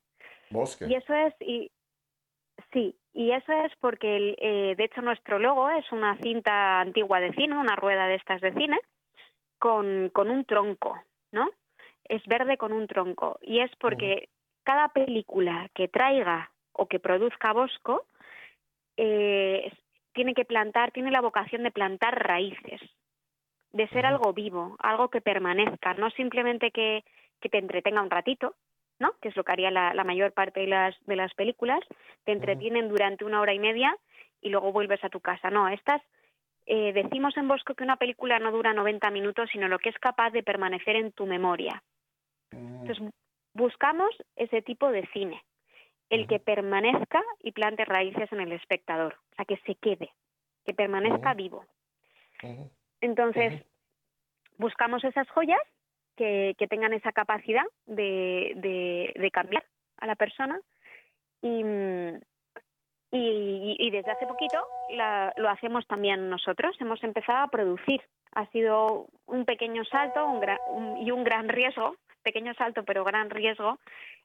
bosque. 0.50 0.86
Y 0.86 0.94
eso 0.94 1.12
es, 1.12 1.34
y 1.40 1.70
sí, 2.72 2.96
y 3.12 3.30
eso 3.32 3.52
es 3.52 3.72
porque, 3.80 4.16
el, 4.16 4.36
eh, 4.40 4.74
de 4.76 4.84
hecho, 4.84 5.02
nuestro 5.02 5.38
logo 5.38 5.70
es 5.70 5.90
una 5.92 6.16
cinta 6.18 6.80
antigua 6.80 7.20
de 7.20 7.32
cine, 7.34 7.56
una 7.56 7.76
rueda 7.76 8.06
de 8.06 8.16
estas 8.16 8.40
de 8.40 8.52
cine, 8.54 8.78
con, 9.58 10.10
con 10.10 10.30
un 10.30 10.44
tronco, 10.44 11.00
¿no? 11.32 11.48
Es 12.04 12.24
verde 12.26 12.56
con 12.56 12.72
un 12.72 12.86
tronco. 12.86 13.38
Y 13.42 13.60
es 13.60 13.70
porque 13.76 14.28
cada 14.64 14.88
película 14.88 15.68
que 15.74 15.88
traiga 15.88 16.50
o 16.72 16.86
que 16.86 16.98
produzca 16.98 17.52
Bosco 17.52 18.06
eh, 18.96 19.72
tiene 20.12 20.34
que 20.34 20.44
plantar, 20.44 20.90
tiene 20.92 21.10
la 21.10 21.20
vocación 21.20 21.62
de 21.62 21.70
plantar 21.70 22.26
raíces. 22.26 22.80
de 23.72 23.88
ser 23.88 24.06
algo 24.06 24.32
vivo, 24.32 24.76
algo 24.78 25.08
que 25.08 25.20
permanezca, 25.20 25.94
no 25.94 26.08
simplemente 26.10 26.70
que, 26.70 27.02
que 27.40 27.48
te 27.48 27.58
entretenga 27.58 28.02
un 28.02 28.10
ratito, 28.10 28.54
¿no? 28.98 29.12
Que 29.20 29.28
es 29.28 29.36
lo 29.36 29.44
que 29.44 29.52
haría 29.52 29.70
la, 29.70 29.94
la 29.94 30.04
mayor 30.04 30.32
parte 30.32 30.60
de 30.60 30.66
las, 30.66 30.94
de 31.06 31.16
las 31.16 31.32
películas, 31.34 31.80
te 32.24 32.32
entretienen 32.32 32.88
durante 32.88 33.24
una 33.24 33.40
hora 33.40 33.54
y 33.54 33.58
media 33.58 33.96
y 34.40 34.50
luego 34.50 34.72
vuelves 34.72 35.02
a 35.04 35.08
tu 35.08 35.20
casa. 35.20 35.50
No, 35.50 35.68
estas 35.68 36.02
eh, 36.66 36.92
decimos 36.92 37.36
en 37.36 37.48
Bosco 37.48 37.74
que 37.74 37.84
una 37.84 37.96
película 37.96 38.38
no 38.38 38.50
dura 38.50 38.72
90 38.72 39.10
minutos, 39.10 39.50
sino 39.52 39.68
lo 39.68 39.78
que 39.78 39.90
es 39.90 39.98
capaz 39.98 40.30
de 40.30 40.42
permanecer 40.42 40.96
en 40.96 41.12
tu 41.12 41.26
memoria. 41.26 41.82
Entonces, 42.50 43.12
buscamos 43.52 44.10
ese 44.36 44.62
tipo 44.62 44.90
de 44.90 45.06
cine, 45.12 45.42
el 46.08 46.26
que 46.26 46.38
permanezca 46.38 47.22
y 47.42 47.52
plante 47.52 47.84
raíces 47.84 48.32
en 48.32 48.40
el 48.40 48.52
espectador, 48.52 49.14
o 49.32 49.34
sea, 49.34 49.44
que 49.44 49.56
se 49.66 49.74
quede, 49.74 50.10
que 50.64 50.74
permanezca 50.74 51.34
vivo. 51.34 51.64
Entonces, 53.00 53.64
buscamos 54.56 55.02
esas 55.04 55.28
joyas 55.30 55.60
que, 56.16 56.54
que 56.58 56.66
tengan 56.66 56.92
esa 56.92 57.12
capacidad 57.12 57.64
de, 57.86 59.12
de, 59.16 59.30
cambiar 59.30 59.64
a 59.98 60.06
la 60.06 60.16
persona 60.16 60.60
y, 61.42 61.64
mm, 61.64 62.20
y, 63.12 63.76
y 63.78 63.90
desde 63.90 64.10
hace 64.10 64.26
poquito 64.26 64.58
la, 64.90 65.32
lo 65.36 65.48
hacemos 65.48 65.86
también 65.86 66.28
nosotros. 66.28 66.76
Hemos 66.80 67.02
empezado 67.04 67.38
a 67.38 67.48
producir. 67.48 68.02
Ha 68.32 68.46
sido 68.46 69.06
un 69.26 69.44
pequeño 69.44 69.84
salto 69.84 70.26
un 70.26 70.40
gran, 70.40 70.58
y 71.00 71.10
un 71.10 71.22
gran 71.22 71.48
riesgo, 71.48 71.96
pequeño 72.22 72.54
salto 72.54 72.84
pero 72.84 73.04
gran 73.04 73.30
riesgo, 73.30 73.78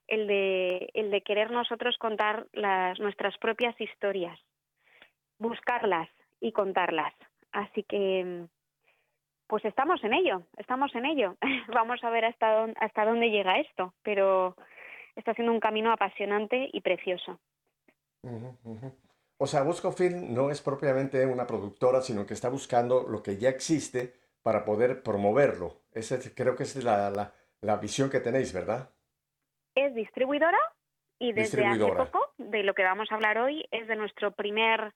el 0.07 0.27
de, 0.27 0.89
el 0.93 1.11
de 1.11 1.21
querer 1.21 1.51
nosotros 1.51 1.97
contar 1.97 2.47
las, 2.53 2.99
nuestras 2.99 3.37
propias 3.37 3.79
historias, 3.79 4.39
buscarlas 5.37 6.09
y 6.41 6.51
contarlas. 6.51 7.13
Así 7.51 7.83
que, 7.83 8.47
pues 9.49 9.65
estamos 9.65 10.01
en 10.03 10.13
ello, 10.13 10.43
estamos 10.57 10.93
en 10.95 11.05
ello. 11.05 11.35
Vamos 11.73 12.03
a 12.03 12.09
ver 12.11 12.23
hasta 12.25 12.53
dónde, 12.53 12.75
hasta 12.79 13.03
dónde 13.03 13.31
llega 13.31 13.59
esto, 13.59 13.93
pero 14.03 14.55
está 15.15 15.33
siendo 15.33 15.51
un 15.51 15.59
camino 15.59 15.91
apasionante 15.91 16.69
y 16.71 16.81
precioso. 16.81 17.39
O 19.37 19.47
sea, 19.47 19.63
Bosco 19.63 19.91
Film 19.91 20.33
no 20.33 20.51
es 20.51 20.61
propiamente 20.61 21.25
una 21.25 21.47
productora, 21.47 22.01
sino 22.01 22.25
que 22.27 22.35
está 22.35 22.49
buscando 22.49 23.07
lo 23.07 23.23
que 23.23 23.37
ya 23.37 23.49
existe 23.49 24.13
para 24.43 24.63
poder 24.65 25.01
promoverlo. 25.01 25.81
Ese 25.93 26.15
es- 26.15 26.33
creo 26.35 26.55
que 26.55 26.63
esa 26.63 26.79
es 26.79 26.85
la, 26.85 27.09
la- 27.09 27.33
la 27.61 27.77
visión 27.77 28.09
que 28.09 28.19
tenéis, 28.19 28.53
¿verdad? 28.53 28.89
Es 29.75 29.95
distribuidora 29.95 30.59
y 31.17 31.33
desde 31.33 31.45
hace 31.65 31.77
poco, 32.11 32.33
de 32.37 32.63
lo 32.63 32.73
que 32.75 32.83
vamos 32.83 33.11
a 33.11 33.15
hablar 33.15 33.39
hoy, 33.39 33.65
es 33.71 33.87
de 33.87 33.95
nuestro 33.95 34.31
primer, 34.31 34.93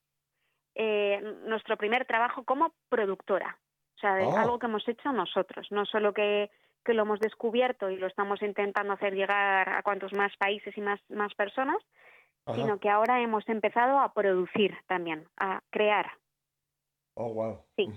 eh, 0.76 1.20
nuestro 1.48 1.76
primer 1.78 2.06
trabajo 2.06 2.44
como 2.44 2.74
productora. 2.90 3.58
O 4.04 4.06
sea, 4.06 4.16
de 4.16 4.26
Oh. 4.26 4.38
algo 4.38 4.60
que 4.60 4.66
hemos 4.66 4.86
hecho 4.86 5.14
nosotros, 5.14 5.66
no 5.72 5.86
solo 5.86 6.14
que, 6.14 6.52
que 6.84 6.94
lo 6.94 7.04
hemos 7.04 7.22
descubierto 7.22 7.90
y 7.90 7.96
lo 7.96 8.08
estamos 8.08 8.42
intentando 8.42 8.92
hacer 8.92 9.14
llegar 9.14 9.70
a 9.70 9.82
cuantos 9.82 10.12
más 10.12 10.36
países 10.38 10.78
y 10.78 10.82
más, 10.82 11.00
más 11.08 11.34
personas, 11.36 11.78
Ajá. 12.46 12.58
sino 12.58 12.80
que 12.82 12.90
ahora 12.90 13.22
hemos 13.22 13.48
empezado 13.48 14.00
a 14.00 14.12
producir 14.12 14.76
también, 14.88 15.26
a 15.38 15.62
crear. 15.70 16.12
Oh, 17.14 17.34
wow. 17.34 17.60
Sí. 17.78 17.88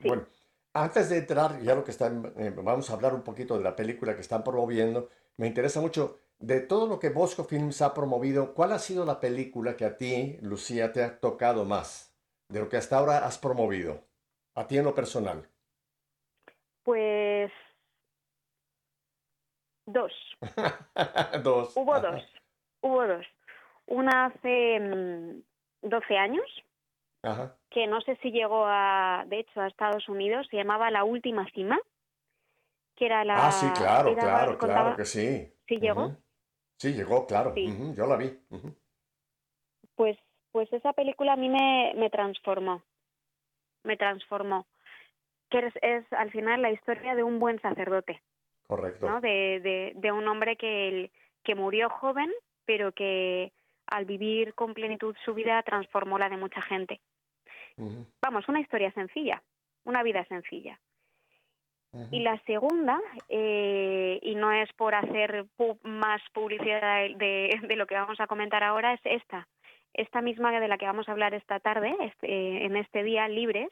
Bueno, 0.00 0.26
antes 0.74 1.08
de 1.08 1.16
entrar, 1.16 1.58
ya 1.62 1.74
lo 1.74 1.82
que 1.82 1.92
están, 1.92 2.34
eh, 2.36 2.52
vamos 2.54 2.90
a 2.90 2.92
hablar 2.92 3.14
un 3.14 3.22
poquito 3.22 3.56
de 3.56 3.64
la 3.64 3.74
película 3.74 4.14
que 4.14 4.20
están 4.20 4.44
promoviendo. 4.44 5.08
Me 5.38 5.46
interesa 5.46 5.80
mucho 5.80 6.18
de 6.40 6.60
todo 6.60 6.86
lo 6.86 6.98
que 6.98 7.08
Bosco 7.08 7.44
Films 7.44 7.80
ha 7.80 7.94
promovido. 7.94 8.52
¿Cuál 8.52 8.72
ha 8.72 8.78
sido 8.78 9.06
la 9.06 9.18
película 9.18 9.76
que 9.78 9.86
a 9.86 9.96
ti, 9.96 10.36
Lucía, 10.42 10.92
te 10.92 11.02
ha 11.02 11.18
tocado 11.18 11.64
más 11.64 12.14
de 12.48 12.60
lo 12.60 12.68
que 12.68 12.76
hasta 12.76 12.98
ahora 12.98 13.24
has 13.24 13.38
promovido? 13.38 14.09
A 14.60 14.66
ti 14.66 14.76
en 14.76 14.84
lo 14.84 14.94
personal. 14.94 15.48
Pues 16.82 17.50
dos. 19.86 20.12
dos. 21.42 21.74
Hubo 21.76 21.94
Ajá. 21.94 22.10
dos. 22.12 22.22
Hubo 22.82 23.06
dos. 23.06 23.26
Una 23.86 24.26
hace 24.26 24.78
mm, 24.80 25.42
12 25.88 26.16
años, 26.18 26.44
Ajá. 27.22 27.56
que 27.70 27.86
no 27.86 28.02
sé 28.02 28.16
si 28.16 28.30
llegó 28.32 28.64
a, 28.66 29.24
de 29.28 29.40
hecho, 29.40 29.62
a 29.62 29.66
Estados 29.68 30.06
Unidos, 30.10 30.46
se 30.50 30.58
llamaba 30.58 30.90
La 30.90 31.04
Última 31.04 31.48
Cima, 31.54 31.80
que 32.96 33.06
era 33.06 33.24
la... 33.24 33.46
Ah, 33.48 33.52
sí, 33.52 33.66
claro, 33.78 34.10
era- 34.10 34.20
claro, 34.22 34.58
contaba- 34.58 34.80
claro 34.82 34.96
que 34.96 35.06
sí. 35.06 35.54
¿Sí 35.66 35.76
llegó? 35.78 36.10
Sí, 36.78 36.92
llegó, 36.92 37.26
claro. 37.26 37.54
Sí. 37.54 37.66
Yo 37.96 38.06
la 38.06 38.16
vi. 38.16 38.38
Pues, 39.94 40.18
pues 40.52 40.70
esa 40.72 40.92
película 40.92 41.32
a 41.32 41.36
mí 41.36 41.48
me, 41.48 41.94
me 41.96 42.10
transformó, 42.10 42.82
me 43.84 43.96
transformó. 43.96 44.66
Que 45.50 45.58
es, 45.60 45.74
es 45.82 46.12
al 46.12 46.30
final 46.30 46.62
la 46.62 46.70
historia 46.70 47.14
de 47.14 47.22
un 47.24 47.38
buen 47.40 47.60
sacerdote, 47.60 48.22
Correcto. 48.66 49.08
¿no? 49.08 49.20
De, 49.20 49.60
de, 49.60 49.92
de 49.96 50.12
un 50.12 50.26
hombre 50.28 50.56
que, 50.56 51.10
que 51.42 51.54
murió 51.54 51.90
joven, 51.90 52.30
pero 52.64 52.92
que 52.92 53.52
al 53.86 54.04
vivir 54.04 54.54
con 54.54 54.74
plenitud 54.74 55.16
su 55.24 55.34
vida 55.34 55.60
transformó 55.64 56.18
la 56.18 56.28
de 56.28 56.36
mucha 56.36 56.62
gente. 56.62 57.00
Vamos, 58.22 58.48
una 58.48 58.60
historia 58.60 58.92
sencilla, 58.92 59.42
una 59.84 60.02
vida 60.02 60.24
sencilla. 60.26 60.78
Y 62.12 62.20
la 62.20 62.38
segunda, 62.44 63.00
eh, 63.28 64.20
y 64.22 64.36
no 64.36 64.52
es 64.52 64.72
por 64.74 64.94
hacer 64.94 65.46
pu- 65.58 65.80
más 65.82 66.22
publicidad 66.32 67.08
de 67.16 67.74
lo 67.76 67.86
que 67.86 67.96
vamos 67.96 68.20
a 68.20 68.28
comentar 68.28 68.62
ahora, 68.62 68.92
es 68.94 69.00
esta. 69.02 69.48
Esta 69.94 70.20
misma 70.22 70.58
de 70.58 70.68
la 70.68 70.78
que 70.78 70.86
vamos 70.86 71.08
a 71.08 71.12
hablar 71.12 71.34
esta 71.34 71.60
tarde, 71.60 71.94
este, 72.00 72.64
en 72.64 72.76
este 72.76 73.02
día, 73.02 73.28
Libres, 73.28 73.70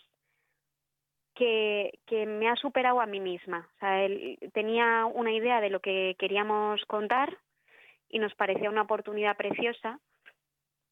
que, 1.34 2.00
que 2.06 2.26
me 2.26 2.48
ha 2.48 2.56
superado 2.56 3.00
a 3.00 3.06
mí 3.06 3.20
misma. 3.20 3.68
O 3.76 3.78
sea, 3.78 4.04
él, 4.04 4.38
tenía 4.52 5.06
una 5.06 5.32
idea 5.32 5.60
de 5.60 5.70
lo 5.70 5.80
que 5.80 6.16
queríamos 6.18 6.84
contar 6.86 7.38
y 8.08 8.18
nos 8.18 8.34
parecía 8.34 8.70
una 8.70 8.82
oportunidad 8.82 9.36
preciosa, 9.36 10.00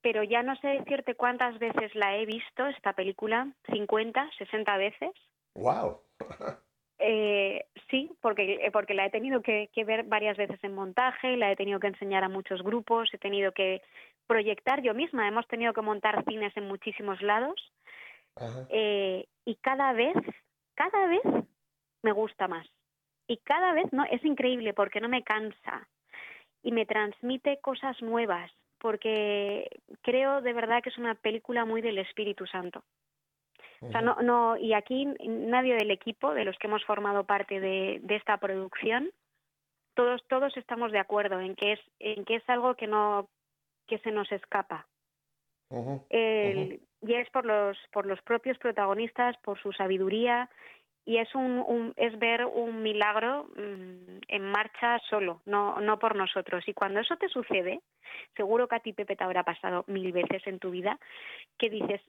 pero 0.03 0.23
ya 0.23 0.43
no 0.43 0.55
sé 0.57 0.69
decirte 0.69 1.17
cuántas 1.17 1.59
veces 1.59 1.95
la 1.95 2.17
he 2.17 2.27
visto, 2.27 2.67
esta 2.67 2.93
película, 2.93 3.53
50, 3.73 4.31
60 4.39 4.77
veces. 4.77 5.11
Wow. 5.55 6.01
Eh, 6.99 7.65
sí, 7.91 8.11
porque, 8.21 8.55
eh, 8.55 8.71
porque 8.71 8.95
la 8.95 9.07
he 9.07 9.11
tenido 9.11 9.43
que, 9.43 9.69
que 9.73 9.85
ver 9.85 10.05
varias 10.05 10.37
veces 10.37 10.59
en 10.63 10.75
montaje, 10.75 11.37
la 11.37 11.53
he 11.53 11.57
tenido 11.57 11.79
que 11.79 11.89
enseñar 11.89 12.25
a 12.25 12.29
muchos 12.29 12.63
grupos, 12.63 13.13
he 13.13 13.19
tenido 13.19 13.53
que 13.53 13.83
proyectar 14.27 14.83
yo 14.83 14.95
misma, 14.95 15.29
hemos 15.29 15.47
tenido 15.47 15.73
que 15.73 15.83
montar 15.83 16.25
cines 16.25 16.57
en 16.57 16.67
muchísimos 16.67 17.21
lados 17.23 17.73
eh, 18.71 19.27
y 19.45 19.55
cada 19.57 19.93
vez, 19.93 20.17
cada 20.75 21.07
vez 21.07 21.23
me 22.03 22.13
gusta 22.13 22.49
más. 22.49 22.67
Y 23.29 23.39
cada 23.39 23.73
vez 23.73 23.93
no 23.93 24.05
es 24.05 24.25
increíble 24.25 24.73
porque 24.73 25.01
no 25.01 25.09
me 25.09 25.23
cansa 25.23 25.89
y 26.63 26.73
me 26.73 26.87
transmite 26.87 27.59
cosas 27.61 28.01
nuevas 28.03 28.51
porque 28.79 29.69
creo 30.03 30.43
de 30.43 30.53
verdad 30.53 30.83
que 30.83 30.91
es 30.91 30.99
una 30.99 31.15
película 31.15 31.65
muy 31.65 31.83
del 31.83 31.99
Espíritu 31.99 32.47
Santo. 32.47 32.85
O 33.83 33.93
sea, 33.93 34.01
no, 34.03 34.17
no, 34.23 34.57
y 34.57 34.73
aquí 34.75 35.07
nadie 35.27 35.75
del 35.77 35.91
equipo, 35.91 36.35
de 36.35 36.45
los 36.45 36.57
que 36.59 36.67
hemos 36.67 36.85
formado 36.85 37.25
parte 37.25 37.61
de, 37.61 37.99
de 38.03 38.17
esta 38.17 38.37
producción, 38.39 39.11
todos, 39.95 40.23
todos 40.29 40.57
estamos 40.57 40.93
de 40.93 40.99
acuerdo 40.99 41.41
en 41.41 41.55
que 41.55 41.73
es, 41.73 41.81
en 42.01 42.25
que 42.25 42.37
es 42.37 42.49
algo 42.49 42.75
que 42.75 42.87
no, 42.87 43.29
que 43.87 43.99
se 43.99 44.11
nos 44.11 44.31
escapa. 44.33 44.87
El- 46.11 46.81
Y 47.03 47.15
es 47.15 47.29
por 47.31 47.45
los, 47.45 47.77
por 47.93 48.07
los 48.07 48.21
propios 48.23 48.59
protagonistas, 48.59 49.37
por 49.45 49.61
su 49.61 49.71
sabiduría, 49.73 50.49
y 51.05 51.19
es 51.19 51.33
un, 51.37 51.63
un- 51.67 51.93
es 51.97 52.19
ver 52.19 52.45
un 52.47 52.83
milagro 52.83 53.45
mm, 53.55 54.19
en 54.27 54.43
marcha 54.51 54.99
solo, 55.11 55.41
no, 55.45 55.79
no 55.81 55.99
por 55.99 56.17
nosotros. 56.17 56.67
Y 56.67 56.73
cuando 56.75 56.99
eso 57.01 57.17
te 57.17 57.29
sucede, 57.29 57.81
seguro 58.35 58.67
que 58.67 58.75
a 58.77 58.81
ti, 58.81 58.93
Pepe, 58.93 59.15
te 59.15 59.23
habrá 59.23 59.45
pasado 59.45 59.85
mil 59.87 60.11
veces 60.11 60.45
en 60.47 60.59
tu 60.59 60.71
vida, 60.71 60.99
que 61.59 61.71
dices, 61.71 62.01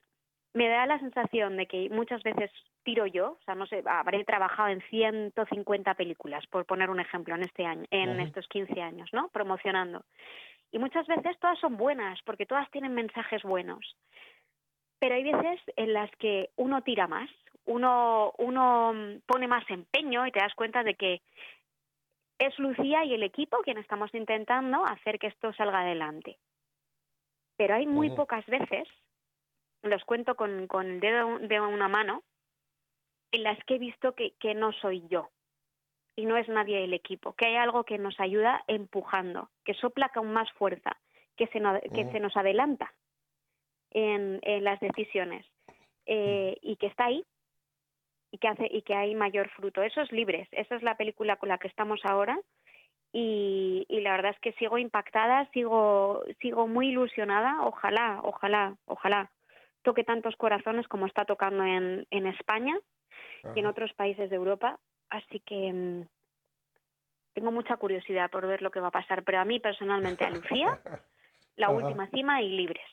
me 0.54 0.68
da 0.68 0.86
la 0.86 0.98
sensación 0.98 1.56
de 1.56 1.66
que 1.66 1.88
muchas 1.90 2.22
veces 2.22 2.50
tiro 2.82 3.06
yo, 3.06 3.32
o 3.32 3.42
sea, 3.44 3.54
no 3.54 3.66
sé, 3.66 3.82
habré 3.86 4.24
trabajado 4.24 4.68
en 4.68 4.80
150 4.88 5.94
películas, 5.94 6.46
por 6.46 6.64
poner 6.64 6.90
un 6.90 7.00
ejemplo, 7.00 7.34
en 7.34 7.42
este 7.42 7.66
año, 7.66 7.84
en 7.90 8.20
estos 8.20 8.48
15 8.48 8.80
años, 8.80 9.10
¿no? 9.12 9.28
Promocionando. 9.28 10.04
Y 10.70 10.78
muchas 10.78 11.06
veces 11.06 11.38
todas 11.38 11.58
son 11.58 11.76
buenas, 11.76 12.20
porque 12.24 12.46
todas 12.46 12.70
tienen 12.70 12.94
mensajes 12.94 13.42
buenos. 13.42 13.96
Pero 14.98 15.14
hay 15.14 15.24
veces 15.24 15.60
en 15.76 15.92
las 15.92 16.10
que 16.16 16.50
uno 16.56 16.82
tira 16.82 17.06
más, 17.06 17.30
uno, 17.66 18.32
uno 18.38 18.94
pone 19.26 19.46
más 19.46 19.68
empeño 19.68 20.26
y 20.26 20.32
te 20.32 20.40
das 20.40 20.54
cuenta 20.54 20.82
de 20.82 20.94
que 20.94 21.20
es 22.38 22.58
Lucía 22.58 23.04
y 23.04 23.14
el 23.14 23.22
equipo 23.22 23.58
quien 23.58 23.78
estamos 23.78 24.12
intentando 24.14 24.84
hacer 24.84 25.18
que 25.18 25.26
esto 25.26 25.52
salga 25.52 25.80
adelante. 25.80 26.38
Pero 27.56 27.74
hay 27.74 27.86
muy 27.86 28.10
pocas 28.10 28.46
veces, 28.46 28.88
los 29.82 30.04
cuento 30.04 30.34
con, 30.34 30.66
con 30.66 30.86
el 30.86 31.00
dedo 31.00 31.38
de 31.38 31.60
una 31.60 31.88
mano, 31.88 32.22
en 33.32 33.42
las 33.42 33.58
que 33.64 33.74
he 33.76 33.78
visto 33.78 34.14
que, 34.14 34.32
que 34.40 34.54
no 34.54 34.72
soy 34.72 35.06
yo 35.08 35.30
y 36.16 36.24
no 36.26 36.36
es 36.36 36.48
nadie 36.48 36.80
del 36.80 36.94
equipo, 36.94 37.34
que 37.34 37.46
hay 37.46 37.56
algo 37.56 37.84
que 37.84 37.98
nos 37.98 38.18
ayuda 38.18 38.64
empujando, 38.66 39.50
que 39.64 39.74
sopla 39.74 40.08
con 40.08 40.32
más 40.32 40.50
fuerza, 40.52 40.96
que 41.36 41.46
se, 41.48 41.60
no- 41.60 41.80
que 41.94 42.02
Ujú. 42.02 42.12
se 42.12 42.20
nos 42.20 42.36
adelanta 42.36 42.92
en, 43.90 44.40
en 44.42 44.64
las 44.64 44.80
decisiones 44.80 45.46
eh, 46.06 46.56
y 46.62 46.76
que 46.76 46.86
está 46.86 47.06
ahí 47.06 47.24
y 48.30 48.38
que 48.38 48.48
hace 48.48 48.66
y 48.70 48.82
que 48.82 48.94
hay 48.94 49.14
mayor 49.14 49.48
fruto. 49.50 49.82
Eso 49.82 50.00
es 50.00 50.10
Libres, 50.12 50.48
esa 50.52 50.76
es 50.76 50.82
la 50.82 50.96
película 50.96 51.36
con 51.36 51.48
la 51.48 51.58
que 51.58 51.68
estamos 51.68 52.00
ahora 52.04 52.38
y, 53.12 53.86
y, 53.88 54.00
la 54.00 54.12
verdad 54.12 54.32
es 54.32 54.40
que 54.40 54.52
sigo 54.54 54.76
impactada, 54.76 55.48
sigo 55.52 56.22
sigo 56.40 56.66
muy 56.66 56.88
ilusionada. 56.88 57.62
Ojalá, 57.64 58.20
ojalá, 58.22 58.76
ojalá 58.86 59.30
toque 59.88 60.04
tantos 60.04 60.36
corazones 60.36 60.86
como 60.86 61.06
está 61.06 61.24
tocando 61.24 61.64
en, 61.64 62.06
en 62.10 62.26
España 62.26 62.78
y 63.54 63.60
en 63.60 63.66
otros 63.66 63.90
países 63.94 64.28
de 64.28 64.36
Europa. 64.36 64.78
Así 65.08 65.40
que 65.40 65.72
mm, 65.72 66.06
tengo 67.32 67.50
mucha 67.50 67.78
curiosidad 67.78 68.30
por 68.30 68.46
ver 68.46 68.60
lo 68.60 68.70
que 68.70 68.80
va 68.80 68.88
a 68.88 68.98
pasar. 69.00 69.24
Pero 69.24 69.38
a 69.38 69.46
mí 69.46 69.60
personalmente, 69.60 70.26
a 70.26 70.30
Lucía, 70.30 70.78
la 71.56 71.70
última 71.70 72.06
cima 72.10 72.42
y 72.42 72.50
libres. 72.50 72.84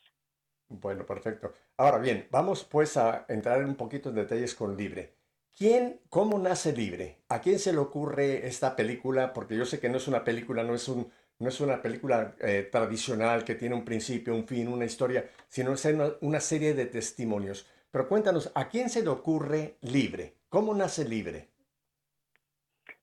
Bueno, 0.70 1.06
perfecto. 1.06 1.52
Ahora 1.76 1.98
bien, 1.98 2.30
vamos 2.32 2.64
pues 2.64 2.96
a 2.96 3.26
entrar 3.28 3.62
un 3.66 3.76
poquito 3.76 4.08
en 4.08 4.16
detalles 4.16 4.56
con 4.56 4.78
Libre. 4.78 5.16
¿Quién, 5.54 6.00
cómo 6.10 6.40
nace 6.40 6.72
Libre? 6.72 7.24
¿A 7.28 7.42
quién 7.42 7.60
se 7.60 7.74
le 7.74 7.80
ocurre 7.80 8.48
esta 8.48 8.78
película? 8.78 9.34
Porque 9.34 9.58
yo 9.58 9.66
sé 9.66 9.82
que 9.82 9.90
no 9.90 9.98
es 9.98 10.08
una 10.08 10.24
película, 10.24 10.64
no 10.64 10.74
es, 10.74 10.88
un, 10.88 11.12
no 11.40 11.50
es 11.50 11.60
una 11.60 11.82
película 11.82 12.36
eh, 12.40 12.70
tradicional 12.72 13.44
que 13.44 13.56
tiene 13.56 13.76
un 13.76 13.84
principio, 13.84 14.34
un 14.34 14.48
fin, 14.48 14.68
una 14.68 14.86
historia, 14.86 15.30
sino 15.48 15.74
es 15.74 15.86
una, 15.86 16.12
una 16.22 16.40
serie 16.40 16.74
de 16.74 16.86
testimonios. 16.86 17.70
Pero 17.92 18.08
cuéntanos, 18.08 18.52
¿a 18.56 18.68
quién 18.68 18.90
se 18.90 19.04
le 19.04 19.10
ocurre 19.10 19.78
Libre? 19.82 20.36
¿Cómo 20.50 20.74
nace 20.74 21.08
Libre? 21.08 21.50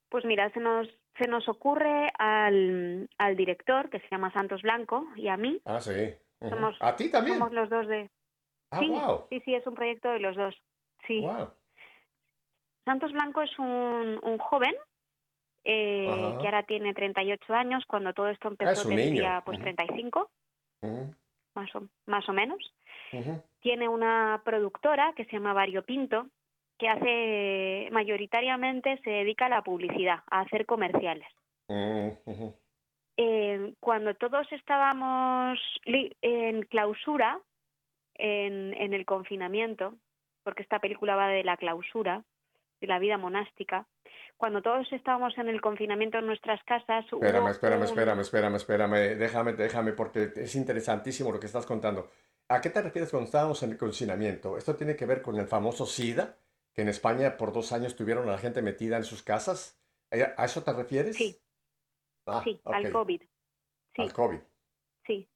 Pues 0.08 0.24
mira, 0.24 0.50
se 0.52 0.60
nos, 0.60 0.88
se 1.18 1.26
nos 1.28 1.48
ocurre 1.48 2.10
al, 2.18 3.08
al 3.18 3.36
director, 3.36 3.88
que 3.90 4.00
se 4.00 4.08
llama 4.10 4.32
Santos 4.32 4.62
Blanco, 4.62 5.06
y 5.16 5.28
a 5.28 5.36
mí. 5.36 5.60
Ah, 5.64 5.80
sí. 5.80 6.14
Somos, 6.40 6.76
¿A 6.80 6.96
ti 6.96 7.10
también? 7.10 7.38
Somos 7.38 7.52
los 7.52 7.70
dos 7.70 7.86
de... 7.86 8.10
Ah, 8.70 8.80
sí, 8.80 8.88
wow. 8.88 9.26
sí, 9.30 9.40
sí, 9.44 9.54
es 9.54 9.66
un 9.66 9.74
proyecto 9.74 10.10
de 10.10 10.18
los 10.20 10.36
dos. 10.36 10.54
Sí. 11.06 11.20
Wow. 11.20 11.50
Santos 12.84 13.12
Blanco 13.12 13.42
es 13.42 13.58
un, 13.58 14.18
un 14.22 14.38
joven 14.38 14.74
eh, 15.64 16.08
Ajá. 16.10 16.38
que 16.40 16.46
ahora 16.46 16.62
tiene 16.64 16.94
38 16.94 17.54
años. 17.54 17.84
Cuando 17.86 18.12
todo 18.12 18.28
esto 18.28 18.48
Ah, 18.48 18.50
empezó 18.50 18.84
niño. 18.84 19.42
pues 19.44 19.56
Ujú. 19.58 19.64
35, 19.64 20.30
Ujú, 20.82 21.14
más 21.54 21.74
o, 21.76 21.88
más 22.06 22.28
o 22.28 22.32
menos. 22.32 22.58
Tiene 23.60 23.88
una 23.88 24.40
productora 24.44 25.12
que 25.14 25.24
se 25.26 25.32
llama 25.32 25.52
Variopinto, 25.52 26.26
que 26.78 26.88
hace 26.88 27.88
mayoritariamente 27.92 28.98
se 29.04 29.10
dedica 29.10 29.46
a 29.46 29.50
la 29.50 29.62
publicidad, 29.62 30.20
a 30.30 30.40
hacer 30.40 30.66
comerciales. 30.66 31.28
Eh, 33.18 33.74
cuando 33.78 34.14
todos 34.14 34.50
estábamos 34.52 35.58
en 35.84 36.62
clausura, 36.62 37.38
en, 38.14 38.74
en 38.74 38.94
el 38.94 39.04
confinamiento, 39.04 39.94
porque 40.42 40.62
esta 40.62 40.80
película 40.80 41.14
va 41.14 41.28
de 41.28 41.44
la 41.44 41.56
clausura, 41.56 42.24
de 42.80 42.86
la 42.86 42.98
vida 42.98 43.18
monástica, 43.18 43.86
cuando 44.42 44.60
todos 44.60 44.92
estábamos 44.92 45.38
en 45.38 45.46
el 45.48 45.60
confinamiento 45.60 46.18
en 46.18 46.26
nuestras 46.26 46.60
casas, 46.64 47.04
Espérame, 47.04 47.46
espérame, 47.50 47.78
un- 47.82 47.84
espérame, 47.86 48.20
espérame, 48.22 48.56
espérame. 48.56 49.16
Déjame, 49.16 49.52
déjame, 49.52 49.92
porque 49.92 50.32
es 50.34 50.56
interesantísimo 50.56 51.30
lo 51.30 51.38
que 51.38 51.46
estás 51.46 51.64
contando. 51.64 52.10
¿A 52.48 52.60
qué 52.60 52.68
te 52.68 52.82
refieres 52.82 53.10
cuando 53.12 53.26
estábamos 53.26 53.62
en 53.62 53.70
el 53.70 53.78
confinamiento? 53.78 54.56
¿Esto 54.58 54.74
tiene 54.74 54.96
que 54.96 55.06
ver 55.06 55.22
con 55.22 55.36
el 55.38 55.46
famoso 55.46 55.86
SIDA, 55.86 56.38
que 56.74 56.82
en 56.82 56.88
España 56.88 57.36
por 57.36 57.52
dos 57.52 57.70
años 57.70 57.94
tuvieron 57.94 58.28
a 58.28 58.32
la 58.32 58.38
gente 58.38 58.62
metida 58.62 58.96
en 58.96 59.04
sus 59.04 59.22
casas? 59.22 59.80
¿A 60.10 60.42
a 60.42 60.44
eso 60.46 60.64
te 60.64 60.72
refieres? 60.72 61.14
Sí. 61.16 61.40
Ah, 62.26 62.40
sí, 62.42 62.60
al. 62.64 62.90
COVID. 62.90 63.22
Sí, 63.94 64.02
Al 64.02 64.12
COVID. 64.12 64.40
sí. 65.06 65.28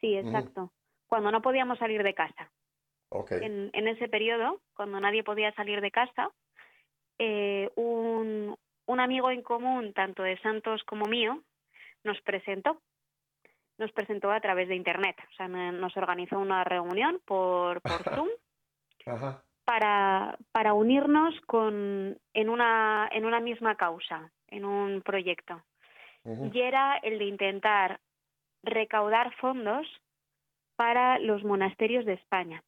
Sí, 0.00 0.16
exacto. 0.16 0.72
Cuando 1.08 1.32
no 1.32 1.42
podíamos 1.42 1.76
salir 1.80 2.04
de 2.04 2.14
casa. 2.14 2.52
Ok. 3.08 3.32
en, 3.32 3.70
en 3.72 3.88
ese 3.88 4.08
periodo, 4.08 4.62
cuando 4.74 5.00
nadie 5.00 5.24
podía 5.24 5.52
salir 5.54 5.80
de 5.80 5.90
casa, 5.90 6.30
eh, 7.22 7.70
un, 7.76 8.56
un 8.86 9.00
amigo 9.00 9.30
en 9.30 9.42
común, 9.42 9.92
tanto 9.92 10.22
de 10.22 10.38
Santos 10.38 10.82
como 10.84 11.04
mío, 11.04 11.42
nos 12.02 12.18
presentó. 12.22 12.80
Nos 13.76 13.92
presentó 13.92 14.30
a 14.32 14.40
través 14.40 14.68
de 14.68 14.74
Internet. 14.76 15.16
O 15.30 15.34
sea, 15.34 15.48
no- 15.48 15.72
nos 15.72 15.94
organizó 15.98 16.38
una 16.38 16.64
reunión 16.64 17.20
por, 17.26 17.82
por 17.82 18.02
Zoom 18.24 18.28
Ajá. 19.06 19.42
para, 19.66 20.38
para 20.52 20.72
unirnos 20.72 21.38
con, 21.42 22.18
en, 22.32 22.48
una, 22.48 23.08
en 23.12 23.24
una 23.26 23.40
misma 23.40 23.74
causa, 23.76 24.32
en 24.48 24.64
un 24.64 25.02
proyecto. 25.02 25.62
Y 26.52 26.60
era 26.60 26.96
el 27.02 27.18
de 27.18 27.24
intentar 27.24 28.00
recaudar 28.62 29.34
fondos 29.36 29.86
para 30.76 31.18
los 31.18 31.44
monasterios 31.44 32.04
de 32.04 32.12
España, 32.14 32.62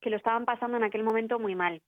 que 0.00 0.10
lo 0.10 0.16
estaban 0.16 0.44
pasando 0.44 0.76
en 0.76 0.84
aquel 0.84 1.02
momento 1.02 1.38
muy 1.38 1.54
mal. 1.54 1.80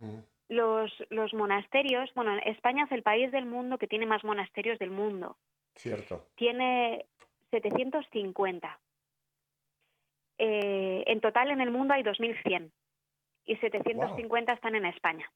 Ujú. 0.00 0.24
Los, 0.50 0.90
los 1.10 1.32
monasterios, 1.32 2.10
bueno, 2.16 2.36
España 2.44 2.82
es 2.84 2.90
el 2.92 3.04
país 3.04 3.30
del 3.30 3.46
mundo 3.46 3.78
que 3.78 3.86
tiene 3.86 4.04
más 4.04 4.24
monasterios 4.24 4.80
del 4.80 4.90
mundo. 4.90 5.36
Cierto. 5.76 6.26
Tiene 6.34 7.06
750. 7.52 8.80
Eh, 10.38 11.04
en 11.06 11.20
total 11.20 11.52
en 11.52 11.60
el 11.60 11.70
mundo 11.70 11.94
hay 11.94 12.02
2.100 12.02 12.72
y 13.44 13.56
750 13.58 14.52
están 14.52 14.74
en 14.74 14.86
España. 14.86 15.30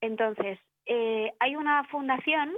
Entonces, 0.00 0.58
eh, 0.86 1.32
hay 1.38 1.54
una 1.54 1.84
fundación 1.84 2.52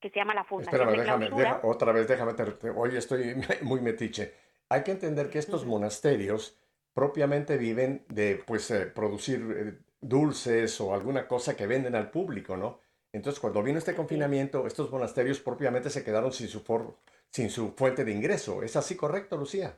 que 0.00 0.08
se 0.08 0.16
llama 0.18 0.32
la 0.34 0.44
Fundación 0.44 0.74
Espérame, 0.80 0.96
de 0.96 1.02
déjame, 1.04 1.30
deja- 1.42 1.60
otra 1.62 1.92
vez, 1.92 2.08
déjame, 2.08 2.32
te- 2.32 2.70
hoy 2.70 2.96
estoy 2.96 3.34
muy 3.62 3.82
metiche. 3.82 4.32
Hay 4.70 4.82
que 4.82 4.92
entender 4.92 5.28
que 5.28 5.38
estos 5.40 5.66
monasterios 5.66 6.58
propiamente 6.94 7.58
viven 7.58 8.06
de, 8.08 8.42
pues, 8.46 8.70
eh, 8.70 8.86
producir 8.86 9.40
eh, 9.54 9.89
dulces 10.00 10.80
o 10.80 10.94
alguna 10.94 11.26
cosa 11.28 11.56
que 11.56 11.66
venden 11.66 11.94
al 11.94 12.10
público, 12.10 12.56
¿no? 12.56 12.80
Entonces, 13.12 13.40
cuando 13.40 13.62
vino 13.62 13.78
este 13.78 13.94
confinamiento, 13.94 14.66
estos 14.66 14.90
monasterios 14.90 15.40
propiamente 15.40 15.90
se 15.90 16.04
quedaron 16.04 16.32
sin 16.32 16.48
su, 16.48 16.60
for- 16.60 16.96
sin 17.30 17.50
su 17.50 17.72
fuente 17.72 18.04
de 18.04 18.12
ingreso. 18.12 18.62
¿Es 18.62 18.76
así 18.76 18.96
correcto, 18.96 19.36
Lucía? 19.36 19.76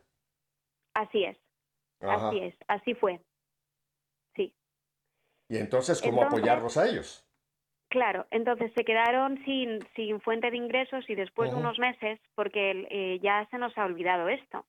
Así 0.95 1.25
es, 1.25 1.39
Ajá. 2.01 2.29
así 2.29 2.39
es, 2.41 2.55
así 2.69 2.95
fue. 2.95 3.21
Sí, 4.37 4.55
Y 5.49 5.57
entonces, 5.57 6.01
¿cómo 6.03 6.23
Entonces- 6.23 6.39
apoyarlos 6.39 6.77
a 6.77 6.89
ellos? 6.89 7.27
claro. 7.89 8.27
Entonces 8.31 8.73
se 8.75 8.85
quedaron 8.85 9.37
sin, 9.45 9.81
sin 9.95 10.19
fuente 10.23 10.51
de 10.51 10.57
ingresos 10.57 11.05
y 11.11 11.15
después 11.15 11.51
de 11.51 11.57
unos 11.57 11.79
meses, 11.79 12.19
porque 12.35 12.87
eh, 12.91 13.19
ya 13.23 13.47
se 13.51 13.59
nos 13.59 13.77
ha 13.77 13.85
olvidado 13.85 14.29
esto, 14.31 14.65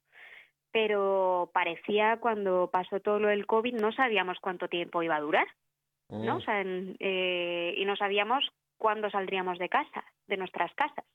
pero 0.73 1.51
parecía 1.53 2.17
cuando 2.19 2.69
pasó 2.73 2.99
todo 2.99 3.19
lo 3.19 3.27
del 3.29 3.45
COVID 3.45 3.75
no 3.75 3.91
sabíamos 3.93 4.39
cuánto 4.41 4.67
tiempo 4.67 5.03
iba 5.03 5.15
a 5.15 5.21
durar, 5.21 5.47
¿no? 6.09 6.33
Mm, 6.33 6.37
O 6.37 6.41
sea, 6.41 6.59
en- 6.61 6.97
eh, 6.99 7.75
y 7.77 7.85
no 7.85 7.95
sabíamos 7.95 8.43
cuándo 8.77 9.09
saldríamos 9.11 9.59
de 9.59 9.69
casa, 9.69 10.03
de 10.27 10.35
nuestras 10.37 10.73
casas. 10.73 11.05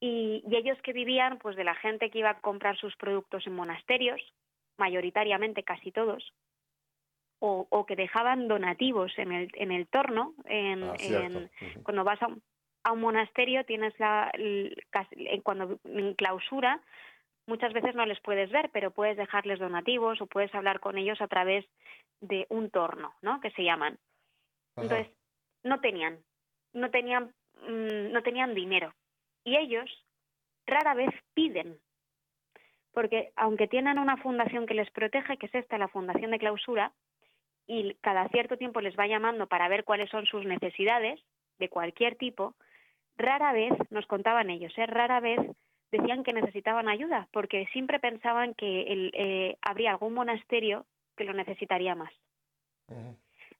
Y, 0.00 0.44
y 0.48 0.56
ellos 0.56 0.78
que 0.82 0.92
vivían 0.92 1.38
pues 1.38 1.56
de 1.56 1.64
la 1.64 1.74
gente 1.74 2.08
que 2.10 2.20
iba 2.20 2.30
a 2.30 2.40
comprar 2.40 2.76
sus 2.76 2.94
productos 2.96 3.46
en 3.48 3.54
monasterios, 3.54 4.20
mayoritariamente 4.78 5.64
casi 5.64 5.90
todos, 5.90 6.32
o, 7.40 7.66
o 7.68 7.84
que 7.84 7.96
dejaban 7.96 8.46
donativos 8.46 9.12
en 9.18 9.32
el, 9.32 9.50
en 9.54 9.72
el 9.72 9.88
torno, 9.88 10.34
en, 10.44 10.84
Ah, 10.84 11.48
cuando 11.82 12.04
vas 12.04 12.22
a 12.22 12.28
un, 12.28 12.42
a 12.84 12.92
un 12.92 13.00
monasterio 13.00 13.64
tienes 13.64 13.98
la 13.98 14.30
el- 14.34 14.76
en- 15.16 15.42
cuando 15.42 15.78
en 15.84 16.14
clausura 16.14 16.80
muchas 17.46 17.72
veces 17.72 17.94
no 17.94 18.06
les 18.06 18.20
puedes 18.20 18.50
ver, 18.50 18.70
pero 18.72 18.90
puedes 18.90 19.16
dejarles 19.16 19.58
donativos 19.58 20.20
o 20.20 20.26
puedes 20.26 20.54
hablar 20.54 20.80
con 20.80 20.98
ellos 20.98 21.20
a 21.20 21.28
través 21.28 21.64
de 22.20 22.46
un 22.48 22.70
torno, 22.70 23.14
¿no? 23.22 23.40
Que 23.40 23.50
se 23.52 23.64
llaman. 23.64 23.98
Ajá. 24.76 24.82
Entonces, 24.82 25.12
no 25.62 25.80
tenían, 25.80 26.18
no 26.72 26.90
tenían, 26.90 27.32
mm, 27.62 28.12
no 28.12 28.22
tenían 28.22 28.54
dinero. 28.54 28.94
Y 29.44 29.56
ellos 29.56 29.90
rara 30.66 30.94
vez 30.94 31.10
piden, 31.34 31.78
porque 32.92 33.30
aunque 33.36 33.68
tienen 33.68 33.98
una 33.98 34.16
fundación 34.16 34.66
que 34.66 34.74
les 34.74 34.90
protege, 34.90 35.36
que 35.36 35.46
es 35.46 35.54
esta, 35.54 35.78
la 35.78 35.88
Fundación 35.88 36.30
de 36.30 36.38
Clausura, 36.38 36.92
y 37.66 37.94
cada 38.00 38.28
cierto 38.28 38.56
tiempo 38.56 38.80
les 38.80 38.96
va 38.98 39.06
llamando 39.06 39.46
para 39.46 39.68
ver 39.68 39.84
cuáles 39.84 40.08
son 40.10 40.24
sus 40.26 40.44
necesidades 40.44 41.20
de 41.58 41.68
cualquier 41.68 42.16
tipo, 42.16 42.54
rara 43.16 43.52
vez, 43.52 43.72
nos 43.90 44.06
contaban 44.06 44.50
ellos, 44.50 44.72
¿eh? 44.76 44.86
rara 44.86 45.20
vez 45.20 45.40
decían 45.90 46.24
que 46.24 46.32
necesitaban 46.32 46.88
ayuda, 46.88 47.28
porque 47.32 47.66
siempre 47.72 47.98
pensaban 47.98 48.54
que 48.54 48.82
el, 48.82 49.10
eh, 49.14 49.56
habría 49.62 49.92
algún 49.92 50.14
monasterio 50.14 50.86
que 51.16 51.24
lo 51.24 51.32
necesitaría 51.32 51.94
más. 51.94 52.12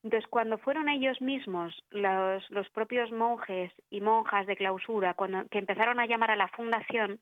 Entonces, 0.03 0.29
cuando 0.29 0.59
fueron 0.59 0.89
ellos 0.89 1.21
mismos, 1.21 1.83
los, 1.91 2.49
los 2.51 2.69
propios 2.71 3.11
monjes 3.11 3.73
y 3.91 4.01
monjas 4.01 4.47
de 4.47 4.57
clausura, 4.57 5.15
cuando 5.15 5.47
que 5.49 5.59
empezaron 5.59 5.99
a 5.99 6.07
llamar 6.07 6.31
a 6.31 6.37
la 6.37 6.49
fundación, 6.49 7.19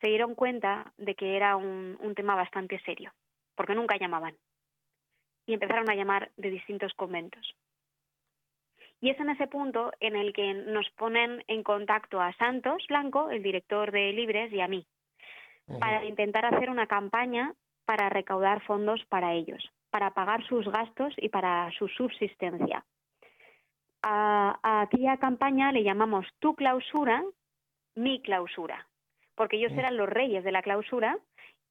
se 0.00 0.08
dieron 0.08 0.34
cuenta 0.34 0.92
de 0.96 1.14
que 1.14 1.36
era 1.36 1.56
un, 1.56 1.96
un 2.00 2.14
tema 2.14 2.34
bastante 2.34 2.80
serio, 2.80 3.12
porque 3.54 3.74
nunca 3.74 3.96
llamaban. 3.96 4.34
Y 5.46 5.54
empezaron 5.54 5.88
a 5.90 5.94
llamar 5.94 6.30
de 6.36 6.50
distintos 6.50 6.94
conventos. 6.94 7.54
Y 9.00 9.10
es 9.10 9.18
en 9.20 9.30
ese 9.30 9.46
punto 9.46 9.92
en 10.00 10.14
el 10.16 10.32
que 10.32 10.54
nos 10.54 10.88
ponen 10.90 11.42
en 11.48 11.62
contacto 11.62 12.20
a 12.20 12.32
Santos 12.34 12.84
Blanco, 12.88 13.30
el 13.30 13.42
director 13.42 13.90
de 13.92 14.12
Libres, 14.12 14.52
y 14.52 14.60
a 14.60 14.68
mí, 14.68 14.86
para 15.78 16.04
intentar 16.04 16.44
hacer 16.46 16.68
una 16.70 16.86
campaña 16.86 17.54
para 17.86 18.08
recaudar 18.08 18.60
fondos 18.62 19.04
para 19.08 19.32
ellos. 19.34 19.62
para 19.90 20.12
pagar 20.12 20.44
sus 20.46 20.66
gastos 20.68 21.14
y 21.16 21.28
para 21.28 21.70
su 21.72 21.88
subsistencia. 21.88 22.84
A, 24.02 24.58
a 24.62 24.82
aquella 24.82 25.16
campaña 25.18 25.72
le 25.72 25.82
llamamos 25.82 26.26
tu 26.38 26.54
clausura, 26.54 27.22
mi 27.96 28.22
clausura, 28.22 28.86
porque 29.34 29.56
ellos 29.56 29.72
eran 29.72 29.96
los 29.96 30.08
reyes 30.08 30.44
de 30.44 30.52
la 30.52 30.62
clausura 30.62 31.18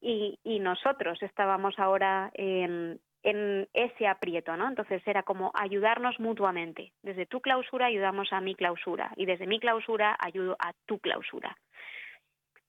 y, 0.01 0.37
y 0.43 0.59
nosotros 0.59 1.21
estábamos 1.23 1.79
ahora 1.79 2.29
en, 2.33 2.99
en 3.23 3.67
ese 3.73 4.07
aprieto, 4.07 4.55
¿no? 4.55 4.67
Entonces 4.67 5.01
era 5.05 5.23
como 5.23 5.51
ayudarnos 5.53 6.19
mutuamente. 6.19 6.93
Desde 7.03 7.25
tu 7.25 7.41
clausura 7.41 7.87
ayudamos 7.87 8.31
a 8.31 8.41
mi 8.41 8.55
clausura 8.55 9.11
y 9.15 9.25
desde 9.25 9.47
mi 9.47 9.59
clausura 9.59 10.15
ayudo 10.19 10.55
a 10.59 10.73
tu 10.85 10.99
clausura. 10.99 11.57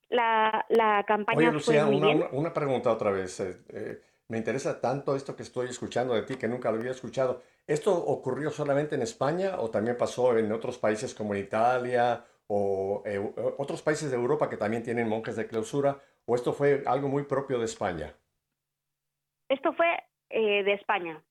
La, 0.09 0.66
la 0.68 1.05
campaña 1.07 1.38
Oye, 1.38 1.46
fue 1.46 1.53
Lucía, 1.55 1.86
muy 1.86 1.96
una, 1.96 2.07
bien. 2.09 2.28
una- 2.32 2.53
pregunta 2.53 2.90
otra 2.92 3.11
vez. 3.12 3.38
eh, 3.40 3.57
eh, 3.68 4.01
me 4.28 4.38
interesa 4.38 4.80
tanto 4.80 5.14
esto 5.14 5.36
que 5.36 5.42
estoy 5.42 5.68
escuchando 5.68 6.14
de 6.14 6.22
ti 6.22 6.36
que 6.36 6.48
nunca 6.48 6.70
lo 6.70 6.78
había 6.78 6.90
escuchado. 6.92 7.42
¿Esto 7.66 7.94
ocurrió 7.94 8.51
solamente 8.51 8.94
en 8.96 9.03
España 9.03 9.61
o 9.61 9.70
también 9.70 9.96
pasó 9.96 10.36
en 10.36 10.51
otros 10.53 10.78
países 10.78 11.14
como 11.14 11.34
en 11.34 11.42
Italia 11.42 12.24
o 12.48 13.03
eh, 13.07 13.18
otros 13.59 13.82
países 13.82 14.11
de 14.11 14.16
Europa 14.16 14.48
que 14.51 14.57
también 14.57 14.82
tienen 14.82 15.09
monjes 15.09 15.36
de 15.36 15.46
clausura? 15.46 16.01
¿O 16.26 16.34
esto 16.34 16.53
fue 16.53 16.82
algo 16.86 17.09
muy 17.09 17.24
propio 17.24 17.59
de 17.59 17.64
España? 17.66 18.12
Esto 19.48 19.72
fue 19.72 19.86
eh, 20.31 20.62
de 20.62 20.72
España. 20.72 21.22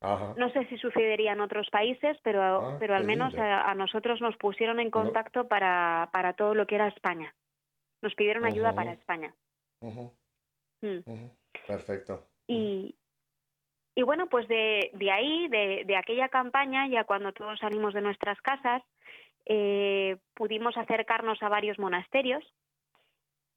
Ajá. 0.00 0.34
No 0.36 0.50
sé 0.50 0.66
si 0.66 0.76
sucedería 0.76 1.32
en 1.32 1.40
otros 1.40 1.70
países, 1.70 2.18
pero, 2.22 2.42
Ah, 2.42 2.76
pero 2.78 2.94
al 2.94 3.04
menos 3.04 3.34
a, 3.36 3.70
a 3.70 3.74
nosotros 3.74 4.20
nos 4.20 4.36
pusieron 4.36 4.78
en 4.80 4.90
contacto 4.90 5.48
para, 5.48 6.10
para 6.12 6.34
todo 6.34 6.54
lo 6.54 6.66
que 6.66 6.74
era 6.74 6.88
España. 6.88 7.34
Nos 8.02 8.14
pidieron 8.14 8.44
ayuda 8.44 8.74
para 8.74 8.92
España. 8.92 9.34
Mm. 9.80 10.98
Perfecto. 11.66 12.26
Y, 12.46 12.94
y 13.94 14.02
bueno, 14.02 14.28
pues 14.28 14.46
de, 14.48 14.90
de 14.92 15.10
ahí, 15.10 15.48
de, 15.48 15.84
de 15.86 15.96
aquella 15.96 16.28
campaña, 16.28 16.86
ya 16.88 17.04
cuando 17.04 17.32
todos 17.32 17.58
salimos 17.60 17.94
de 17.94 18.02
nuestras 18.02 18.38
casas, 18.42 18.82
eh, 19.46 20.18
pudimos 20.34 20.76
acercarnos 20.76 21.42
a 21.42 21.48
varios 21.48 21.78
monasterios 21.78 22.44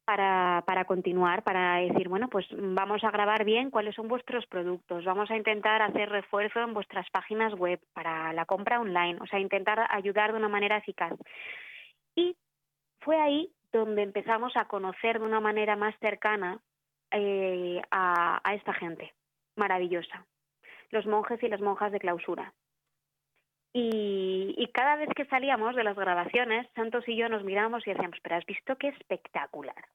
para, 0.07 0.63
para 0.65 0.85
continuar, 0.85 1.43
para 1.43 1.79
decir, 1.79 2.07
bueno, 2.07 2.29
pues 2.29 2.47
vamos 2.53 3.03
a 3.03 3.11
grabar 3.11 3.43
bien 3.43 3.69
cuáles 3.69 3.93
son 3.93 4.07
vuestros 4.07 4.45
productos, 4.45 5.03
vamos 5.03 5.29
a 5.29 5.35
intentar 5.35 5.81
hacer 5.81 6.07
refuerzo 6.07 6.61
en 6.61 6.73
vuestras 6.73 7.09
páginas 7.09 7.53
web 7.55 7.81
para 7.91 8.31
la 8.31 8.45
compra 8.45 8.79
online, 8.79 9.17
o 9.19 9.27
sea, 9.27 9.37
intentar 9.37 9.85
ayudar 9.89 10.31
de 10.31 10.37
una 10.37 10.47
manera 10.47 10.77
eficaz. 10.77 11.11
Y 12.15 12.37
fue 13.01 13.19
ahí 13.19 13.51
donde 13.73 14.01
empezamos 14.01 14.55
a 14.55 14.69
conocer 14.69 15.19
de 15.19 15.25
una 15.25 15.41
manera 15.41 15.75
más 15.75 15.93
cercana 15.99 16.61
eh, 17.11 17.81
a, 17.91 18.39
a 18.49 18.53
esta 18.53 18.73
gente 18.73 19.13
maravillosa, 19.57 20.25
los 20.89 21.05
monjes 21.05 21.43
y 21.43 21.49
las 21.49 21.59
monjas 21.59 21.91
de 21.91 21.99
clausura. 21.99 22.53
Y, 23.73 24.55
y 24.57 24.67
cada 24.71 24.95
vez 24.95 25.09
que 25.15 25.25
salíamos 25.25 25.75
de 25.75 25.83
las 25.83 25.95
grabaciones, 25.95 26.67
Santos 26.75 27.03
y 27.07 27.15
yo 27.17 27.29
nos 27.29 27.43
miramos 27.43 27.85
y 27.85 27.91
decíamos, 27.91 28.17
pero 28.23 28.35
has 28.37 28.45
visto 28.45 28.75
qué 28.77 28.87
espectacular. 28.89 29.85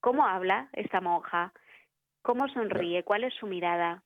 ¿Cómo 0.00 0.26
habla 0.26 0.68
esta 0.72 1.00
monja? 1.00 1.52
¿Cómo 2.22 2.48
sonríe? 2.48 3.02
¿Cuál 3.04 3.24
es 3.24 3.34
su 3.34 3.46
mirada? 3.46 4.02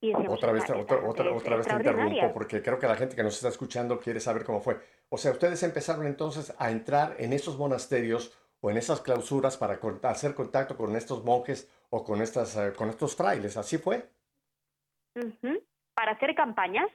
Y 0.00 0.08
decíamos, 0.08 0.38
Otra 0.38 0.52
vez, 0.52 0.62
"Esta- 0.64 0.76
otra, 0.76 0.96
otra, 0.96 1.32
otra 1.32 1.56
vez 1.56 1.66
te 1.66 1.72
extraordinaria". 1.74 2.04
interrumpo 2.14 2.34
porque 2.34 2.62
creo 2.62 2.78
que 2.78 2.86
la 2.88 2.96
gente 2.96 3.14
que 3.14 3.22
nos 3.22 3.34
está 3.36 3.48
escuchando 3.48 4.00
quiere 4.00 4.20
saber 4.20 4.44
cómo 4.44 4.60
fue. 4.60 4.80
O 5.10 5.16
sea, 5.18 5.32
ustedes 5.32 5.62
empezaron 5.62 6.06
entonces 6.06 6.54
a 6.58 6.70
entrar 6.70 7.14
en 7.18 7.32
esos 7.32 7.58
monasterios 7.58 8.36
o 8.60 8.70
en 8.70 8.78
esas 8.78 9.00
clausuras 9.00 9.56
para 9.56 9.78
hacer 10.08 10.34
contacto 10.34 10.76
con 10.76 10.96
estos 10.96 11.24
monjes 11.24 11.70
o 11.90 12.02
con, 12.04 12.22
estas, 12.22 12.56
eh, 12.56 12.72
con 12.76 12.88
estos 12.88 13.14
frailes. 13.16 13.56
¿Así 13.56 13.76
fue? 13.78 14.08
Para 15.94 16.12
hacer 16.12 16.34
campañas, 16.34 16.86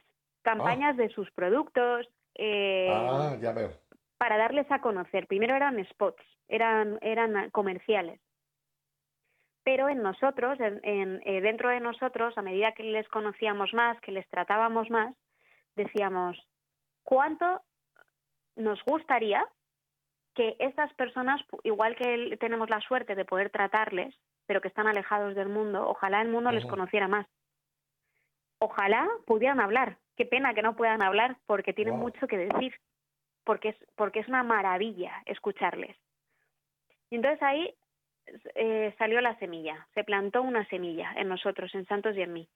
campañas 0.48 0.96
de 0.96 1.08
sus 1.10 1.30
productos, 1.32 2.08
eh, 2.34 2.88
Ah, 2.90 3.36
ya 3.40 3.52
veo. 3.52 3.70
para 4.18 4.36
darles 4.36 4.70
a 4.70 4.80
conocer. 4.80 5.26
Primero 5.26 5.54
eran 5.54 5.84
spots, 5.86 6.22
eran, 6.48 6.98
eran 7.02 7.50
comerciales. 7.50 8.20
Pero 9.64 9.88
en 9.88 10.02
nosotros, 10.02 10.58
en, 10.60 10.80
en, 10.82 11.20
eh, 11.24 11.40
dentro 11.40 11.68
de 11.68 11.80
nosotros, 11.80 12.36
a 12.38 12.42
medida 12.42 12.72
que 12.72 12.82
les 12.84 13.06
conocíamos 13.08 13.74
más, 13.74 14.00
que 14.00 14.12
les 14.12 14.26
tratábamos 14.28 14.88
más, 14.90 15.14
decíamos, 15.76 16.38
¿cuánto 17.04 17.60
nos 18.56 18.82
gustaría 18.84 19.46
que 20.34 20.56
estas 20.58 20.92
personas, 20.94 21.40
igual 21.64 21.94
que 21.96 22.36
tenemos 22.40 22.70
la 22.70 22.80
suerte 22.80 23.14
de 23.14 23.24
poder 23.24 23.50
tratarles, 23.50 24.14
pero 24.46 24.60
que 24.60 24.68
están 24.68 24.86
alejados 24.86 25.34
del 25.34 25.48
mundo, 25.48 25.86
ojalá 25.86 26.22
el 26.22 26.28
mundo 26.28 26.50
les 26.50 26.64
Ujú. 26.64 26.70
conociera 26.70 27.08
más? 27.08 27.26
Ojalá 28.60 29.06
pudieran 29.26 29.60
hablar. 29.60 29.98
Qué 30.18 30.26
pena 30.26 30.52
que 30.52 30.62
no 30.62 30.74
puedan 30.74 31.00
hablar 31.00 31.36
porque 31.46 31.72
tienen 31.72 31.94
Wow. 31.94 32.02
mucho 32.02 32.26
que 32.26 32.36
decir 32.36 32.74
porque 33.44 33.68
es, 33.70 33.76
porque 33.94 34.18
es 34.18 34.28
una 34.28 34.42
maravilla 34.42 35.22
escucharles. 35.24 35.96
Y 37.08 37.14
entonces 37.14 37.40
ahí 37.40 37.72
eh, 38.56 38.94
salió 38.98 39.20
la 39.20 39.38
semilla, 39.38 39.86
se 39.94 40.02
plantó 40.02 40.42
una 40.42 40.66
semilla 40.66 41.14
en 41.16 41.28
nosotros, 41.28 41.72
en 41.74 41.86
Santos 41.86 42.16
y 42.16 42.22
en 42.22 42.32
mí, 42.32 42.48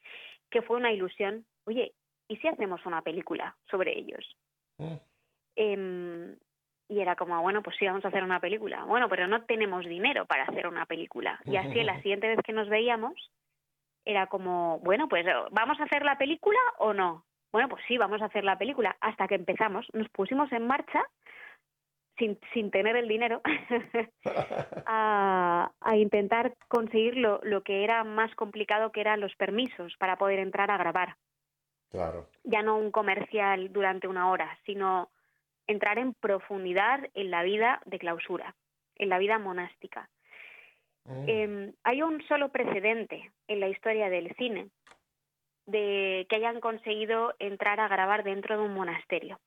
que 0.51 0.61
fue 0.61 0.77
una 0.77 0.93
ilusión. 0.93 1.47
Oye, 1.65 1.95
¿y 2.29 2.37
si 2.37 2.49
hacemos 2.49 2.85
una 2.85 3.01
película 3.01 3.57
sobre 3.71 3.97
ellos? 3.97 4.37
Mm. 4.79 4.97
Em, 5.55 6.37
y 6.89 7.01
era 7.01 7.15
como, 7.15 7.41
bueno, 7.43 7.63
pues 7.63 7.77
sí, 7.79 7.87
vamos 7.87 8.05
a 8.05 8.09
hacer 8.09 8.25
una 8.25 8.41
película. 8.41 8.85
Bueno, 8.85 9.09
pero 9.09 9.29
no 9.29 9.45
tenemos 9.45 9.87
dinero 9.87 10.27
para 10.27 10.43
hacer 10.43 10.67
una 10.67 10.85
película. 10.87 11.41
Y 11.47 11.57
así 11.57 11.83
la 11.85 11.95
siguiente 12.03 12.27
vez 12.27 12.41
que 12.45 12.53
nos 12.53 12.69
veíamos, 12.69 13.15
era 14.05 14.27
como, 14.27 14.81
bueno, 14.81 15.09
pues 15.09 15.25
¿vamos 15.53 15.79
a 15.79 15.85
hacer 15.85 16.05
la 16.05 16.19
película 16.19 16.59
o 16.79 16.93
no? 16.93 17.25
Bueno, 17.53 17.69
pues 17.69 17.83
sí, 17.87 17.99
vamos 17.99 18.23
a 18.23 18.27
hacer 18.27 18.45
la 18.45 18.59
película. 18.59 18.97
Hasta 19.01 19.29
que 19.29 19.35
empezamos, 19.35 19.87
nos 19.93 20.09
pusimos 20.09 20.51
en 20.53 20.67
marcha 20.67 21.05
sin, 22.17 22.39
sin 22.55 22.71
tener 22.71 22.97
el 22.97 23.09
dinero 23.09 23.43
a, 24.87 25.71
a 25.81 25.97
intentar 25.97 26.55
conseguir 26.69 27.17
lo, 27.17 27.41
lo 27.43 27.63
que 27.63 27.85
era 27.85 28.05
más 28.05 28.35
complicado, 28.35 28.91
que 28.91 29.03
eran 29.03 29.21
los 29.21 29.35
permisos 29.37 29.95
para 29.99 30.17
poder 30.17 30.39
entrar 30.39 30.71
a 30.71 30.79
grabar. 30.79 31.17
Claro. 31.91 32.29
Ya 32.45 32.63
no 32.63 32.79
un 32.79 32.91
comercial 32.91 33.71
durante 33.71 34.09
una 34.09 34.31
hora, 34.31 34.59
sino 34.65 35.11
entrar 35.67 35.99
en 35.99 36.15
profundidad 36.15 37.01
en 37.15 37.31
la 37.31 37.43
vida 37.43 37.83
de 37.85 37.99
clausura, 37.99 38.55
en 38.97 39.11
la 39.11 39.19
vida 39.19 39.39
monástica. 39.39 40.09
Mm. 41.05 41.25
Eh, 41.29 41.73
hay 41.85 42.03
un 42.03 42.23
solo 42.29 42.51
precedente 42.51 43.31
en 43.47 43.61
la 43.61 43.69
historia 43.69 44.09
del 44.09 44.35
cine 44.37 44.71
de 45.67 46.27
que 46.29 46.37
hayan 46.37 46.61
conseguido 46.61 47.35
entrar 47.39 47.81
a 47.81 47.89
grabar 47.89 48.25
dentro 48.25 48.57
de 48.57 48.65
un 48.65 48.75
monasterio. 48.75 49.39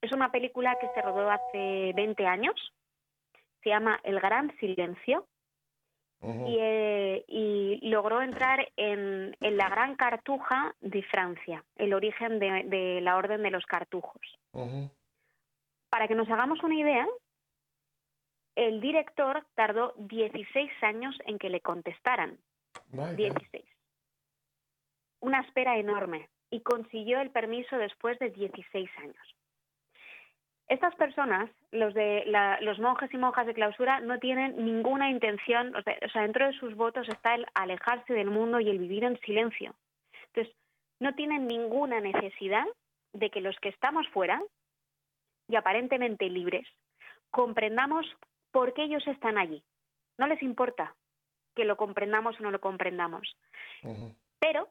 Es 0.00 0.12
una 0.12 0.30
película 0.30 0.76
que 0.80 0.88
se 0.94 1.02
rodó 1.02 1.30
hace 1.30 1.92
20 1.94 2.26
años, 2.26 2.54
se 3.62 3.70
llama 3.70 3.98
El 4.04 4.20
Gran 4.20 4.54
Silencio 4.58 5.26
y, 6.22 6.56
eh, 6.58 7.24
y 7.28 7.88
logró 7.88 8.22
entrar 8.22 8.70
en, 8.76 9.36
en 9.40 9.56
la 9.56 9.68
Gran 9.68 9.96
Cartuja 9.96 10.74
de 10.80 11.02
Francia, 11.02 11.64
el 11.76 11.92
origen 11.94 12.38
de, 12.38 12.64
de 12.64 13.00
la 13.00 13.16
Orden 13.16 13.42
de 13.42 13.50
los 13.50 13.64
Cartujos. 13.66 14.20
Para 15.90 16.08
que 16.08 16.14
nos 16.14 16.28
hagamos 16.28 16.62
una 16.62 16.74
idea, 16.74 17.06
el 18.56 18.80
director 18.80 19.44
tardó 19.54 19.94
16 19.96 20.70
años 20.82 21.16
en 21.26 21.38
que 21.38 21.50
le 21.50 21.60
contestaran. 21.60 22.38
Vaya. 22.90 23.14
16. 23.14 23.64
Una 25.24 25.40
espera 25.40 25.78
enorme 25.78 26.28
y 26.50 26.60
consiguió 26.60 27.18
el 27.22 27.30
permiso 27.30 27.78
después 27.78 28.18
de 28.18 28.28
16 28.28 28.90
años. 28.98 29.34
Estas 30.68 30.94
personas, 30.96 31.50
los 31.72 31.94
de 31.94 32.24
la- 32.26 32.60
los 32.60 32.78
monjes 32.78 33.12
y 33.12 33.16
monjas 33.16 33.46
de 33.46 33.54
clausura, 33.54 34.00
no 34.00 34.18
tienen 34.18 34.62
ninguna 34.62 35.08
intención, 35.08 35.74
o 35.74 35.82
sea, 35.82 36.22
dentro 36.22 36.46
de 36.46 36.52
sus 36.58 36.74
votos 36.74 37.08
está 37.08 37.34
el 37.36 37.46
alejarse 37.54 38.12
del 38.12 38.30
mundo 38.30 38.60
y 38.60 38.68
el 38.68 38.78
vivir 38.78 39.04
en 39.04 39.18
silencio. 39.20 39.74
Entonces, 40.26 40.54
no 41.00 41.14
tienen 41.14 41.46
ninguna 41.46 42.00
necesidad 42.00 42.66
de 43.14 43.30
que 43.30 43.40
los 43.40 43.58
que 43.60 43.70
estamos 43.70 44.06
fuera 44.08 44.42
y 45.48 45.56
aparentemente 45.56 46.28
libres 46.28 46.68
comprendamos 47.30 48.04
por 48.52 48.74
qué 48.74 48.82
ellos 48.84 49.06
están 49.06 49.38
allí. 49.38 49.62
No 50.18 50.26
les 50.26 50.42
importa 50.42 50.94
que 51.56 51.64
lo 51.64 51.76
comprendamos 51.78 52.38
o 52.38 52.42
no 52.42 52.50
lo 52.50 52.60
comprendamos. 52.60 53.36
Pero 54.38 54.68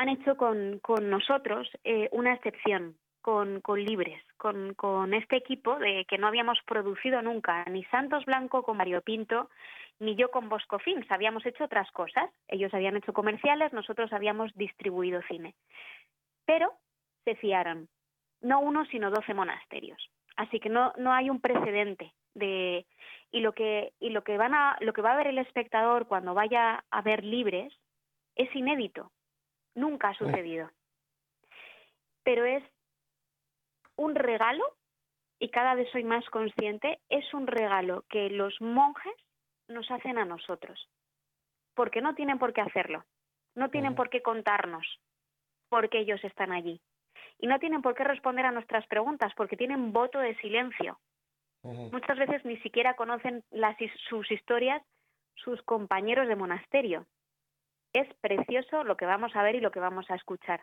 han 0.00 0.08
hecho 0.08 0.34
con, 0.38 0.78
con 0.78 1.10
nosotros 1.10 1.68
eh, 1.84 2.08
una 2.12 2.32
excepción, 2.32 2.96
con, 3.20 3.60
Libres, 3.76 4.22
con, 4.38 4.72
con 4.72 5.12
este 5.12 5.36
equipo 5.36 5.78
de 5.78 6.06
que 6.08 6.16
no 6.16 6.26
habíamos 6.26 6.58
producido 6.66 7.20
nunca, 7.20 7.66
ni 7.66 7.84
Santos 7.84 8.24
Blanco 8.24 8.62
con 8.62 8.78
Mario 8.78 9.02
Pinto, 9.02 9.50
ni 9.98 10.16
yo 10.16 10.30
con 10.30 10.48
Bosco 10.48 10.78
Films. 10.78 11.10
Habíamos 11.10 11.44
hecho 11.44 11.64
otras 11.64 11.90
cosas. 11.90 12.30
Ellos 12.48 12.72
habían 12.72 12.96
hecho 12.96 13.12
comerciales, 13.12 13.74
nosotros 13.74 14.10
habíamos 14.14 14.54
distribuido 14.54 15.20
cine. 15.28 15.54
Pero 16.46 16.72
se 17.24 17.34
fiaron, 17.34 17.86
no 18.40 18.60
uno, 18.60 18.86
sino 18.86 19.10
doce 19.10 19.34
monasterios. 19.34 20.10
Así 20.36 20.60
que 20.60 20.70
no, 20.70 20.94
no 20.96 21.12
hay 21.12 21.28
un 21.28 21.42
precedente 21.42 22.14
de 22.32 22.86
y 23.32 23.40
lo 23.40 23.52
que 23.52 23.92
y 24.00 24.08
lo 24.08 24.24
que 24.24 24.38
van 24.38 24.54
a 24.54 24.78
lo 24.80 24.94
que 24.94 25.02
va 25.02 25.12
a 25.12 25.16
ver 25.16 25.26
el 25.26 25.38
espectador 25.38 26.06
cuando 26.06 26.32
vaya 26.32 26.84
a 26.90 27.02
ver 27.02 27.22
libres 27.22 27.74
Es 28.36 28.54
inédito, 28.56 29.10
nunca 29.74 30.08
ha 30.08 30.14
sucedido. 30.14 30.70
Pero 32.22 32.44
es 32.44 32.62
un 33.96 34.14
regalo, 34.14 34.64
y 35.38 35.50
cada 35.50 35.74
vez 35.74 35.90
soy 35.90 36.04
más 36.04 36.24
consciente, 36.30 37.00
es 37.08 37.32
un 37.34 37.46
regalo 37.46 38.04
que 38.08 38.30
los 38.30 38.60
monjes 38.60 39.14
nos 39.68 39.90
hacen 39.90 40.18
a 40.18 40.24
nosotros. 40.24 40.88
Porque 41.74 42.00
no 42.00 42.14
tienen 42.14 42.38
por 42.38 42.52
qué 42.52 42.60
hacerlo, 42.60 43.04
no 43.54 43.70
tienen 43.70 43.94
por 43.94 44.10
qué 44.10 44.22
contarnos 44.22 44.86
porque 45.68 46.00
ellos 46.00 46.22
están 46.24 46.52
allí. 46.52 46.80
Y 47.38 47.46
no 47.46 47.58
tienen 47.58 47.80
por 47.80 47.94
qué 47.94 48.04
responder 48.04 48.44
a 48.44 48.52
nuestras 48.52 48.86
preguntas 48.86 49.32
porque 49.36 49.56
tienen 49.56 49.92
voto 49.92 50.18
de 50.18 50.36
silencio. 50.36 50.98
Muchas 51.62 52.18
veces 52.18 52.44
ni 52.44 52.56
siquiera 52.58 52.94
conocen 52.94 53.44
las, 53.50 53.76
sus 54.08 54.30
historias 54.30 54.82
sus 55.36 55.62
compañeros 55.62 56.28
de 56.28 56.36
monasterio. 56.36 57.06
Es 57.92 58.08
precioso 58.20 58.84
lo 58.84 58.96
que 58.96 59.06
vamos 59.06 59.34
a 59.34 59.42
ver 59.42 59.56
y 59.56 59.60
lo 59.60 59.70
que 59.70 59.80
vamos 59.80 60.10
a 60.10 60.14
escuchar. 60.14 60.62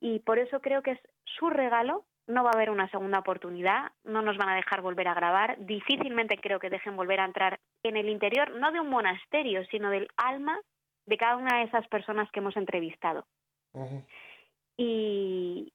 Y 0.00 0.20
por 0.20 0.38
eso 0.38 0.60
creo 0.60 0.82
que 0.82 0.92
es 0.92 1.00
su 1.24 1.50
regalo. 1.50 2.04
No 2.26 2.42
va 2.42 2.50
a 2.50 2.56
haber 2.56 2.70
una 2.70 2.90
segunda 2.90 3.20
oportunidad, 3.20 3.92
no 4.02 4.20
nos 4.20 4.36
van 4.36 4.48
a 4.48 4.56
dejar 4.56 4.80
volver 4.80 5.06
a 5.06 5.14
grabar. 5.14 5.56
Difícilmente 5.60 6.38
creo 6.38 6.58
que 6.58 6.70
dejen 6.70 6.96
volver 6.96 7.20
a 7.20 7.24
entrar 7.24 7.60
en 7.84 7.96
el 7.96 8.08
interior, 8.08 8.50
no 8.56 8.72
de 8.72 8.80
un 8.80 8.90
monasterio, 8.90 9.64
sino 9.66 9.90
del 9.90 10.08
alma 10.16 10.60
de 11.06 11.16
cada 11.16 11.36
una 11.36 11.58
de 11.58 11.64
esas 11.64 11.86
personas 11.86 12.28
que 12.32 12.40
hemos 12.40 12.56
entrevistado. 12.56 13.26
y, 14.76 15.72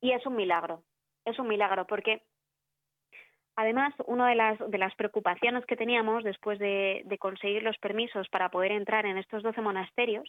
y 0.00 0.12
es 0.12 0.24
un 0.24 0.36
milagro, 0.36 0.82
es 1.24 1.38
un 1.38 1.48
milagro, 1.48 1.86
porque 1.86 2.22
Además, 3.60 3.92
una 4.06 4.30
de 4.30 4.36
las, 4.36 4.58
de 4.70 4.78
las 4.78 4.94
preocupaciones 4.94 5.66
que 5.66 5.76
teníamos 5.76 6.24
después 6.24 6.58
de, 6.58 7.04
conseguir 7.20 7.62
los 7.62 7.76
permisos 7.76 8.26
para 8.30 8.50
poder 8.50 8.72
entrar 8.72 9.04
en 9.04 9.18
estos 9.18 9.42
12 9.42 9.60
monasterios 9.60 10.24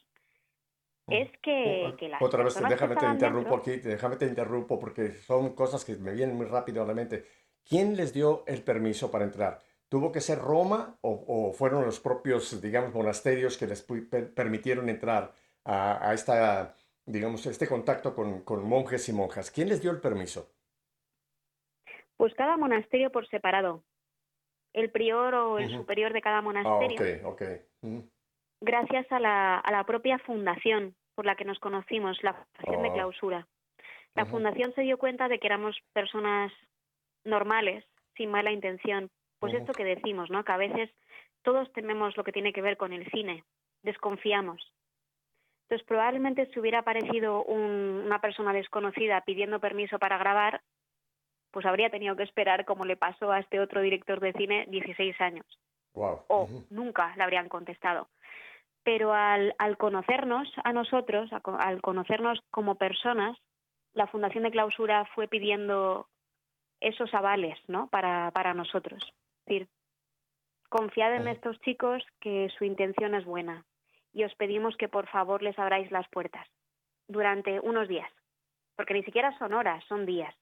mm. 1.07 1.13
es 1.13 1.29
que, 1.41 2.09
las 2.09 2.21
Otra 2.21 2.43
vez, 2.43 2.61
déjame 2.67 2.97
te 2.97 3.05
interrumpo 3.05 3.55
aquí, 3.55 3.77
déjame 3.77 4.17
te 4.17 4.25
interrumpo 4.25 4.77
porque 4.77 5.13
son 5.13 5.55
cosas 5.55 5.85
que 5.85 5.95
me 5.95 6.11
vienen 6.11 6.35
muy 6.35 6.45
rápido 6.45 6.83
a 6.83 6.85
la 6.85 6.93
mente. 6.93 7.23
¿Quién 7.63 7.95
les 7.95 8.13
dio 8.13 8.43
el 8.47 8.63
permiso 8.63 9.09
para 9.09 9.23
entrar? 9.23 9.59
¿Tuvo 9.87 10.11
que 10.11 10.19
ser 10.19 10.37
Roma 10.37 10.97
o, 10.99 11.53
fueron 11.53 11.85
los 11.85 12.01
propios, 12.01 12.61
digamos, 12.61 12.93
monasterios 12.93 13.57
que 13.57 13.67
les 13.67 13.81
permitieron 14.35 14.89
entrar 14.89 15.31
a, 15.63 16.13
esta, 16.13 16.75
digamos, 17.05 17.45
este 17.45 17.65
contacto 17.65 18.13
con, 18.13 18.41
con 18.41 18.67
monjes 18.67 19.07
y 19.07 19.13
monjas? 19.13 19.51
¿Quién 19.51 19.69
les 19.69 19.81
dio 19.81 19.91
el 19.91 20.01
permiso? 20.01 20.49
Pues 22.21 22.35
cada 22.35 22.55
monasterio 22.55 23.11
por 23.11 23.27
separado. 23.29 23.83
El 24.73 24.91
prior 24.91 25.33
o 25.33 25.57
el 25.57 25.71
superior 25.71 26.13
de 26.13 26.21
cada 26.21 26.37
ah, 26.37 26.41
monasterio. 26.43 26.99
Gracias 28.61 29.11
a 29.11 29.19
la, 29.19 29.57
a 29.57 29.71
la 29.71 29.83
propia 29.85 30.19
fundación 30.19 30.93
por 31.15 31.25
la 31.25 31.35
que 31.35 31.45
nos 31.45 31.57
conocimos, 31.57 32.21
la 32.21 32.33
Fundación 32.35 32.83
de 32.83 32.89
oh. 32.89 32.93
Clausura. 32.93 33.47
La 34.13 34.27
fundación 34.27 34.71
se 34.75 34.81
dio 34.81 34.99
cuenta 34.99 35.29
de 35.29 35.39
que 35.39 35.47
éramos 35.47 35.75
personas 35.93 36.53
normales, 37.23 37.83
sin 38.15 38.29
mala 38.29 38.51
intención. 38.51 39.09
Pues 39.39 39.55
esto 39.55 39.73
que 39.73 39.83
decimos, 39.83 40.29
¿no? 40.29 40.43
Que 40.43 40.51
a 40.51 40.57
veces 40.57 40.91
todos 41.41 41.73
tememos 41.73 42.15
lo 42.17 42.23
que 42.23 42.31
tiene 42.31 42.53
que 42.53 42.61
ver 42.61 42.77
con 42.77 42.93
el 42.93 43.09
cine, 43.09 43.45
desconfiamos. 43.81 44.61
Entonces, 45.63 45.87
probablemente 45.87 46.45
si 46.53 46.59
hubiera 46.59 46.81
aparecido 46.81 47.43
una 47.45 48.21
persona 48.21 48.53
desconocida 48.53 49.21
pidiendo 49.21 49.59
permiso 49.59 49.97
para 49.97 50.19
grabar, 50.19 50.61
pues 51.51 51.65
habría 51.65 51.89
tenido 51.89 52.15
que 52.15 52.23
esperar, 52.23 52.65
como 52.65 52.85
le 52.85 52.97
pasó 52.97 53.31
a 53.31 53.39
este 53.39 53.59
otro 53.59 53.81
director 53.81 54.19
de 54.19 54.33
cine, 54.33 54.65
16 54.69 55.19
años. 55.21 55.45
O 55.93 56.47
nunca 56.69 57.13
le 57.17 57.23
habrían 57.23 57.49
contestado. 57.49 58.07
Pero 58.83 59.13
al, 59.13 59.53
al 59.59 59.77
conocernos 59.77 60.51
a 60.63 60.73
nosotros, 60.73 61.29
al 61.59 61.81
conocernos 61.81 62.41
como 62.49 62.75
personas, 62.75 63.37
la 63.93 64.07
Fundación 64.07 64.43
de 64.43 64.51
Clausura 64.51 65.05
fue 65.13 65.27
pidiendo 65.27 66.07
esos 66.79 67.13
avales 67.13 67.59
¿no? 67.67 67.87
para, 67.89 68.31
para 68.31 68.53
nosotros. 68.53 69.03
Es 69.03 69.45
decir, 69.45 69.67
confiad 70.69 71.15
en 71.15 71.27
estos 71.27 71.59
chicos 71.61 72.03
que 72.19 72.49
su 72.57 72.65
intención 72.65 73.13
es 73.13 73.25
buena 73.25 73.65
y 74.13 74.23
os 74.23 74.33
pedimos 74.35 74.75
que 74.77 74.89
por 74.89 75.07
favor 75.07 75.43
les 75.43 75.57
abráis 75.59 75.91
las 75.91 76.07
puertas 76.09 76.47
durante 77.07 77.59
unos 77.59 77.87
días, 77.87 78.09
porque 78.75 78.93
ni 78.93 79.03
siquiera 79.03 79.37
son 79.37 79.53
horas, 79.53 79.83
son 79.85 80.05
días. 80.05 80.33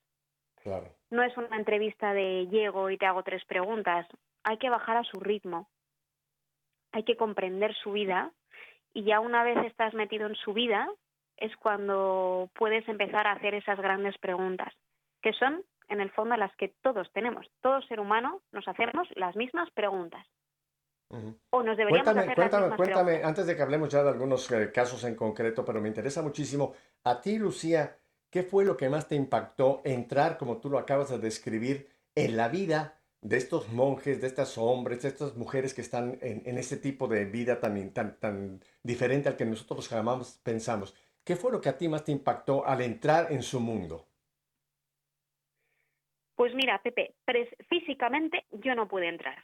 No 1.09 1.23
es 1.23 1.35
una 1.37 1.55
entrevista 1.55 2.13
de 2.13 2.47
llego 2.47 2.89
y 2.89 2.97
te 2.97 3.05
hago 3.05 3.23
tres 3.23 3.43
preguntas. 3.45 4.05
Hay 4.43 4.57
que 4.57 4.69
bajar 4.69 4.97
a 4.97 5.03
su 5.03 5.19
ritmo. 5.19 5.69
Hay 6.91 7.03
que 7.03 7.17
comprender 7.17 7.75
su 7.75 7.91
vida 7.91 8.31
y 8.93 9.03
ya 9.03 9.19
una 9.19 9.43
vez 9.43 9.57
estás 9.65 9.93
metido 9.93 10.27
en 10.27 10.35
su 10.35 10.53
vida 10.53 10.87
es 11.37 11.55
cuando 11.57 12.49
puedes 12.53 12.87
empezar 12.89 13.27
a 13.27 13.33
hacer 13.33 13.53
esas 13.53 13.79
grandes 13.79 14.17
preguntas, 14.17 14.73
que 15.21 15.33
son 15.33 15.63
en 15.87 16.01
el 16.01 16.11
fondo 16.11 16.35
las 16.35 16.55
que 16.55 16.73
todos 16.81 17.09
tenemos. 17.13 17.47
Todo 17.61 17.81
ser 17.83 17.99
humano 17.99 18.41
nos 18.51 18.67
hacemos 18.67 19.07
las 19.15 19.35
mismas 19.35 19.69
preguntas. 19.71 20.25
O 21.49 21.63
nos 21.63 21.75
deberíamos 21.75 22.03
cuéntame, 22.03 22.21
hacer 22.21 22.35
cuéntame, 22.35 22.67
las 22.67 22.77
cuéntame, 22.77 23.23
antes 23.23 23.47
de 23.47 23.55
que 23.55 23.61
hablemos 23.63 23.89
ya 23.89 24.03
de 24.03 24.09
algunos 24.09 24.51
eh, 24.51 24.71
casos 24.71 25.03
en 25.05 25.15
concreto, 25.15 25.65
pero 25.65 25.81
me 25.81 25.87
interesa 25.87 26.21
muchísimo, 26.21 26.75
a 27.03 27.19
ti, 27.19 27.39
Lucía, 27.39 27.97
¿Qué 28.29 28.43
fue 28.43 28.63
lo 28.63 28.77
que 28.77 28.89
más 28.89 29.07
te 29.07 29.15
impactó 29.15 29.81
entrar, 29.83 30.37
como 30.37 30.57
tú 30.57 30.69
lo 30.69 30.77
acabas 30.77 31.09
de 31.09 31.17
describir, 31.17 31.89
en 32.15 32.37
la 32.37 32.47
vida 32.47 32.99
de 33.21 33.37
estos 33.37 33.69
monjes, 33.69 34.21
de 34.21 34.27
estos 34.27 34.57
hombres, 34.57 35.01
de 35.01 35.09
estas 35.09 35.35
mujeres 35.35 35.73
que 35.73 35.81
están 35.81 36.17
en, 36.21 36.57
este 36.57 36.77
tipo 36.77 37.07
de 37.07 37.25
vida 37.25 37.59
tan, 37.59 37.91
tan, 37.91 38.19
tan 38.19 38.61
diferente 38.83 39.29
al 39.29 39.35
que 39.35 39.45
nosotros 39.45 39.87
jamás 39.87 40.39
pensamos? 40.43 40.95
¿Qué 41.23 41.35
fue 41.35 41.51
lo 41.51 41.59
que 41.59 41.69
a 41.69 41.77
ti 41.77 41.87
más 41.87 42.03
te 42.03 42.11
impactó 42.11 42.65
al 42.65 42.81
entrar 42.81 43.31
en 43.31 43.41
su 43.41 43.59
mundo? 43.59 44.05
Pues 46.35 46.53
mira, 46.53 46.81
Pepe, 46.81 47.15
físicamente 47.67 48.45
yo 48.51 48.75
no 48.75 48.87
pude 48.87 49.09
entrar 49.09 49.43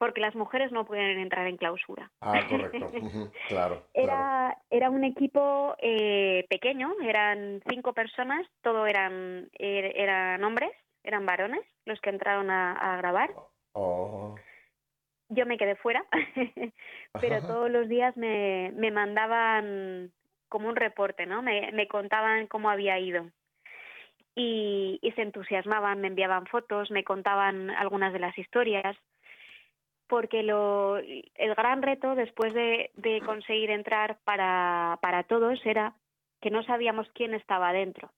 porque 0.00 0.22
las 0.22 0.34
mujeres 0.34 0.72
no 0.72 0.86
pueden 0.86 1.18
entrar 1.18 1.46
en 1.46 1.58
clausura. 1.58 2.10
Ah, 2.22 2.40
correcto, 2.48 2.90
claro. 3.48 3.84
Era, 3.92 4.56
era 4.70 4.88
un 4.88 5.04
equipo 5.04 5.76
eh, 5.78 6.46
pequeño, 6.48 6.94
eran 7.02 7.62
cinco 7.68 7.92
personas, 7.92 8.46
todo 8.62 8.86
eran, 8.86 9.50
er, 9.58 9.92
eran 9.94 10.42
hombres, 10.42 10.72
eran 11.04 11.26
varones 11.26 11.60
los 11.84 12.00
que 12.00 12.08
entraron 12.08 12.50
a, 12.50 12.96
grabar. 12.96 13.30
Oh. 13.74 14.36
Yo 15.28 15.44
me 15.44 15.58
quedé 15.58 15.76
fuera, 15.76 16.02
pero 17.20 17.42
todos 17.42 17.70
los 17.70 17.86
días 17.86 18.16
me, 18.16 18.72
me 18.74 18.90
mandaban 18.90 20.12
como 20.48 20.70
un 20.70 20.76
reporte, 20.76 21.26
¿no? 21.26 21.42
Me, 21.42 21.72
me 21.72 21.88
contaban 21.88 22.46
cómo 22.46 22.70
había 22.70 22.98
ido. 22.98 23.26
Y, 24.34 24.98
y, 25.02 25.12
se 25.12 25.20
entusiasmaban, 25.20 26.00
me 26.00 26.08
enviaban 26.08 26.46
fotos, 26.46 26.90
me 26.90 27.04
contaban 27.04 27.68
algunas 27.68 28.14
de 28.14 28.20
las 28.20 28.38
historias 28.38 28.96
porque 30.10 30.42
lo, 30.42 30.98
el 30.98 31.54
gran 31.56 31.82
reto 31.82 32.16
después 32.16 32.52
de, 32.52 32.90
conseguir 33.24 33.70
entrar 33.70 34.18
para, 34.24 34.98
para 35.00 35.22
todos 35.22 35.64
era 35.64 35.94
que 36.40 36.50
no 36.50 36.64
sabíamos 36.64 37.08
quién 37.14 37.32
estaba 37.32 37.72
dentro. 37.72 38.10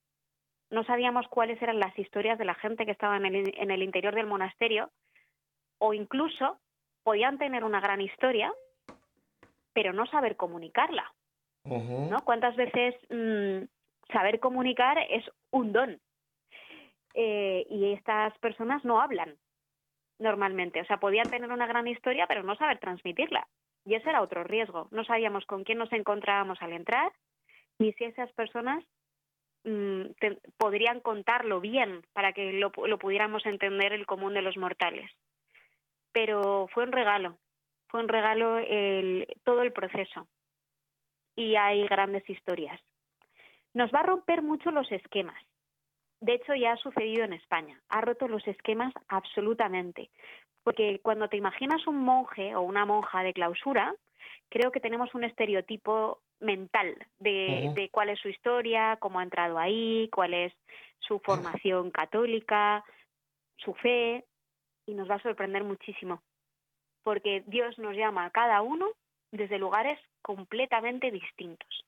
No 0.71 0.85
sabíamos 0.85 1.29
cuáles 1.29 1.61
eran 1.61 1.79
las 1.79 1.97
historias 1.99 2.39
de 2.39 2.47
la 2.47 2.55
gente 2.55 2.87
que 2.87 2.93
estaba 2.93 3.19
en 3.19 3.27
el, 3.27 3.55
en 3.59 3.71
el 3.71 3.83
interior 3.83 4.15
del 4.15 4.27
monasterio 4.27 4.91
o 5.79 5.93
incluso 5.93 6.59
podían 7.05 7.37
tener 7.37 7.63
una 7.63 7.81
gran 7.81 8.01
historia, 8.01 8.51
pero 9.75 9.93
no 9.93 10.07
saber 10.07 10.37
comunicarla. 10.37 11.13
¿no? 11.65 12.17
¿Cuántas 12.25 12.57
veces 12.57 12.95
mm, 13.11 13.65
saber 14.13 14.41
comunicar 14.41 14.99
es 15.11 15.25
un 15.51 15.73
don? 15.73 16.01
Eh, 17.15 17.67
y 17.69 17.93
estas 17.93 18.37
personas 18.39 18.83
no 18.85 19.01
hablan, 19.01 19.37
normalmente. 20.23 20.81
O 20.81 20.85
sea, 20.85 20.99
podían 20.99 21.29
tener 21.31 21.51
una 21.51 21.67
gran 21.67 21.87
historia, 21.87 22.27
pero 22.27 22.43
no 22.43 22.57
saber 22.57 22.79
transmitirla. 22.79 23.47
Y 23.85 23.95
ese 23.95 24.09
era 24.09 24.23
otro 24.23 24.45
riesgo. 24.45 24.89
No 24.91 25.05
sabíamos 25.05 25.45
con 25.47 25.65
quién 25.65 25.79
nos 25.79 25.93
encontrábamos 25.93 26.61
al 26.63 26.73
entrar, 26.73 27.13
ni 27.79 27.93
si 27.95 28.05
esas 28.05 28.33
personas 28.33 28.85
mm, 29.65 30.03
podrían 30.57 31.01
contarlo 31.01 31.61
bien 31.61 32.03
para 32.13 32.33
que 32.33 32.53
lo, 32.53 32.71
pudiéramos 32.71 33.45
entender 33.45 33.93
el 33.93 34.07
común 34.07 34.35
de 34.35 34.43
los 34.43 34.57
mortales. 34.57 35.11
Pero 36.13 36.69
fue 36.73 36.85
un 36.85 36.93
regalo, 36.93 37.39
fue 37.89 38.01
un 38.01 38.09
regalo 38.09 38.59
el, 38.59 39.27
todo 39.45 39.63
el 39.63 39.73
proceso. 39.73 40.29
Y 41.35 41.57
hay 41.57 41.87
grandes 41.89 42.29
historias. 42.29 42.81
Nos 43.75 43.91
va 43.93 44.01
a 44.01 44.07
romper 44.07 44.43
mucho 44.43 44.71
los 44.71 44.91
esquemas 44.93 45.43
de 46.23 46.35
hecho, 46.35 46.55
ya 46.55 46.73
ha 46.73 46.77
sucedido 46.77 47.25
en 47.25 47.33
España. 47.33 47.81
Ha 47.89 48.01
roto 48.01 48.29
los 48.29 48.47
esquemas 48.47 48.95
absolutamente. 49.09 50.09
Porque 50.63 51.01
cuando 51.03 51.29
te 51.29 51.37
imaginas 51.37 51.85
un 51.89 51.97
monje 51.97 52.55
o 52.55 52.61
una 52.61 52.87
monja 52.87 53.25
de 53.25 53.33
clausura, 53.33 53.93
creo 54.49 54.71
que 54.71 54.79
tenemos 54.79 55.13
un 55.17 55.25
estereotipo 55.25 56.21
mental 56.39 56.97
de, 57.19 57.89
cuál 57.91 58.11
es 58.11 58.21
su 58.21 58.29
historia, 58.29 58.99
cómo 59.01 59.19
ha 59.19 59.25
entrado 59.25 59.59
ahí, 59.59 60.09
cuál 60.15 60.35
es 60.35 60.53
su 61.01 61.19
formación 61.19 61.91
católica, 61.91 62.85
su 63.57 63.75
fe, 63.75 64.25
y 64.87 64.95
nos 64.95 65.11
va 65.11 65.17
a 65.17 65.23
sorprender 65.23 65.65
muchísimo. 65.65 66.23
Porque 67.03 67.43
Dios 67.49 67.77
nos 67.81 67.97
llama 67.97 68.27
a 68.27 68.31
cada 68.31 68.63
uno 68.63 68.87
desde 69.33 69.59
lugares 69.59 69.99
completamente 70.23 71.11
distintos. 71.11 71.85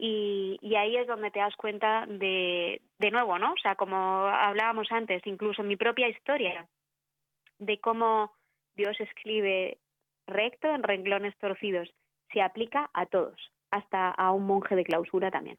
Y, 0.00 0.74
ahí 0.76 0.96
es 0.96 1.08
donde 1.08 1.30
te 1.30 1.40
das 1.40 1.56
cuenta 1.56 2.06
de, 2.06 2.80
de 2.98 3.10
nuevo, 3.10 3.38
¿no? 3.38 3.52
O 3.52 3.56
sea, 3.60 3.74
como 3.74 3.96
hablábamos 3.96 4.86
antes, 4.92 5.26
incluso 5.26 5.64
mi 5.64 5.76
propia 5.76 6.08
historia, 6.08 6.68
de 7.58 7.80
cómo 7.80 8.32
Dios 8.76 8.98
escribe 9.00 9.78
recto 10.28 10.68
en 10.72 10.84
renglones 10.84 11.36
torcidos, 11.38 11.88
se 12.32 12.40
aplica 12.42 12.90
a 12.94 13.06
todos, 13.06 13.52
hasta 13.70 14.10
a 14.10 14.32
un 14.32 14.46
monje 14.46 14.76
de 14.76 14.84
clausura 14.84 15.30
también. 15.30 15.58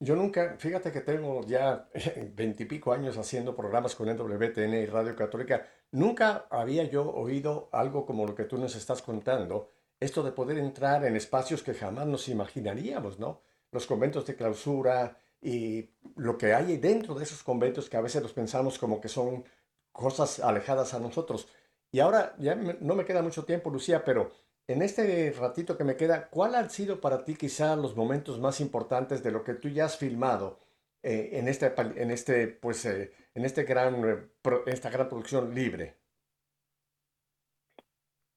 Yo 0.00 0.16
nunca, 0.16 0.56
fíjate 0.58 0.90
que 0.90 1.00
tengo 1.02 1.42
ya 1.46 1.88
veintipico 2.34 2.92
años 2.92 3.16
haciendo 3.16 3.54
programas 3.54 3.94
con 3.94 4.08
NWTN 4.08 4.74
y 4.74 4.86
Radio 4.86 5.14
Católica, 5.14 5.68
nunca 5.92 6.46
había 6.50 6.84
yo 6.84 7.08
oído 7.08 7.68
algo 7.70 8.04
como 8.04 8.26
lo 8.26 8.34
que 8.34 8.44
tú 8.44 8.58
nos 8.58 8.74
estás 8.74 9.02
contando, 9.02 9.70
esto 10.02 10.22
de 10.22 10.32
poder 10.32 10.58
entrar 10.58 11.04
en 11.04 11.16
espacios 11.16 11.62
que 11.62 11.74
jamás 11.74 12.06
nos 12.06 12.28
imaginaríamos, 12.28 13.18
¿no? 13.18 13.40
Los 13.70 13.86
conventos 13.86 14.26
de 14.26 14.36
clausura 14.36 15.16
y 15.40 15.90
lo 16.16 16.36
que 16.38 16.54
hay 16.54 16.76
dentro 16.76 17.14
de 17.14 17.24
esos 17.24 17.42
conventos 17.42 17.88
que 17.88 17.96
a 17.96 18.00
veces 18.00 18.22
los 18.22 18.32
pensamos 18.32 18.78
como 18.78 19.00
que 19.00 19.08
son 19.08 19.44
cosas 19.92 20.40
alejadas 20.40 20.94
a 20.94 21.00
nosotros. 21.00 21.48
Y 21.90 22.00
ahora 22.00 22.34
ya 22.38 22.54
no 22.54 22.94
me 22.94 23.04
queda 23.04 23.22
mucho 23.22 23.44
tiempo, 23.44 23.70
Lucía, 23.70 24.04
pero 24.04 24.30
en 24.66 24.82
este 24.82 25.32
ratito 25.38 25.76
que 25.76 25.84
me 25.84 25.96
queda, 25.96 26.28
¿cuál 26.28 26.54
han 26.54 26.70
sido 26.70 27.00
para 27.00 27.24
ti 27.24 27.34
quizá 27.34 27.76
los 27.76 27.96
momentos 27.96 28.38
más 28.40 28.60
importantes 28.60 29.22
de 29.22 29.30
lo 29.30 29.44
que 29.44 29.54
tú 29.54 29.68
ya 29.68 29.86
has 29.86 29.98
filmado 29.98 30.58
eh, 31.02 31.30
en 31.32 31.48
este, 31.48 31.72
en 31.76 32.10
este, 32.10 32.48
pues, 32.48 32.84
eh, 32.86 33.12
en 33.34 33.44
este 33.44 33.64
gran, 33.64 34.08
eh, 34.08 34.62
esta 34.66 34.90
gran 34.90 35.08
producción 35.08 35.54
libre? 35.54 35.96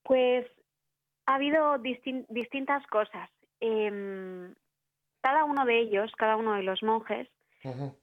Pues 0.04 0.46
ha 1.26 1.36
habido 1.36 1.78
distintas 1.80 2.86
cosas. 2.88 3.30
Em, 3.60 4.54
cada 5.22 5.44
uno 5.44 5.66
de 5.66 5.80
ellos, 5.80 6.12
cada 6.18 6.38
uno 6.38 6.54
de 6.54 6.64
los 6.64 6.84
monjes, 6.84 7.28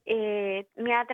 eh, 0.05 0.67
me, 0.75 0.93
ha 0.93 1.07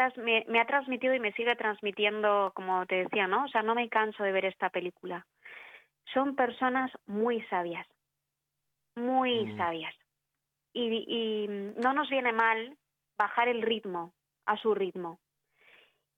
me, 0.48 0.60
ha 0.60 0.66
transmitido 0.66 1.14
y 1.14 1.20
me 1.20 1.34
sigue 1.34 1.56
transmitiendo, 1.56 2.52
como 2.56 2.86
te 2.88 3.04
decía, 3.04 3.28
¿no? 3.28 3.46
O 3.46 3.48
sea, 3.48 3.62
no 3.62 3.76
me 3.76 3.90
canso 3.90 4.24
de 4.24 4.32
ver 4.32 4.46
esta 4.46 4.70
película. 4.70 5.28
Son 6.14 6.36
personas 6.36 6.92
muy 7.06 7.42
sabias, 7.44 7.86
muy 8.96 9.46
mm. 9.46 9.58
sabias. 9.58 9.96
Y, 10.74 11.06
y 11.08 11.48
no 11.80 11.94
nos 11.94 12.10
viene 12.10 12.32
mal 12.32 12.76
bajar 13.18 13.48
el 13.48 13.62
ritmo 13.62 14.14
a 14.46 14.58
su 14.58 14.74
ritmo. 14.74 15.20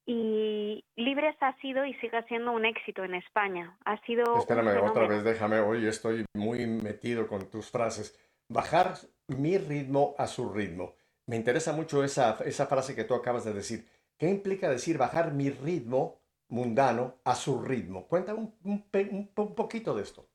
Y 0.04 0.84
Libres 0.96 1.36
ha 1.40 1.56
sido 1.58 1.86
y 1.86 1.94
sigue 1.94 2.22
siendo 2.24 2.52
un 2.52 2.64
éxito 2.64 3.04
en 3.04 3.14
España. 3.14 3.76
Ha 3.84 4.00
sido. 4.04 4.36
Espérame, 4.36 4.82
otra 4.82 5.06
vez, 5.06 5.22
déjame. 5.22 5.60
Hoy 5.60 5.86
estoy 5.86 6.24
muy 6.34 6.66
metido 6.66 7.28
con 7.28 7.48
tus 7.48 7.70
frases. 7.70 8.18
Bajar 8.48 8.94
mi 9.28 9.58
ritmo 9.58 10.14
a 10.18 10.26
su 10.26 10.52
ritmo. 10.52 10.94
Me 11.26 11.36
interesa 11.36 11.72
mucho 11.72 12.02
esa, 12.02 12.38
esa 12.44 12.66
frase 12.66 12.96
que 12.96 13.04
tú 13.04 13.14
acabas 13.14 13.44
de 13.44 13.54
decir. 13.54 13.86
¿Qué 14.18 14.28
implica 14.28 14.68
decir 14.68 14.98
bajar 14.98 15.32
mi 15.32 15.50
ritmo 15.50 16.20
mundano 16.48 17.20
a 17.24 17.34
su 17.34 17.62
ritmo? 17.62 18.06
Cuéntame 18.08 18.40
un, 18.40 18.54
un, 18.64 19.30
un 19.36 19.54
poquito 19.54 19.94
de 19.94 20.02
esto. 20.02 20.26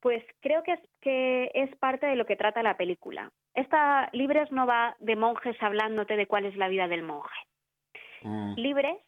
Pues 0.00 0.22
creo 0.40 0.62
que 0.62 0.72
es, 0.72 0.80
que 1.00 1.50
es 1.54 1.74
parte 1.76 2.06
de 2.06 2.16
lo 2.16 2.26
que 2.26 2.36
trata 2.36 2.62
la 2.62 2.76
película. 2.76 3.30
Esta 3.54 4.10
Libres 4.12 4.50
no 4.50 4.66
va 4.66 4.96
de 5.00 5.16
monjes 5.16 5.56
hablándote 5.62 6.16
de 6.16 6.26
cuál 6.26 6.44
es 6.44 6.56
la 6.56 6.68
vida 6.68 6.88
del 6.88 7.02
monje. 7.02 7.30
Mm. 8.24 8.54
Libres 8.56 8.98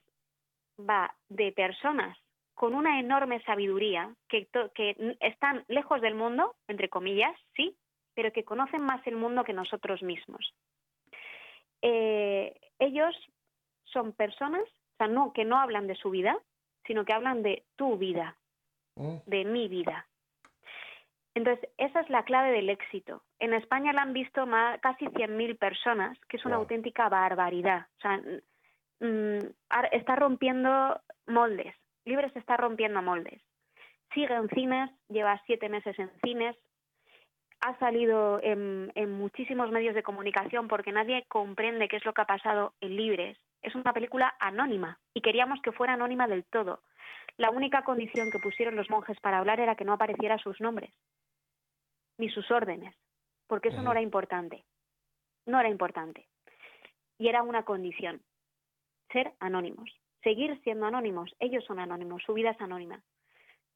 va 0.78 1.14
de 1.28 1.52
personas 1.52 2.16
con 2.54 2.74
una 2.74 3.00
enorme 3.00 3.42
sabiduría 3.42 4.14
que, 4.28 4.48
que 4.74 5.16
están 5.20 5.64
lejos 5.68 6.00
del 6.00 6.14
mundo, 6.14 6.54
entre 6.68 6.88
comillas, 6.88 7.34
sí, 7.56 7.76
pero 8.14 8.32
que 8.32 8.44
conocen 8.44 8.82
más 8.82 9.04
el 9.06 9.16
mundo 9.16 9.44
que 9.44 9.52
nosotros 9.52 10.02
mismos. 10.02 10.54
Eh, 11.82 12.54
ellos 12.78 13.14
son 13.84 14.12
personas 14.12 14.62
o 14.62 14.96
sea, 14.96 15.08
no, 15.08 15.32
que 15.32 15.44
no 15.44 15.58
hablan 15.58 15.86
de 15.86 15.96
su 15.96 16.10
vida, 16.10 16.36
sino 16.86 17.04
que 17.04 17.12
hablan 17.12 17.42
de 17.42 17.64
tu 17.76 17.98
vida, 17.98 18.36
mm. 18.96 19.16
de 19.26 19.44
mi 19.44 19.68
vida. 19.68 20.06
Entonces, 21.34 21.68
esa 21.78 22.00
es 22.00 22.10
la 22.10 22.22
clave 22.22 22.52
del 22.52 22.70
éxito. 22.70 23.22
En 23.40 23.54
España 23.54 23.92
la 23.92 24.02
han 24.02 24.12
visto 24.12 24.46
más, 24.46 24.80
casi 24.80 25.06
100.000 25.06 25.58
personas, 25.58 26.16
que 26.28 26.36
es 26.36 26.44
una 26.44 26.56
auténtica 26.56 27.08
barbaridad. 27.08 27.88
O 27.98 28.00
sea, 28.00 28.20
mm, 29.00 29.38
está 29.92 30.16
rompiendo 30.16 31.00
moldes. 31.26 31.74
Libres 32.04 32.34
está 32.36 32.56
rompiendo 32.56 33.02
moldes. 33.02 33.40
Sigue 34.12 34.34
en 34.34 34.48
cines, 34.50 34.90
lleva 35.08 35.40
siete 35.46 35.68
meses 35.68 35.98
en 35.98 36.10
cines, 36.22 36.56
ha 37.60 37.78
salido 37.78 38.40
en, 38.42 38.92
muchísimos 39.12 39.70
medios 39.70 39.94
de 39.94 40.02
comunicación 40.02 40.68
porque 40.68 40.92
nadie 40.92 41.24
comprende 41.28 41.88
qué 41.88 41.96
es 41.96 42.04
lo 42.04 42.12
que 42.12 42.20
ha 42.20 42.26
pasado 42.26 42.74
en 42.80 42.96
Libres. 42.96 43.38
Es 43.62 43.74
una 43.74 43.94
película 43.94 44.34
anónima 44.38 44.98
y 45.14 45.22
queríamos 45.22 45.62
que 45.62 45.72
fuera 45.72 45.94
anónima 45.94 46.28
del 46.28 46.44
todo. 46.44 46.82
La 47.38 47.50
única 47.50 47.82
condición 47.82 48.30
que 48.30 48.38
pusieron 48.38 48.76
los 48.76 48.90
monjes 48.90 49.18
para 49.20 49.38
hablar 49.38 49.60
era 49.60 49.76
que 49.76 49.84
no 49.86 49.94
apareciera 49.94 50.36
sus 50.38 50.60
nombres 50.60 50.92
ni 52.18 52.28
sus 52.28 52.48
órdenes, 52.50 52.94
porque 53.46 53.70
eso 53.70 53.82
no 53.82 53.92
era 53.92 54.00
importante. 54.00 54.64
No 55.46 55.58
era 55.58 55.68
importante. 55.68 56.28
Y 57.18 57.28
era 57.28 57.42
una 57.42 57.64
condición. 57.64 58.22
Ser 59.14 59.32
anónimos. 59.40 59.90
Seguir 60.22 60.60
siendo 60.62 60.84
anónimos. 60.84 61.34
Ellos 61.38 61.64
son 61.64 61.78
anónimos, 61.80 62.22
su 62.22 62.34
vida 62.34 62.50
es 62.50 62.60
anónima 62.60 63.02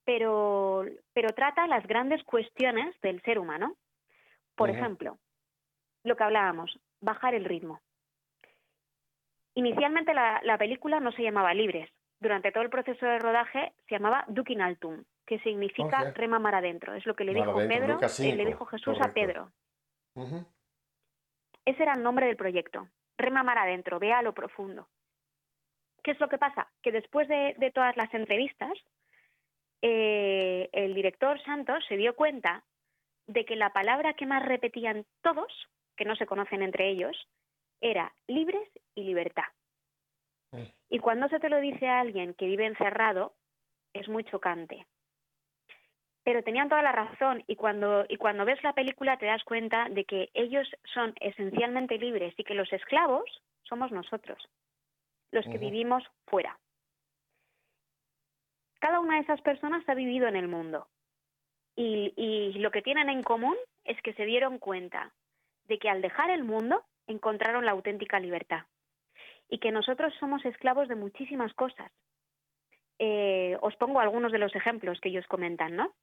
pero, 0.09 0.87
pero 1.13 1.35
trata 1.35 1.67
las 1.67 1.87
grandes 1.87 2.25
cuestiones 2.25 2.99
del 3.03 3.21
ser 3.25 3.39
humano. 3.39 3.77
Por 4.55 4.71
ejemplo, 4.71 5.19
lo 6.03 6.17
que 6.17 6.25
hablábamos, 6.25 6.81
bajar 7.03 7.35
el 7.35 7.45
ritmo. 7.45 7.83
Inicialmente 9.53 10.15
la, 10.15 10.57
película 10.59 10.99
no 10.99 11.13
se 11.13 11.23
llamaba 11.23 11.53
Libres. 11.53 11.91
Durante 12.21 12.53
todo 12.53 12.63
el 12.63 12.71
proceso 12.71 13.05
de 13.05 13.19
rodaje 13.19 13.75
se 13.87 13.97
llamaba 13.97 14.25
Dukin 14.29 14.63
Altum, 14.63 15.05
que 15.27 15.41
significa 15.41 16.11
rema 16.13 16.39
mar 16.39 16.55
adentro. 16.55 16.95
Es 16.95 17.05
lo 17.05 17.15
que 17.15 17.25
le 17.25 17.35
dijo 17.35 17.57
Pedro, 17.57 18.01
eh, 18.01 18.35
le 18.35 18.47
dijo 18.47 18.65
Jesús 18.65 18.97
a 19.03 19.13
Pedro. 19.13 19.53
Ese 21.67 21.83
era 21.83 21.93
el 21.93 22.03
nombre 22.03 22.29
del 22.29 22.37
proyecto. 22.37 22.89
Rema 23.19 23.43
mar 23.43 23.59
adentro, 23.59 23.99
vea 23.99 24.21
a 24.21 24.23
lo 24.23 24.33
profundo. 24.33 24.89
¿Qué 26.03 26.13
es 26.13 26.21
lo 26.21 26.29
que 26.29 26.39
pasa? 26.39 26.69
Que 26.83 26.93
después 26.93 27.29
de 27.29 27.73
todas 27.75 27.97
las 27.97 28.13
entrevistas, 28.15 28.73
eh, 29.83 30.69
el 30.73 30.95
director 30.95 31.41
Santos 31.43 31.85
se 31.89 31.97
dio 31.97 32.17
cuenta 32.17 32.65
de 33.27 33.45
que 33.45 33.57
la 33.57 33.73
palabra 33.73 34.15
que 34.15 34.27
más 34.27 34.45
repetían 34.45 35.05
todos, 35.23 35.53
que 35.97 36.05
no 36.05 36.17
se 36.17 36.27
conocen 36.27 36.63
entre 36.63 36.89
ellos, 36.89 37.17
era 37.81 38.13
libres 38.27 38.69
y 38.95 39.05
libertad. 39.05 39.45
Y 40.89 40.99
cuando 40.99 41.29
se 41.29 41.39
te 41.39 41.51
lo 41.51 41.61
dice 41.61 41.87
a 41.87 42.01
alguien 42.01 42.35
que 42.35 42.47
vive 42.47 42.65
encerrado, 42.65 43.35
es 43.93 44.09
muy 44.09 44.25
chocante. 44.25 44.87
Pero 46.25 46.43
tenían 46.43 46.71
toda 46.71 46.83
la 46.83 46.93
razón 46.93 47.45
y 47.47 47.57
cuando, 47.57 48.07
y 48.09 48.17
cuando 48.17 48.47
ves 48.47 48.63
la 48.63 48.73
película 48.73 49.19
te 49.19 49.27
das 49.27 49.45
cuenta 49.45 49.89
de 49.91 50.05
que 50.05 50.31
ellos 50.35 50.67
son 50.95 51.15
esencialmente 51.21 51.99
libres 51.99 52.35
y 52.37 52.45
que 52.45 52.55
los 52.55 52.73
esclavos 52.73 53.25
somos 53.63 53.93
nosotros, 53.93 54.39
los 55.31 55.45
que 55.45 55.59
vivimos 55.59 56.03
fuera. 56.27 56.59
Cada 58.81 59.01
una 59.01 59.17
de 59.17 59.23
esas 59.23 59.41
personas 59.43 59.87
ha 59.89 59.95
vivido 59.95 60.29
en 60.29 60.37
el 60.37 60.49
mundo 60.49 60.89
y, 61.77 62.53
lo 62.59 62.71
que 62.71 62.83
tienen 62.83 63.09
en 63.09 63.23
común 63.23 63.57
es 63.85 64.01
que 64.03 64.13
se 64.15 64.25
dieron 64.25 64.59
cuenta 64.59 65.13
de 65.67 65.79
que 65.79 65.89
al 65.89 66.03
dejar 66.03 66.31
el 66.31 66.43
mundo 66.43 66.85
encontraron 67.07 67.65
la 67.65 67.73
auténtica 67.73 68.19
libertad 68.19 68.65
y 69.49 69.59
que 69.59 69.71
nosotros 69.71 70.13
somos 70.19 70.45
esclavos 70.45 70.89
de 70.89 70.97
muchísimas 70.97 71.55
cosas. 71.55 71.91
Eh, 72.99 73.57
os 73.61 73.77
pongo 73.77 74.01
algunos 74.01 74.33
de 74.33 74.39
los 74.39 74.55
ejemplos 74.57 75.01
que 75.01 75.09
ellos 75.09 75.27
comentan, 75.29 75.77
¿no? 75.77 75.95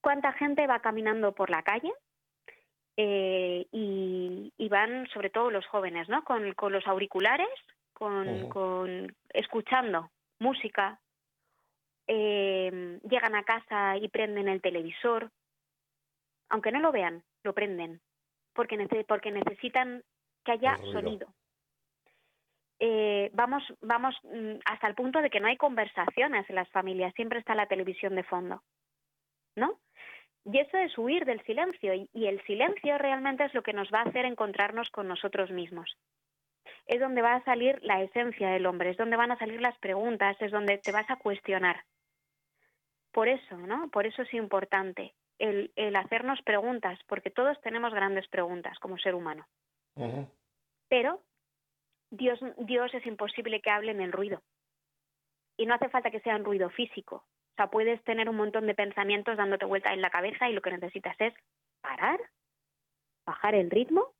¿Cuánta 0.00 0.32
gente 0.32 0.66
va 0.66 0.80
caminando 0.80 1.32
por 1.32 1.48
la 1.48 1.62
calle 1.62 1.92
eh, 3.00 3.64
y, 3.70 4.68
van, 4.68 5.06
sobre 5.14 5.30
todo 5.30 5.52
los 5.52 5.64
jóvenes, 5.68 6.08
¿no? 6.08 6.24
Con, 6.24 6.52
los 6.72 6.86
auriculares, 6.86 7.48
con 7.92 9.14
escuchando 9.30 10.10
música, 10.40 11.00
eh, 12.08 12.98
llegan 13.08 13.36
a 13.36 13.44
casa 13.44 13.96
y 13.98 14.08
prenden 14.08 14.48
el 14.48 14.60
televisor, 14.60 15.30
aunque 16.48 16.72
no 16.72 16.80
lo 16.80 16.90
vean, 16.90 17.22
lo 17.44 17.52
prenden, 17.54 18.00
porque, 18.52 19.04
porque 19.06 19.30
necesitan 19.30 20.02
que 20.44 20.52
haya 20.52 20.76
sonido. 20.92 21.28
Eh, 22.80 23.30
vamos, 23.32 23.62
vamos 23.80 24.16
mm, 24.24 24.58
hasta 24.64 24.88
el 24.88 24.96
punto 24.96 25.22
de 25.22 25.30
que 25.30 25.38
no 25.38 25.46
hay 25.46 25.56
conversaciones 25.56 26.50
en 26.50 26.56
las 26.56 26.68
familias, 26.70 27.14
siempre 27.14 27.38
está 27.38 27.54
la 27.54 27.66
televisión 27.66 28.16
de 28.16 28.24
fondo, 28.24 28.60
¿no? 29.54 29.78
Y 30.44 30.58
eso 30.58 30.78
es 30.78 30.96
huir 30.96 31.24
del 31.24 31.42
silencio, 31.44 31.94
y, 31.94 32.08
y 32.12 32.26
el 32.26 32.42
silencio 32.44 32.96
realmente 32.98 33.44
es 33.44 33.54
lo 33.54 33.62
que 33.62 33.72
nos 33.72 33.88
va 33.92 34.00
a 34.00 34.08
hacer 34.08 34.24
encontrarnos 34.24 34.90
con 34.90 35.06
nosotros 35.08 35.50
mismos. 35.50 35.96
es 36.86 37.00
donde 37.00 37.22
va 37.22 37.34
a 37.34 37.44
salir 37.44 37.78
la 37.82 38.02
esencia 38.02 38.48
del 38.48 38.66
hombre, 38.66 38.90
es 38.90 38.96
donde 38.96 39.16
van 39.16 39.30
a 39.30 39.38
salir 39.38 39.60
las 39.60 39.78
preguntas, 39.78 40.36
es 40.40 40.50
donde 40.50 40.78
te 40.78 40.90
vas 40.90 41.08
a 41.10 41.16
cuestionar. 41.16 41.84
Por 43.12 43.28
eso, 43.28 43.56
¿no? 43.58 43.88
Por 43.90 44.06
eso 44.06 44.22
es 44.22 44.32
importante 44.34 45.14
el, 45.38 45.70
el 45.76 45.94
hacernos 45.96 46.40
preguntas, 46.42 46.98
porque 47.06 47.30
todos 47.30 47.60
tenemos 47.60 47.92
grandes 47.92 48.26
preguntas 48.28 48.78
como 48.78 48.98
ser 48.98 49.14
humano. 49.14 49.46
Pero 50.88 51.22
Dios, 52.10 52.40
Dios 52.58 52.92
es 52.94 53.04
imposible 53.06 53.60
que 53.60 53.70
hable 53.70 53.92
en 53.92 54.00
el 54.00 54.12
ruido. 54.12 54.42
Y 55.56 55.66
no 55.66 55.74
hace 55.74 55.88
falta 55.90 56.10
que 56.10 56.20
sea 56.20 56.36
un 56.36 56.44
ruido 56.44 56.70
físico. 56.70 57.24
O 57.58 57.60
sea, 57.60 57.70
puedes 57.70 58.00
tener 58.04 58.28
un 58.28 58.36
montón 58.36 58.68
de 58.68 58.74
pensamientos 58.76 59.36
dándote 59.36 59.64
vuelta 59.64 59.92
en 59.92 60.00
la 60.00 60.10
cabeza 60.10 60.48
y 60.48 60.52
lo 60.52 60.62
que 60.62 60.70
necesitas 60.70 61.20
es 61.20 61.34
parar, 61.80 62.20
bajar 63.26 63.56
el 63.56 63.68
ritmo 63.68 64.12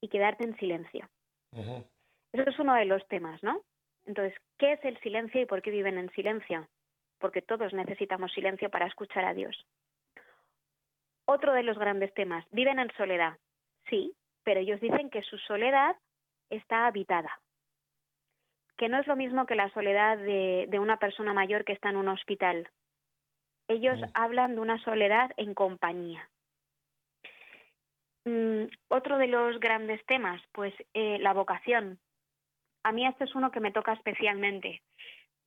y 0.00 0.08
quedarte 0.08 0.42
en 0.42 0.56
silencio. 0.56 1.08
Eso 1.52 2.50
es 2.50 2.58
uno 2.58 2.74
de 2.74 2.84
los 2.84 3.06
temas, 3.06 3.40
¿no? 3.44 3.62
Entonces, 4.06 4.36
¿qué 4.58 4.72
es 4.72 4.84
el 4.84 4.98
silencio 5.02 5.40
y 5.40 5.46
por 5.46 5.62
qué 5.62 5.70
viven 5.70 5.98
en 5.98 6.10
silencio? 6.10 6.66
Porque 7.20 7.42
todos 7.42 7.72
necesitamos 7.72 8.32
silencio 8.32 8.70
para 8.70 8.88
escuchar 8.88 9.24
a 9.24 9.34
Dios. 9.34 9.64
Otro 11.26 11.52
de 11.52 11.62
los 11.62 11.78
grandes 11.78 12.12
temas, 12.12 12.44
viven 12.50 12.80
en 12.80 12.90
soledad. 12.96 13.38
Sí, 13.88 14.16
pero 14.42 14.58
ellos 14.58 14.80
dicen 14.80 15.10
que 15.10 15.22
su 15.22 15.38
soledad 15.38 15.94
está 16.50 16.88
habitada, 16.88 17.40
que 18.78 18.88
no 18.88 18.98
es 18.98 19.06
lo 19.06 19.16
mismo 19.16 19.44
que 19.44 19.56
la 19.56 19.68
soledad 19.70 20.16
de, 20.16 20.78
una 20.78 20.98
persona 20.98 21.34
mayor 21.34 21.64
que 21.64 21.72
está 21.72 21.90
en 21.90 21.96
un 21.96 22.08
hospital. 22.08 22.68
Ellos 23.66 23.98
hablan 24.14 24.54
de 24.54 24.60
una 24.60 24.82
soledad 24.84 25.32
en 25.36 25.52
compañía. 25.52 26.30
Mm, 28.24 28.64
otro 28.88 29.18
de 29.18 29.26
los 29.26 29.58
grandes 29.58 30.02
temas, 30.06 30.40
pues 30.52 30.72
eh, 30.94 31.18
la 31.18 31.34
vocación. 31.34 31.98
A 32.84 32.92
mí 32.92 33.04
este 33.04 33.24
es 33.24 33.34
uno 33.34 33.50
que 33.50 33.60
me 33.60 33.72
toca 33.72 33.92
especialmente. 33.92 34.80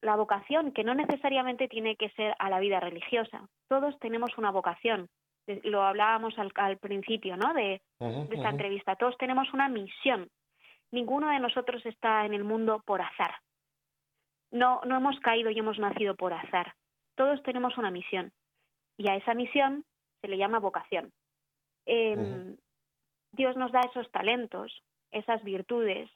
La 0.02 0.18
vocación, 0.18 0.74
que 0.74 0.84
no 0.84 0.94
necesariamente 0.94 1.70
tiene 1.70 1.96
que 1.96 2.10
ser 2.10 2.36
a 2.38 2.50
la 2.50 2.60
vida 2.60 2.80
religiosa. 2.80 3.48
Todos 3.70 3.98
tenemos 4.00 4.38
una 4.38 4.52
vocación. 4.52 5.08
Lo 5.64 5.84
hablábamos 5.84 6.36
al, 6.38 6.78
principio, 6.78 7.38
¿no? 7.38 7.54
De, 7.54 7.82
de 8.00 8.36
esta 8.36 8.50
entrevista. 8.50 8.96
Todos 8.96 9.18
tenemos 9.18 9.54
una 9.54 9.70
misión 9.70 10.30
ninguno 10.92 11.30
de 11.30 11.40
nosotros 11.40 11.86
está 11.86 12.26
en 12.26 12.34
el 12.34 12.44
mundo 12.44 12.84
por 12.86 13.02
azar. 13.02 13.36
No, 14.52 14.82
no 14.86 14.98
hemos 14.98 15.20
caído 15.20 15.50
y 15.50 15.60
hemos 15.60 15.80
nacido 15.80 16.16
por 16.16 16.34
azar. 16.34 16.76
Todos 17.16 17.42
tenemos 17.44 17.78
una 17.78 17.92
misión. 17.92 18.32
Y 18.98 19.10
a 19.10 19.16
esa 19.16 19.34
misión 19.34 19.86
se 20.22 20.28
le 20.28 20.38
llama 20.38 20.60
vocación. 20.60 21.12
Em, 21.86 22.58
Dios 23.32 23.56
nos 23.56 23.72
da 23.72 23.82
esos 23.82 24.12
talentos, 24.12 24.84
esas 25.12 25.44
virtudes, 25.44 26.10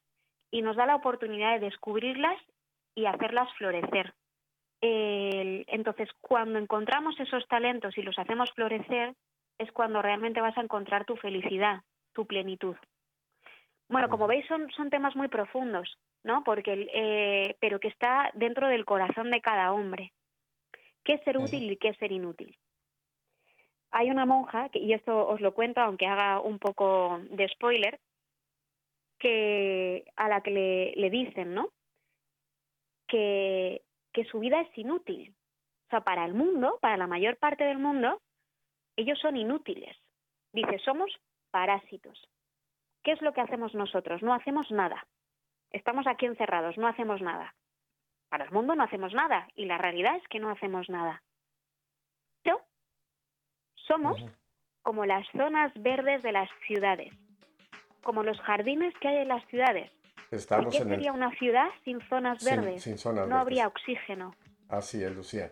y 0.52 0.62
nos 0.62 0.76
da 0.76 0.86
la 0.86 0.96
oportunidad 0.96 1.54
de 1.54 1.66
descubrirlas 1.66 2.40
y 2.94 3.06
hacerlas 3.06 3.52
florecer. 3.58 4.14
entonces, 4.82 6.10
cuando 6.22 6.60
encontramos 6.60 7.20
esos 7.20 7.48
talentos 7.48 7.98
y 7.98 8.04
los 8.04 8.20
hacemos 8.20 8.52
florecer, 8.52 9.16
es 9.58 9.72
cuando 9.72 10.02
realmente 10.02 10.42
vas 10.42 10.56
a 10.58 10.62
encontrar 10.62 11.06
tu 11.06 11.16
felicidad, 11.16 11.82
tu 12.14 12.28
plenitud. 12.28 12.76
Bueno, 13.88 14.10
como 14.10 14.28
veis 14.28 14.46
son, 14.48 14.70
son 14.72 14.90
temas 14.90 15.16
muy 15.16 15.28
profundos, 15.28 15.98
¿no? 16.24 16.44
Porque, 16.44 16.88
eh, 16.94 17.56
pero 17.60 17.80
que 17.80 17.88
está 17.88 18.32
dentro 18.34 18.68
del 18.68 18.86
corazón 18.86 19.30
de 19.30 19.42
cada 19.42 19.72
hombre. 19.72 20.12
¿Qué 21.04 21.14
es 21.14 21.24
ser 21.24 21.38
útil 21.38 21.72
y 21.72 21.78
qué 21.78 21.90
es 21.90 21.98
ser 21.98 22.12
inútil? 22.12 22.58
Hay 23.92 24.10
una 24.10 24.26
monja, 24.26 24.70
y 24.74 24.94
esto 24.94 25.28
os 25.28 25.40
lo 25.40 25.54
cuento 25.54 25.82
aunque 25.82 26.08
haga 26.08 26.40
un 26.40 26.58
poco 26.58 27.20
de 27.30 27.48
spoiler, 27.50 28.00
que 29.20 30.06
a 30.16 30.28
la 30.28 30.42
que 30.42 30.52
le, 30.52 30.94
le 30.96 31.10
dicen, 31.10 31.54
¿no? 31.54 31.70
Que, 33.08 33.84
que 34.12 34.26
su 34.26 34.40
vida 34.40 34.62
es 34.62 34.78
inútil. 34.78 35.34
O 35.88 35.90
sea, 35.92 36.02
para 36.02 36.26
el 36.26 36.34
mundo, 36.34 36.80
para 36.82 36.98
la 36.98 37.06
mayor 37.06 37.38
parte 37.38 37.64
del 37.64 37.78
mundo, 37.78 38.22
ellos 38.96 39.20
son 39.20 39.38
inútiles. 39.38 39.96
Dice, 40.52 40.80
somos 40.80 41.12
parásitos. 41.52 42.28
¿Qué 43.06 43.12
es 43.12 43.22
lo 43.22 43.34
que 43.34 43.42
hacemos 43.42 43.76
nosotros? 43.76 44.24
No 44.24 44.34
hacemos 44.34 44.72
nada. 44.72 45.06
Estamos 45.72 46.08
aquí 46.08 46.26
encerrados, 46.26 46.76
no 46.76 46.88
hacemos 46.88 47.22
nada. 47.22 47.54
Para 48.30 48.46
el 48.46 48.52
mundo 48.52 48.74
no 48.74 48.84
hacemos 48.84 49.14
nada 49.14 49.48
y 49.54 49.66
la 49.66 49.78
realidad 49.78 50.16
es 50.16 50.28
que 50.28 50.40
no 50.40 50.50
hacemos 50.50 50.90
nada. 50.90 51.22
Pero 52.42 52.62
somos 53.76 54.20
como 54.82 55.06
las 55.06 55.28
zonas 55.38 55.72
verdes 55.76 56.24
de 56.24 56.32
las 56.32 56.50
ciudades, 56.66 57.14
como 58.02 58.24
los 58.24 58.42
jardines 58.42 58.94
que 59.00 59.08
hay 59.08 59.18
en 59.18 59.28
las 59.28 59.46
ciudades. 59.50 59.92
Estamos 60.32 60.76
¿Qué 60.76 60.84
sería 60.84 61.14
una 61.14 61.30
ciudad 61.38 61.70
sin 61.84 62.02
zonas 62.10 62.44
verdes? 62.44 62.82
Sin, 62.82 62.98
zonas 62.98 63.28
no 63.28 63.38
habría 63.38 63.68
oxígeno. 63.68 64.34
Así 64.68 65.04
es, 65.04 65.16
Lucía. 65.16 65.52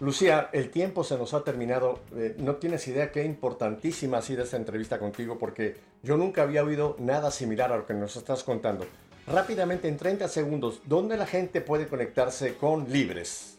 Lucía, 0.00 0.48
el 0.54 0.70
tiempo 0.70 1.04
se 1.04 1.18
nos 1.18 1.34
ha 1.34 1.44
terminado. 1.44 2.00
Eh, 2.16 2.34
no 2.38 2.56
tienes 2.56 2.88
idea 2.88 3.12
qué 3.12 3.22
importantísima 3.22 4.16
ha 4.18 4.22
sido 4.22 4.42
esta 4.42 4.56
entrevista 4.56 4.98
contigo 4.98 5.38
porque 5.38 5.76
yo 6.02 6.16
nunca 6.16 6.42
había 6.42 6.64
oído 6.64 6.96
nada 6.98 7.30
similar 7.30 7.70
a 7.70 7.76
lo 7.76 7.86
que 7.86 7.92
nos 7.92 8.16
estás 8.16 8.42
contando. 8.42 8.86
Rápidamente, 9.26 9.88
en 9.88 9.98
30 9.98 10.26
segundos, 10.28 10.80
¿dónde 10.86 11.18
la 11.18 11.26
gente 11.26 11.60
puede 11.60 11.86
conectarse 11.86 12.56
con 12.56 12.90
Libres? 12.90 13.58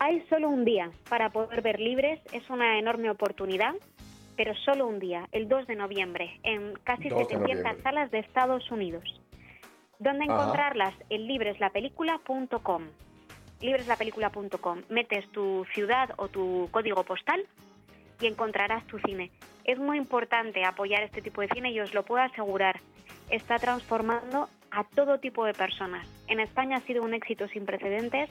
Hay 0.00 0.26
solo 0.28 0.48
un 0.48 0.64
día 0.64 0.90
para 1.08 1.30
poder 1.30 1.62
ver 1.62 1.78
Libres. 1.78 2.18
Es 2.32 2.50
una 2.50 2.76
enorme 2.80 3.10
oportunidad, 3.10 3.74
pero 4.36 4.56
solo 4.56 4.88
un 4.88 4.98
día, 4.98 5.28
el 5.30 5.48
2 5.48 5.68
de 5.68 5.76
noviembre, 5.76 6.40
en 6.42 6.74
casi 6.82 7.10
700 7.10 7.80
salas 7.84 8.10
de 8.10 8.18
Estados 8.18 8.68
Unidos. 8.72 9.04
¿Dónde 10.00 10.24
encontrarlas? 10.24 10.94
En 11.10 11.28
libreslapelícula.com 11.28 12.88
libreslapelícula.com. 13.60 14.82
Metes 14.88 15.30
tu 15.32 15.64
ciudad 15.72 16.10
o 16.16 16.28
tu 16.28 16.68
código 16.70 17.04
postal 17.04 17.46
y 18.20 18.26
encontrarás 18.26 18.86
tu 18.86 18.98
cine. 18.98 19.30
Es 19.64 19.78
muy 19.78 19.98
importante 19.98 20.64
apoyar 20.64 21.02
este 21.02 21.22
tipo 21.22 21.40
de 21.40 21.48
cine 21.48 21.70
y 21.70 21.80
os 21.80 21.94
lo 21.94 22.04
puedo 22.04 22.22
asegurar. 22.22 22.80
Está 23.30 23.58
transformando 23.58 24.48
a 24.70 24.84
todo 24.84 25.18
tipo 25.18 25.44
de 25.44 25.54
personas. 25.54 26.06
En 26.26 26.40
España 26.40 26.78
ha 26.78 26.80
sido 26.80 27.02
un 27.02 27.14
éxito 27.14 27.48
sin 27.48 27.66
precedentes. 27.66 28.30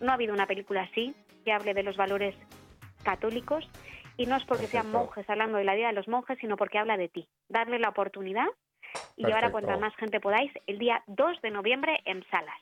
No 0.00 0.10
ha 0.10 0.14
habido 0.14 0.34
una 0.34 0.46
película 0.46 0.82
así 0.82 1.14
que 1.44 1.52
hable 1.52 1.74
de 1.74 1.82
los 1.82 1.96
valores 1.96 2.34
católicos 3.02 3.68
y 4.16 4.26
no 4.26 4.36
es 4.36 4.44
porque 4.44 4.66
sean 4.66 4.90
monjes 4.90 5.28
hablando 5.28 5.58
de 5.58 5.64
la 5.64 5.74
vida 5.74 5.88
de 5.88 5.92
los 5.92 6.08
monjes, 6.08 6.38
sino 6.40 6.56
porque 6.56 6.78
habla 6.78 6.96
de 6.96 7.08
ti. 7.08 7.28
Darle 7.48 7.78
la 7.78 7.90
oportunidad 7.90 8.46
y 9.16 9.24
llevar 9.24 9.44
a 9.44 9.50
cuanta 9.50 9.76
más 9.76 9.94
gente 9.96 10.20
podáis 10.20 10.52
el 10.66 10.78
día 10.78 11.02
2 11.06 11.42
de 11.42 11.50
noviembre 11.50 12.00
en 12.04 12.24
salas 12.30 12.56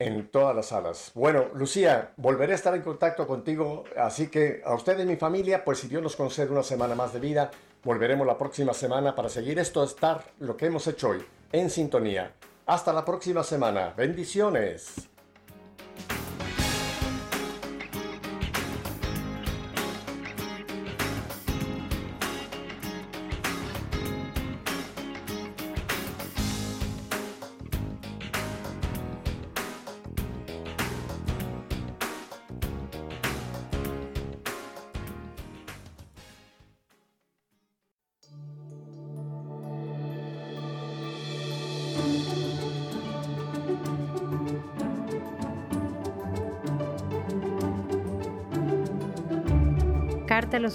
en 0.00 0.28
todas 0.28 0.56
las 0.56 0.66
salas. 0.66 1.12
Bueno, 1.14 1.46
Lucía, 1.54 2.12
volveré 2.16 2.52
a 2.52 2.56
estar 2.56 2.74
en 2.74 2.82
contacto 2.82 3.26
contigo, 3.26 3.84
así 3.96 4.28
que 4.28 4.62
a 4.64 4.74
ustedes 4.74 5.04
y 5.04 5.08
mi 5.08 5.16
familia, 5.16 5.62
pues 5.62 5.78
si 5.78 5.88
Dios 5.88 6.02
nos 6.02 6.16
concede 6.16 6.50
una 6.50 6.62
semana 6.62 6.94
más 6.94 7.12
de 7.12 7.20
vida, 7.20 7.50
volveremos 7.84 8.26
la 8.26 8.38
próxima 8.38 8.72
semana 8.72 9.14
para 9.14 9.28
seguir 9.28 9.58
esto, 9.58 9.84
estar 9.84 10.24
lo 10.40 10.56
que 10.56 10.66
hemos 10.66 10.86
hecho 10.86 11.10
hoy, 11.10 11.24
en 11.52 11.68
sintonía. 11.68 12.32
Hasta 12.66 12.92
la 12.92 13.04
próxima 13.04 13.44
semana. 13.44 13.92
Bendiciones. 13.96 15.09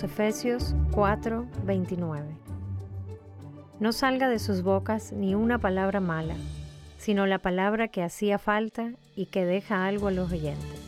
Efesios 0.03 0.75
4, 0.91 1.45
29. 1.63 2.25
No 3.79 3.93
salga 3.93 4.29
de 4.29 4.39
sus 4.39 4.61
bocas 4.61 5.11
ni 5.11 5.35
una 5.35 5.59
palabra 5.59 5.99
mala, 5.99 6.35
sino 6.97 7.25
la 7.25 7.39
palabra 7.39 7.87
que 7.87 8.03
hacía 8.03 8.37
falta 8.37 8.91
y 9.15 9.27
que 9.27 9.45
deja 9.45 9.85
algo 9.85 10.07
a 10.07 10.11
los 10.11 10.31
oyentes. 10.31 10.81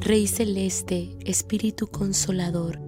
Rey 0.00 0.26
celeste, 0.26 1.18
Espíritu 1.26 1.86
consolador, 1.88 2.87